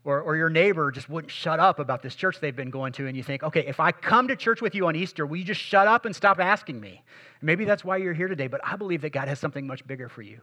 Or, 0.04 0.20
or 0.20 0.36
your 0.36 0.50
neighbor 0.50 0.90
just 0.90 1.08
wouldn't 1.08 1.30
shut 1.30 1.60
up 1.60 1.78
about 1.78 2.02
this 2.02 2.16
church 2.16 2.40
they've 2.40 2.56
been 2.56 2.70
going 2.70 2.92
to, 2.94 3.06
and 3.06 3.16
you 3.16 3.22
think, 3.22 3.44
okay, 3.44 3.64
if 3.66 3.78
I 3.78 3.92
come 3.92 4.26
to 4.28 4.34
church 4.34 4.60
with 4.60 4.74
you 4.74 4.88
on 4.88 4.96
Easter, 4.96 5.24
will 5.24 5.36
you 5.36 5.44
just 5.44 5.60
shut 5.60 5.86
up 5.86 6.06
and 6.06 6.16
stop 6.16 6.40
asking 6.40 6.80
me? 6.80 7.02
Maybe 7.40 7.64
that's 7.64 7.84
why 7.84 7.98
you're 7.98 8.12
here 8.12 8.26
today, 8.26 8.48
but 8.48 8.60
I 8.64 8.74
believe 8.74 9.02
that 9.02 9.10
God 9.10 9.28
has 9.28 9.38
something 9.38 9.64
much 9.64 9.86
bigger 9.86 10.08
for 10.08 10.22
you. 10.22 10.40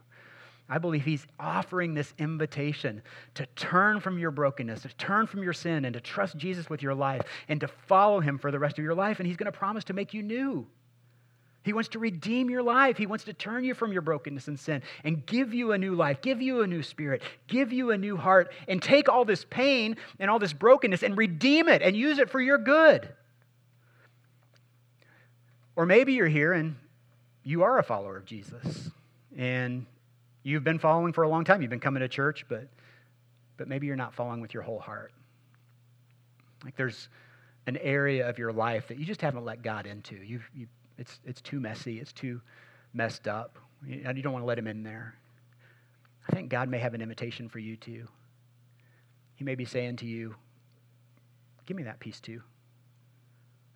I 0.70 0.78
believe 0.78 1.04
He's 1.04 1.26
offering 1.38 1.94
this 1.94 2.14
invitation 2.18 3.02
to 3.34 3.44
turn 3.56 4.00
from 4.00 4.18
your 4.18 4.30
brokenness, 4.30 4.82
to 4.82 4.88
turn 4.96 5.26
from 5.26 5.42
your 5.42 5.52
sin, 5.52 5.84
and 5.84 5.92
to 5.92 6.00
trust 6.00 6.36
Jesus 6.36 6.70
with 6.70 6.80
your 6.80 6.94
life, 6.94 7.22
and 7.48 7.60
to 7.60 7.68
follow 7.68 8.20
Him 8.20 8.38
for 8.38 8.50
the 8.50 8.58
rest 8.58 8.78
of 8.78 8.84
your 8.84 8.94
life. 8.94 9.18
And 9.18 9.26
He's 9.26 9.36
going 9.36 9.52
to 9.52 9.58
promise 9.58 9.84
to 9.84 9.92
make 9.92 10.14
you 10.14 10.22
new. 10.22 10.66
He 11.62 11.72
wants 11.72 11.90
to 11.90 11.98
redeem 11.98 12.48
your 12.48 12.62
life. 12.62 12.96
He 12.96 13.06
wants 13.06 13.24
to 13.24 13.32
turn 13.32 13.64
you 13.64 13.74
from 13.74 13.92
your 13.92 14.02
brokenness 14.02 14.48
and 14.48 14.58
sin 14.58 14.82
and 15.04 15.24
give 15.26 15.52
you 15.52 15.72
a 15.72 15.78
new 15.78 15.94
life, 15.94 16.22
give 16.22 16.40
you 16.40 16.62
a 16.62 16.66
new 16.66 16.82
spirit, 16.82 17.22
give 17.48 17.72
you 17.72 17.90
a 17.90 17.98
new 17.98 18.16
heart, 18.16 18.50
and 18.66 18.80
take 18.80 19.08
all 19.08 19.24
this 19.24 19.44
pain 19.50 19.96
and 20.18 20.30
all 20.30 20.38
this 20.38 20.54
brokenness 20.54 21.02
and 21.02 21.18
redeem 21.18 21.68
it 21.68 21.82
and 21.82 21.94
use 21.94 22.18
it 22.18 22.30
for 22.30 22.40
your 22.40 22.56
good. 22.56 23.08
Or 25.76 25.84
maybe 25.84 26.14
you're 26.14 26.28
here 26.28 26.52
and 26.52 26.76
you 27.44 27.62
are 27.62 27.78
a 27.78 27.82
follower 27.82 28.16
of 28.16 28.24
Jesus 28.24 28.90
and 29.36 29.84
you've 30.42 30.64
been 30.64 30.78
following 30.78 31.12
for 31.12 31.24
a 31.24 31.28
long 31.28 31.44
time. 31.44 31.60
You've 31.60 31.70
been 31.70 31.80
coming 31.80 32.00
to 32.00 32.08
church, 32.08 32.46
but 32.48 32.68
but 33.60 33.68
maybe 33.68 33.86
you're 33.86 33.94
not 33.94 34.14
following 34.14 34.40
with 34.40 34.54
your 34.54 34.62
whole 34.62 34.78
heart. 34.78 35.12
Like 36.64 36.76
there's 36.76 37.10
an 37.66 37.76
area 37.76 38.26
of 38.26 38.38
your 38.38 38.54
life 38.54 38.88
that 38.88 38.98
you 38.98 39.04
just 39.04 39.20
haven't 39.20 39.44
let 39.44 39.62
God 39.62 39.84
into. 39.84 40.16
You've, 40.16 40.48
you, 40.54 40.66
it's, 41.00 41.18
it's 41.24 41.40
too 41.40 41.58
messy, 41.58 41.98
it's 41.98 42.12
too 42.12 42.40
messed 42.92 43.26
up, 43.26 43.58
and 43.82 44.16
you 44.16 44.22
don't 44.22 44.32
want 44.32 44.42
to 44.42 44.46
let 44.46 44.58
Him 44.58 44.66
in 44.66 44.82
there. 44.82 45.14
I 46.28 46.32
think 46.34 46.50
God 46.50 46.68
may 46.68 46.78
have 46.78 46.94
an 46.94 47.00
invitation 47.00 47.48
for 47.48 47.58
you 47.58 47.76
too. 47.76 48.06
He 49.34 49.44
may 49.44 49.54
be 49.54 49.64
saying 49.64 49.96
to 49.96 50.06
you, 50.06 50.34
Give 51.66 51.76
me 51.76 51.84
that 51.84 52.00
piece 52.00 52.18
too. 52.18 52.42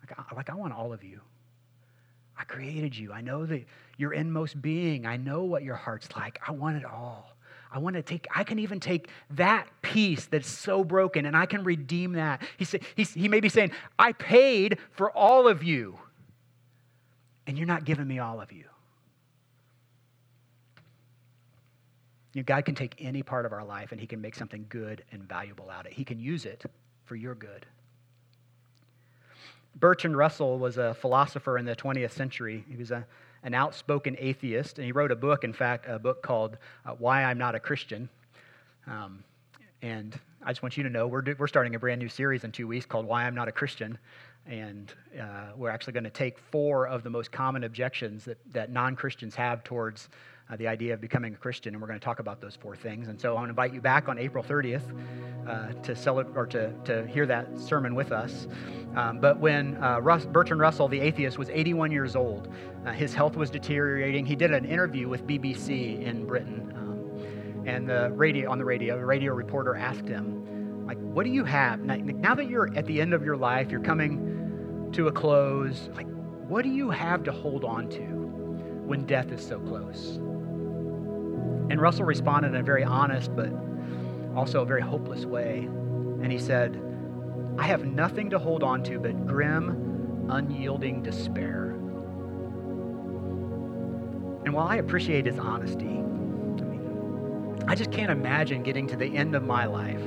Like, 0.01 0.19
I, 0.19 0.35
like 0.35 0.49
I 0.49 0.55
want 0.55 0.73
all 0.73 0.91
of 0.91 1.01
you. 1.01 1.21
I 2.37 2.43
created 2.43 2.97
you. 2.97 3.13
I 3.13 3.21
know 3.21 3.45
that 3.45 3.63
your 3.97 4.11
inmost 4.11 4.61
being. 4.61 5.05
I 5.05 5.15
know 5.15 5.45
what 5.45 5.63
your 5.63 5.75
heart's 5.75 6.09
like. 6.15 6.37
I 6.45 6.51
want 6.51 6.75
it 6.75 6.83
all. 6.83 7.37
I 7.71 7.79
want 7.79 7.95
to 7.95 8.01
take, 8.01 8.27
I 8.35 8.43
can 8.43 8.59
even 8.59 8.79
take 8.81 9.09
that 9.31 9.67
piece 9.81 10.25
that's 10.25 10.49
so 10.49 10.83
broken 10.83 11.25
and 11.25 11.37
I 11.37 11.45
can 11.45 11.63
redeem 11.63 12.13
that. 12.13 12.41
He, 12.57 12.65
say, 12.65 12.81
he 12.95 13.27
may 13.29 13.39
be 13.39 13.49
saying, 13.49 13.71
I 13.97 14.11
paid 14.11 14.77
for 14.91 15.09
all 15.11 15.47
of 15.47 15.63
you, 15.63 15.97
and 17.47 17.57
you're 17.57 17.67
not 17.67 17.85
giving 17.85 18.07
me 18.07 18.19
all 18.19 18.41
of 18.41 18.51
you. 18.51 18.65
you 22.35 22.41
know, 22.41 22.45
God 22.45 22.65
can 22.65 22.75
take 22.75 22.95
any 22.99 23.23
part 23.23 23.45
of 23.45 23.53
our 23.53 23.63
life 23.63 23.93
and 23.93 23.99
He 23.99 24.05
can 24.05 24.19
make 24.19 24.35
something 24.35 24.65
good 24.67 25.03
and 25.11 25.23
valuable 25.23 25.69
out 25.69 25.85
of 25.85 25.93
it. 25.93 25.93
He 25.93 26.03
can 26.03 26.19
use 26.19 26.45
it 26.45 26.63
for 27.05 27.15
your 27.15 27.33
good. 27.33 27.65
Bertrand 29.77 30.17
Russell 30.17 30.59
was 30.59 30.77
a 30.77 30.93
philosopher 30.95 31.57
in 31.57 31.63
the 31.63 31.75
20th 31.75 32.11
century. 32.11 32.65
He 32.69 32.75
was 32.75 32.91
a, 32.91 33.05
an 33.43 33.53
outspoken 33.53 34.17
atheist, 34.19 34.77
and 34.77 34.85
he 34.85 34.91
wrote 34.91 35.11
a 35.11 35.15
book, 35.15 35.45
in 35.45 35.53
fact, 35.53 35.85
a 35.87 35.97
book 35.97 36.21
called 36.21 36.57
uh, 36.85 36.91
Why 36.91 37.23
I'm 37.23 37.37
Not 37.37 37.55
a 37.55 37.59
Christian. 37.59 38.09
Um, 38.85 39.23
and 39.81 40.17
I 40.43 40.51
just 40.51 40.61
want 40.61 40.75
you 40.75 40.83
to 40.83 40.89
know 40.89 41.07
we're, 41.07 41.23
we're 41.37 41.47
starting 41.47 41.75
a 41.75 41.79
brand 41.79 41.99
new 42.01 42.09
series 42.09 42.43
in 42.43 42.51
two 42.51 42.67
weeks 42.67 42.85
called 42.85 43.05
Why 43.05 43.23
I'm 43.23 43.35
Not 43.35 43.47
a 43.47 43.53
Christian. 43.53 43.97
And 44.47 44.93
uh, 45.19 45.53
we're 45.55 45.71
actually 45.71 45.93
going 45.93 46.03
to 46.03 46.09
take 46.11 46.37
four 46.37 46.87
of 46.87 47.03
the 47.03 47.09
most 47.09 47.31
common 47.31 47.63
objections 47.63 48.25
that, 48.25 48.37
that 48.53 48.71
non 48.71 48.95
Christians 48.95 49.33
have 49.35 49.63
towards 49.63 50.09
uh, 50.49 50.55
the 50.55 50.67
idea 50.67 50.93
of 50.93 51.01
becoming 51.01 51.33
a 51.33 51.37
Christian, 51.37 51.73
and 51.73 51.81
we're 51.81 51.87
going 51.87 51.99
to 51.99 52.03
talk 52.03 52.19
about 52.19 52.39
those 52.39 52.55
four 52.55 52.75
things. 52.75 53.07
And 53.07 53.19
so 53.19 53.31
I 53.31 53.33
want 53.33 53.47
to 53.47 53.49
invite 53.49 53.73
you 53.73 53.81
back 53.81 54.07
on 54.07 54.19
April 54.19 54.43
30th 54.43 54.83
uh, 55.47 55.73
to 55.81 55.95
celebrate 55.95 56.37
or 56.37 56.45
to, 56.47 56.71
to 56.83 57.07
hear 57.07 57.25
that 57.25 57.59
sermon 57.59 57.95
with 57.95 58.11
us. 58.11 58.47
Um, 58.95 59.19
but 59.19 59.39
when 59.39 59.81
uh, 59.83 59.99
Russ, 59.99 60.25
Bertrand 60.25 60.61
Russell, 60.61 60.87
the 60.87 60.99
atheist, 60.99 61.39
was 61.39 61.49
81 61.49 61.91
years 61.91 62.15
old, 62.15 62.53
uh, 62.85 62.91
his 62.91 63.13
health 63.13 63.35
was 63.35 63.49
deteriorating. 63.49 64.25
He 64.25 64.35
did 64.35 64.53
an 64.53 64.65
interview 64.65 65.07
with 65.07 65.25
BBC 65.25 66.01
in 66.03 66.25
Britain, 66.25 66.71
um, 66.75 67.65
and 67.67 67.89
the 67.89 68.11
radio 68.11 68.51
on 68.51 68.59
the 68.59 68.65
radio, 68.65 68.97
the 68.97 69.05
radio 69.05 69.33
reporter 69.33 69.75
asked 69.75 70.07
him, 70.07 70.85
like, 70.85 70.99
"What 70.99 71.23
do 71.25 71.31
you 71.31 71.43
have 71.43 71.79
now, 71.79 71.95
now 71.95 72.35
that 72.35 72.47
you're 72.47 72.71
at 72.77 72.85
the 72.85 73.01
end 73.01 73.15
of 73.15 73.25
your 73.25 73.35
life? 73.35 73.71
You're 73.71 73.81
coming 73.81 74.34
to 74.95 75.07
a 75.07 75.11
close. 75.11 75.89
Like, 75.95 76.07
what 76.47 76.63
do 76.63 76.69
you 76.69 76.89
have 76.89 77.23
to 77.23 77.31
hold 77.31 77.63
on 77.63 77.89
to 77.89 78.01
when 78.01 79.05
death 79.05 79.31
is 79.31 79.45
so 79.45 79.59
close?" 79.59 80.17
And 81.69 81.81
Russell 81.81 82.05
responded 82.05 82.49
in 82.49 82.55
a 82.55 82.63
very 82.63 82.83
honest, 82.83 83.35
but 83.35 83.51
also 84.35 84.61
a 84.61 84.65
very 84.65 84.81
hopeless 84.81 85.25
way. 85.25 85.67
And 86.21 86.31
he 86.31 86.37
said, 86.37 86.81
I 87.57 87.63
have 87.63 87.85
nothing 87.85 88.29
to 88.31 88.39
hold 88.39 88.63
on 88.63 88.83
to 88.83 88.99
but 88.99 89.25
grim, 89.25 90.27
unyielding 90.29 91.01
despair. 91.01 91.71
And 94.45 94.53
while 94.53 94.67
I 94.67 94.75
appreciate 94.75 95.25
his 95.25 95.39
honesty, 95.39 95.87
I 95.87 96.63
mean, 96.63 97.63
I 97.67 97.75
just 97.75 97.91
can't 97.91 98.11
imagine 98.11 98.61
getting 98.61 98.87
to 98.87 98.95
the 98.95 99.15
end 99.15 99.35
of 99.35 99.43
my 99.43 99.65
life 99.65 100.03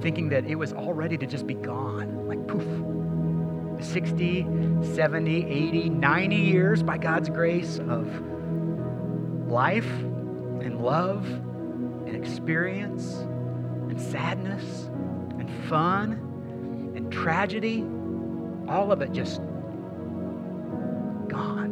thinking 0.00 0.28
that 0.28 0.44
it 0.44 0.54
was 0.56 0.72
all 0.72 0.92
ready 0.92 1.16
to 1.16 1.26
just 1.26 1.46
be 1.46 1.54
gone. 1.54 2.28
Like 2.28 2.46
poof. 2.46 2.95
60, 3.80 4.46
70, 4.94 5.46
80, 5.46 5.88
90 5.90 6.36
years 6.36 6.82
by 6.82 6.98
God's 6.98 7.28
grace 7.28 7.78
of 7.78 8.06
life 9.48 9.90
and 9.90 10.80
love 10.80 11.24
and 11.26 12.16
experience 12.16 13.14
and 13.14 14.00
sadness 14.00 14.90
and 15.38 15.50
fun 15.68 16.12
and 16.96 17.12
tragedy, 17.12 17.84
all 18.68 18.92
of 18.92 19.02
it 19.02 19.12
just 19.12 19.40
gone. 21.28 21.66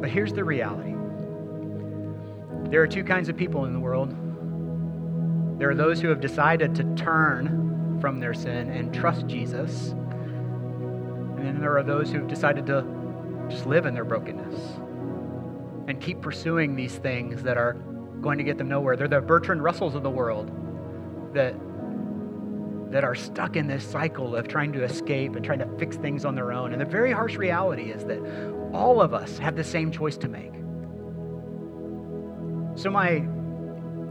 But 0.00 0.10
here's 0.10 0.32
the 0.32 0.44
reality 0.44 0.94
there 2.70 2.82
are 2.82 2.88
two 2.88 3.04
kinds 3.04 3.28
of 3.28 3.36
people 3.36 3.64
in 3.64 3.72
the 3.72 3.78
world. 3.78 4.10
There 5.58 5.70
are 5.70 5.74
those 5.74 6.00
who 6.00 6.08
have 6.08 6.20
decided 6.20 6.74
to 6.74 6.84
turn 6.96 7.65
from 8.06 8.20
their 8.20 8.34
sin 8.34 8.70
and 8.70 8.94
trust 8.94 9.26
Jesus. 9.26 9.88
And 9.88 11.38
then 11.38 11.58
there 11.58 11.76
are 11.76 11.82
those 11.82 12.08
who've 12.08 12.28
decided 12.28 12.64
to 12.66 12.84
just 13.50 13.66
live 13.66 13.84
in 13.84 13.94
their 13.94 14.04
brokenness 14.04 14.54
and 15.88 16.00
keep 16.00 16.20
pursuing 16.20 16.76
these 16.76 16.94
things 16.98 17.42
that 17.42 17.56
are 17.56 17.72
going 18.20 18.38
to 18.38 18.44
get 18.44 18.58
them 18.58 18.68
nowhere. 18.68 18.94
They're 18.94 19.08
the 19.08 19.20
Bertrand 19.20 19.60
Russells 19.60 19.96
of 19.96 20.04
the 20.04 20.10
world 20.10 20.52
that, 21.34 21.56
that 22.92 23.02
are 23.02 23.16
stuck 23.16 23.56
in 23.56 23.66
this 23.66 23.84
cycle 23.84 24.36
of 24.36 24.46
trying 24.46 24.72
to 24.74 24.84
escape 24.84 25.34
and 25.34 25.44
trying 25.44 25.58
to 25.58 25.68
fix 25.76 25.96
things 25.96 26.24
on 26.24 26.36
their 26.36 26.52
own. 26.52 26.70
And 26.70 26.80
the 26.80 26.86
very 26.86 27.10
harsh 27.10 27.34
reality 27.34 27.90
is 27.90 28.04
that 28.04 28.20
all 28.72 29.02
of 29.02 29.14
us 29.14 29.36
have 29.38 29.56
the 29.56 29.64
same 29.64 29.90
choice 29.90 30.16
to 30.18 30.28
make. 30.28 30.52
So, 32.80 32.88
my, 32.88 33.26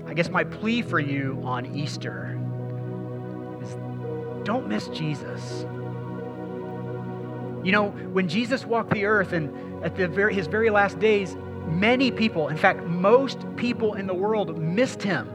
I 0.05 0.13
guess, 0.13 0.29
my 0.29 0.43
plea 0.43 0.81
for 0.81 0.99
you 0.99 1.41
on 1.45 1.65
Easter 1.73 2.34
don't 4.45 4.67
miss 4.67 4.87
Jesus. 4.87 5.65
You 7.63 7.71
know, 7.71 7.89
when 8.13 8.29
Jesus 8.29 8.65
walked 8.65 8.91
the 8.91 9.05
earth 9.05 9.33
and 9.33 9.83
at 9.83 9.95
the 9.95 10.07
very, 10.07 10.33
his 10.33 10.47
very 10.47 10.69
last 10.69 10.99
days, 10.99 11.35
Many 11.67 12.11
people, 12.11 12.49
in 12.49 12.57
fact, 12.57 12.83
most 12.83 13.43
people 13.55 13.95
in 13.95 14.05
the 14.05 14.13
world 14.13 14.57
missed 14.57 15.01
him. 15.01 15.27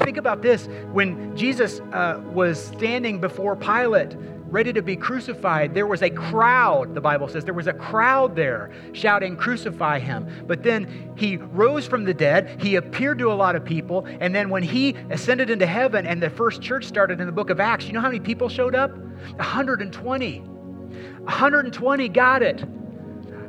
Think 0.00 0.18
about 0.18 0.42
this 0.42 0.68
when 0.92 1.34
Jesus 1.36 1.80
uh, 1.92 2.20
was 2.32 2.62
standing 2.62 3.18
before 3.18 3.56
Pilate, 3.56 4.14
ready 4.48 4.72
to 4.72 4.82
be 4.82 4.96
crucified, 4.96 5.74
there 5.74 5.86
was 5.86 6.02
a 6.02 6.10
crowd, 6.10 6.94
the 6.94 7.00
Bible 7.00 7.28
says, 7.28 7.44
there 7.44 7.54
was 7.54 7.66
a 7.66 7.72
crowd 7.72 8.36
there 8.36 8.70
shouting, 8.92 9.36
Crucify 9.36 9.98
him. 9.98 10.44
But 10.46 10.62
then 10.62 11.12
he 11.16 11.36
rose 11.36 11.86
from 11.86 12.04
the 12.04 12.14
dead, 12.14 12.60
he 12.60 12.76
appeared 12.76 13.18
to 13.18 13.32
a 13.32 13.34
lot 13.34 13.56
of 13.56 13.64
people, 13.64 14.06
and 14.20 14.34
then 14.34 14.48
when 14.48 14.62
he 14.62 14.94
ascended 15.10 15.50
into 15.50 15.66
heaven 15.66 16.06
and 16.06 16.22
the 16.22 16.30
first 16.30 16.62
church 16.62 16.84
started 16.84 17.20
in 17.20 17.26
the 17.26 17.32
book 17.32 17.50
of 17.50 17.60
Acts, 17.60 17.86
you 17.86 17.92
know 17.92 18.00
how 18.00 18.08
many 18.08 18.20
people 18.20 18.48
showed 18.48 18.74
up? 18.74 18.96
120. 19.36 20.38
120 20.38 22.08
got 22.08 22.42
it. 22.42 22.64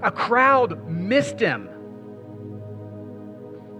A 0.03 0.11
crowd 0.11 0.87
missed 0.87 1.39
him. 1.39 1.69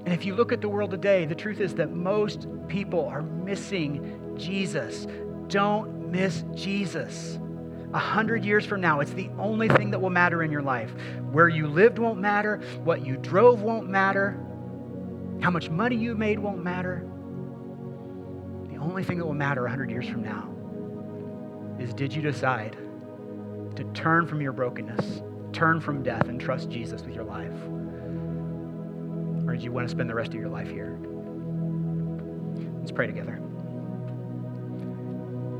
And 0.05 0.13
if 0.13 0.25
you 0.25 0.35
look 0.35 0.53
at 0.53 0.61
the 0.61 0.69
world 0.69 0.91
today, 0.91 1.25
the 1.25 1.35
truth 1.35 1.59
is 1.59 1.75
that 1.75 1.91
most 1.91 2.47
people 2.69 3.05
are 3.07 3.21
missing 3.21 4.35
Jesus. 4.37 5.05
Don't 5.47 5.96
miss 6.09 6.43
Jesus. 6.53 7.39
A 7.93 7.99
hundred 7.99 8.43
years 8.43 8.65
from 8.65 8.81
now, 8.81 8.99
it's 8.99 9.13
the 9.13 9.29
only 9.37 9.69
thing 9.69 9.91
that 9.91 9.99
will 9.99 10.09
matter 10.09 10.43
in 10.43 10.51
your 10.51 10.61
life. 10.61 10.93
Where 11.31 11.47
you 11.47 11.67
lived 11.67 11.99
won't 11.99 12.19
matter. 12.19 12.61
What 12.83 13.05
you 13.05 13.17
drove 13.17 13.61
won't 13.61 13.89
matter. 13.89 14.37
How 15.41 15.51
much 15.51 15.69
money 15.69 15.95
you 15.95 16.15
made 16.15 16.39
won't 16.39 16.63
matter. 16.63 17.05
The 18.69 18.77
only 18.77 19.03
thing 19.03 19.17
that 19.19 19.25
will 19.25 19.33
matter 19.33 19.65
a 19.65 19.69
hundred 19.69 19.89
years 19.89 20.07
from 20.07 20.23
now 20.23 20.53
is 21.79 21.93
did 21.93 22.13
you 22.13 22.21
decide 22.21 22.75
to 23.75 23.83
turn 23.93 24.27
from 24.27 24.41
your 24.41 24.51
brokenness 24.51 25.21
turn 25.57 25.81
from 25.81 26.03
death 26.03 26.27
and 26.27 26.39
trust 26.39 26.69
Jesus 26.69 27.01
with 27.01 27.15
your 27.15 27.23
life? 27.23 27.51
Or 29.47 29.55
do 29.55 29.63
you 29.63 29.71
want 29.71 29.87
to 29.87 29.91
spend 29.91 30.09
the 30.09 30.15
rest 30.15 30.29
of 30.29 30.39
your 30.39 30.49
life 30.49 30.69
here? 30.69 30.99
Let's 32.79 32.91
pray 32.91 33.07
together. 33.07 33.41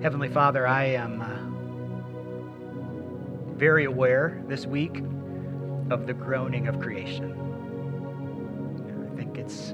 Heavenly 0.02 0.30
Father, 0.30 0.68
I 0.68 0.84
am 0.86 1.22
uh, 1.22 1.28
very 3.56 3.86
aware 3.86 4.44
this 4.48 4.68
week 4.68 5.02
of 5.90 6.06
the 6.06 6.14
groaning 6.14 6.68
of 6.68 6.80
creation. 6.80 7.34
I 9.12 9.16
think 9.18 9.40
it's 9.40 9.74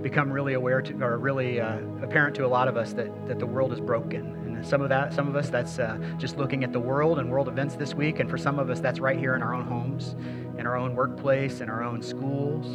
become 0.00 0.32
really 0.32 0.54
aware 0.54 0.80
to, 0.80 0.94
or 1.02 1.18
really 1.18 1.60
uh, 1.60 1.78
apparent 2.02 2.34
to 2.36 2.46
a 2.46 2.48
lot 2.48 2.68
of 2.68 2.78
us 2.78 2.94
that, 2.94 3.26
that 3.26 3.38
the 3.38 3.44
world 3.44 3.70
is 3.74 3.80
broken 3.80 4.40
And 4.60 4.68
some 4.68 4.82
of 4.82 4.90
that, 4.90 5.14
some 5.14 5.26
of 5.26 5.36
us, 5.36 5.48
that's 5.48 5.78
uh, 5.78 5.98
just 6.18 6.36
looking 6.36 6.64
at 6.64 6.72
the 6.72 6.80
world 6.80 7.18
and 7.18 7.30
world 7.30 7.48
events 7.48 7.76
this 7.76 7.94
week. 7.94 8.20
And 8.20 8.28
for 8.28 8.36
some 8.36 8.58
of 8.58 8.68
us, 8.68 8.78
that's 8.78 9.00
right 9.00 9.18
here 9.18 9.34
in 9.34 9.42
our 9.42 9.54
own 9.54 9.64
homes, 9.64 10.16
in 10.58 10.66
our 10.66 10.76
own 10.76 10.94
workplace, 10.94 11.62
in 11.62 11.70
our 11.70 11.82
own 11.82 12.02
schools. 12.02 12.66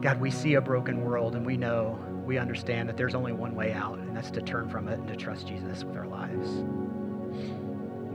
God, 0.00 0.20
we 0.20 0.30
see 0.30 0.54
a 0.54 0.60
broken 0.60 1.02
world 1.02 1.34
and 1.34 1.44
we 1.44 1.56
know, 1.56 1.98
we 2.28 2.36
understand 2.36 2.86
that 2.90 2.98
there's 2.98 3.14
only 3.14 3.32
one 3.32 3.54
way 3.54 3.72
out, 3.72 3.98
and 3.98 4.14
that's 4.14 4.30
to 4.30 4.42
turn 4.42 4.68
from 4.68 4.86
it 4.86 4.98
and 4.98 5.08
to 5.08 5.16
trust 5.16 5.46
Jesus 5.46 5.82
with 5.82 5.96
our 5.96 6.06
lives. 6.06 6.62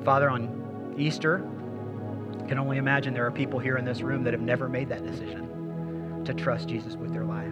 Father, 0.05 0.30
on 0.30 0.93
Easter, 0.99 1.43
I 2.39 2.45
can 2.45 2.59
only 2.59 2.78
imagine 2.78 3.16
there 3.16 3.26
are 3.26 3.32
people 3.32 3.57
here 3.57 3.76
in 3.76 3.86
this 3.86 4.01
room 4.01 4.24
that 4.26 4.34
have 4.34 4.41
never 4.41 4.70
made 4.70 4.88
that 4.89 5.03
decision 5.03 6.22
to 6.26 6.34
trust 6.36 6.70
Jesus 6.70 6.95
with 6.95 7.11
their 7.11 7.26
life. 7.26 7.51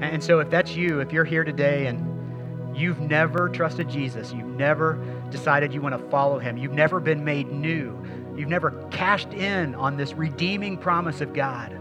And 0.00 0.22
so, 0.22 0.38
if 0.38 0.48
that's 0.50 0.76
you, 0.76 1.00
if 1.00 1.12
you're 1.12 1.24
here 1.24 1.42
today 1.42 1.88
and 1.88 2.76
you've 2.76 3.00
never 3.00 3.48
trusted 3.48 3.88
Jesus, 3.90 4.32
you've 4.32 4.46
never 4.46 5.04
decided 5.30 5.74
you 5.74 5.82
want 5.82 5.98
to 5.98 6.10
follow 6.10 6.38
him, 6.38 6.56
you've 6.56 6.74
never 6.74 7.00
been 7.00 7.24
made 7.24 7.50
new, 7.50 8.00
you've 8.36 8.48
never 8.48 8.70
cashed 8.92 9.32
in 9.32 9.74
on 9.74 9.96
this 9.96 10.12
redeeming 10.12 10.78
promise 10.78 11.20
of 11.20 11.32
God, 11.32 11.76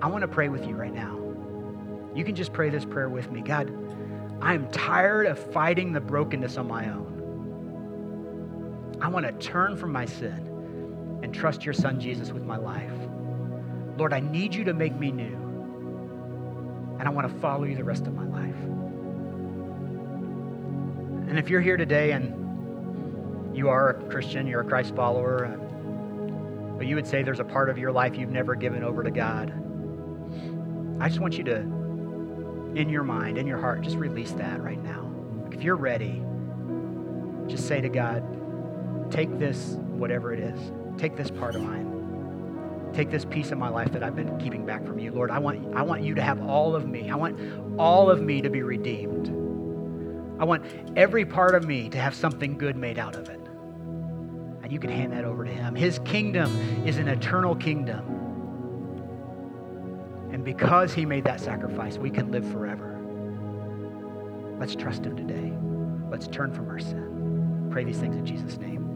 I 0.00 0.06
want 0.06 0.22
to 0.22 0.28
pray 0.28 0.48
with 0.48 0.66
you 0.66 0.74
right 0.74 0.94
now. 0.94 1.17
You 2.18 2.24
can 2.24 2.34
just 2.34 2.52
pray 2.52 2.68
this 2.68 2.84
prayer 2.84 3.08
with 3.08 3.30
me 3.30 3.42
God, 3.42 3.72
I'm 4.42 4.68
tired 4.72 5.26
of 5.26 5.38
fighting 5.38 5.92
the 5.92 6.00
brokenness 6.00 6.56
on 6.56 6.66
my 6.66 6.88
own. 6.88 8.96
I 9.00 9.06
want 9.06 9.24
to 9.24 9.30
turn 9.34 9.76
from 9.76 9.92
my 9.92 10.04
sin 10.04 11.20
and 11.22 11.32
trust 11.32 11.64
your 11.64 11.74
son 11.74 12.00
Jesus 12.00 12.32
with 12.32 12.42
my 12.42 12.56
life. 12.56 12.90
Lord, 13.96 14.12
I 14.12 14.18
need 14.18 14.52
you 14.52 14.64
to 14.64 14.74
make 14.74 14.96
me 14.96 15.12
new. 15.12 15.36
And 16.98 17.06
I 17.06 17.10
want 17.10 17.32
to 17.32 17.38
follow 17.38 17.62
you 17.62 17.76
the 17.76 17.84
rest 17.84 18.08
of 18.08 18.14
my 18.14 18.24
life. 18.24 18.60
And 21.28 21.38
if 21.38 21.48
you're 21.48 21.60
here 21.60 21.76
today 21.76 22.10
and 22.10 23.56
you 23.56 23.68
are 23.68 23.90
a 23.90 23.94
Christian, 24.10 24.48
you're 24.48 24.62
a 24.62 24.68
Christ 24.68 24.96
follower, 24.96 25.46
uh, 25.46 25.56
but 26.78 26.88
you 26.88 26.96
would 26.96 27.06
say 27.06 27.22
there's 27.22 27.38
a 27.38 27.44
part 27.44 27.70
of 27.70 27.78
your 27.78 27.92
life 27.92 28.16
you've 28.16 28.32
never 28.32 28.56
given 28.56 28.82
over 28.82 29.04
to 29.04 29.12
God, 29.12 29.52
I 31.00 31.08
just 31.08 31.20
want 31.20 31.38
you 31.38 31.44
to, 31.44 31.77
in 32.78 32.88
your 32.88 33.02
mind, 33.02 33.36
in 33.38 33.46
your 33.46 33.58
heart, 33.58 33.82
just 33.82 33.96
release 33.96 34.30
that 34.32 34.62
right 34.62 34.82
now. 34.82 35.12
If 35.50 35.62
you're 35.62 35.76
ready, 35.76 36.22
just 37.48 37.66
say 37.66 37.80
to 37.80 37.88
God, 37.88 38.22
take 39.10 39.36
this, 39.38 39.76
whatever 39.88 40.32
it 40.32 40.38
is, 40.38 40.72
take 40.96 41.16
this 41.16 41.30
part 41.30 41.56
of 41.56 41.62
mine. 41.62 42.90
Take 42.94 43.10
this 43.10 43.24
piece 43.24 43.50
of 43.50 43.58
my 43.58 43.68
life 43.68 43.92
that 43.92 44.02
I've 44.02 44.14
been 44.14 44.38
keeping 44.38 44.64
back 44.64 44.86
from 44.86 44.98
you. 44.98 45.10
Lord, 45.10 45.30
I 45.30 45.38
want, 45.40 45.74
I 45.74 45.82
want 45.82 46.02
you 46.02 46.14
to 46.14 46.22
have 46.22 46.40
all 46.46 46.76
of 46.76 46.86
me. 46.86 47.10
I 47.10 47.16
want 47.16 47.38
all 47.78 48.10
of 48.10 48.22
me 48.22 48.40
to 48.42 48.48
be 48.48 48.62
redeemed. 48.62 49.28
I 50.40 50.44
want 50.44 50.64
every 50.96 51.24
part 51.24 51.56
of 51.56 51.66
me 51.66 51.88
to 51.90 51.98
have 51.98 52.14
something 52.14 52.56
good 52.56 52.76
made 52.76 52.98
out 52.98 53.16
of 53.16 53.28
it. 53.28 53.40
And 54.62 54.72
you 54.72 54.78
can 54.78 54.90
hand 54.90 55.12
that 55.12 55.24
over 55.24 55.44
to 55.44 55.50
Him. 55.50 55.74
His 55.74 55.98
kingdom 56.00 56.86
is 56.86 56.96
an 56.96 57.08
eternal 57.08 57.56
kingdom. 57.56 58.17
And 60.38 60.44
because 60.44 60.94
He 60.94 61.04
made 61.04 61.24
that 61.24 61.40
sacrifice, 61.40 61.98
we 61.98 62.10
can 62.10 62.30
live 62.30 62.48
forever. 62.52 62.96
Let's 64.60 64.76
trust 64.76 65.04
Him 65.04 65.16
today. 65.16 65.52
Let's 66.12 66.28
turn 66.28 66.52
from 66.52 66.68
our 66.68 66.78
sin. 66.78 67.66
Pray 67.72 67.82
these 67.82 67.98
things 67.98 68.14
in 68.14 68.24
Jesus' 68.24 68.56
name. 68.56 68.87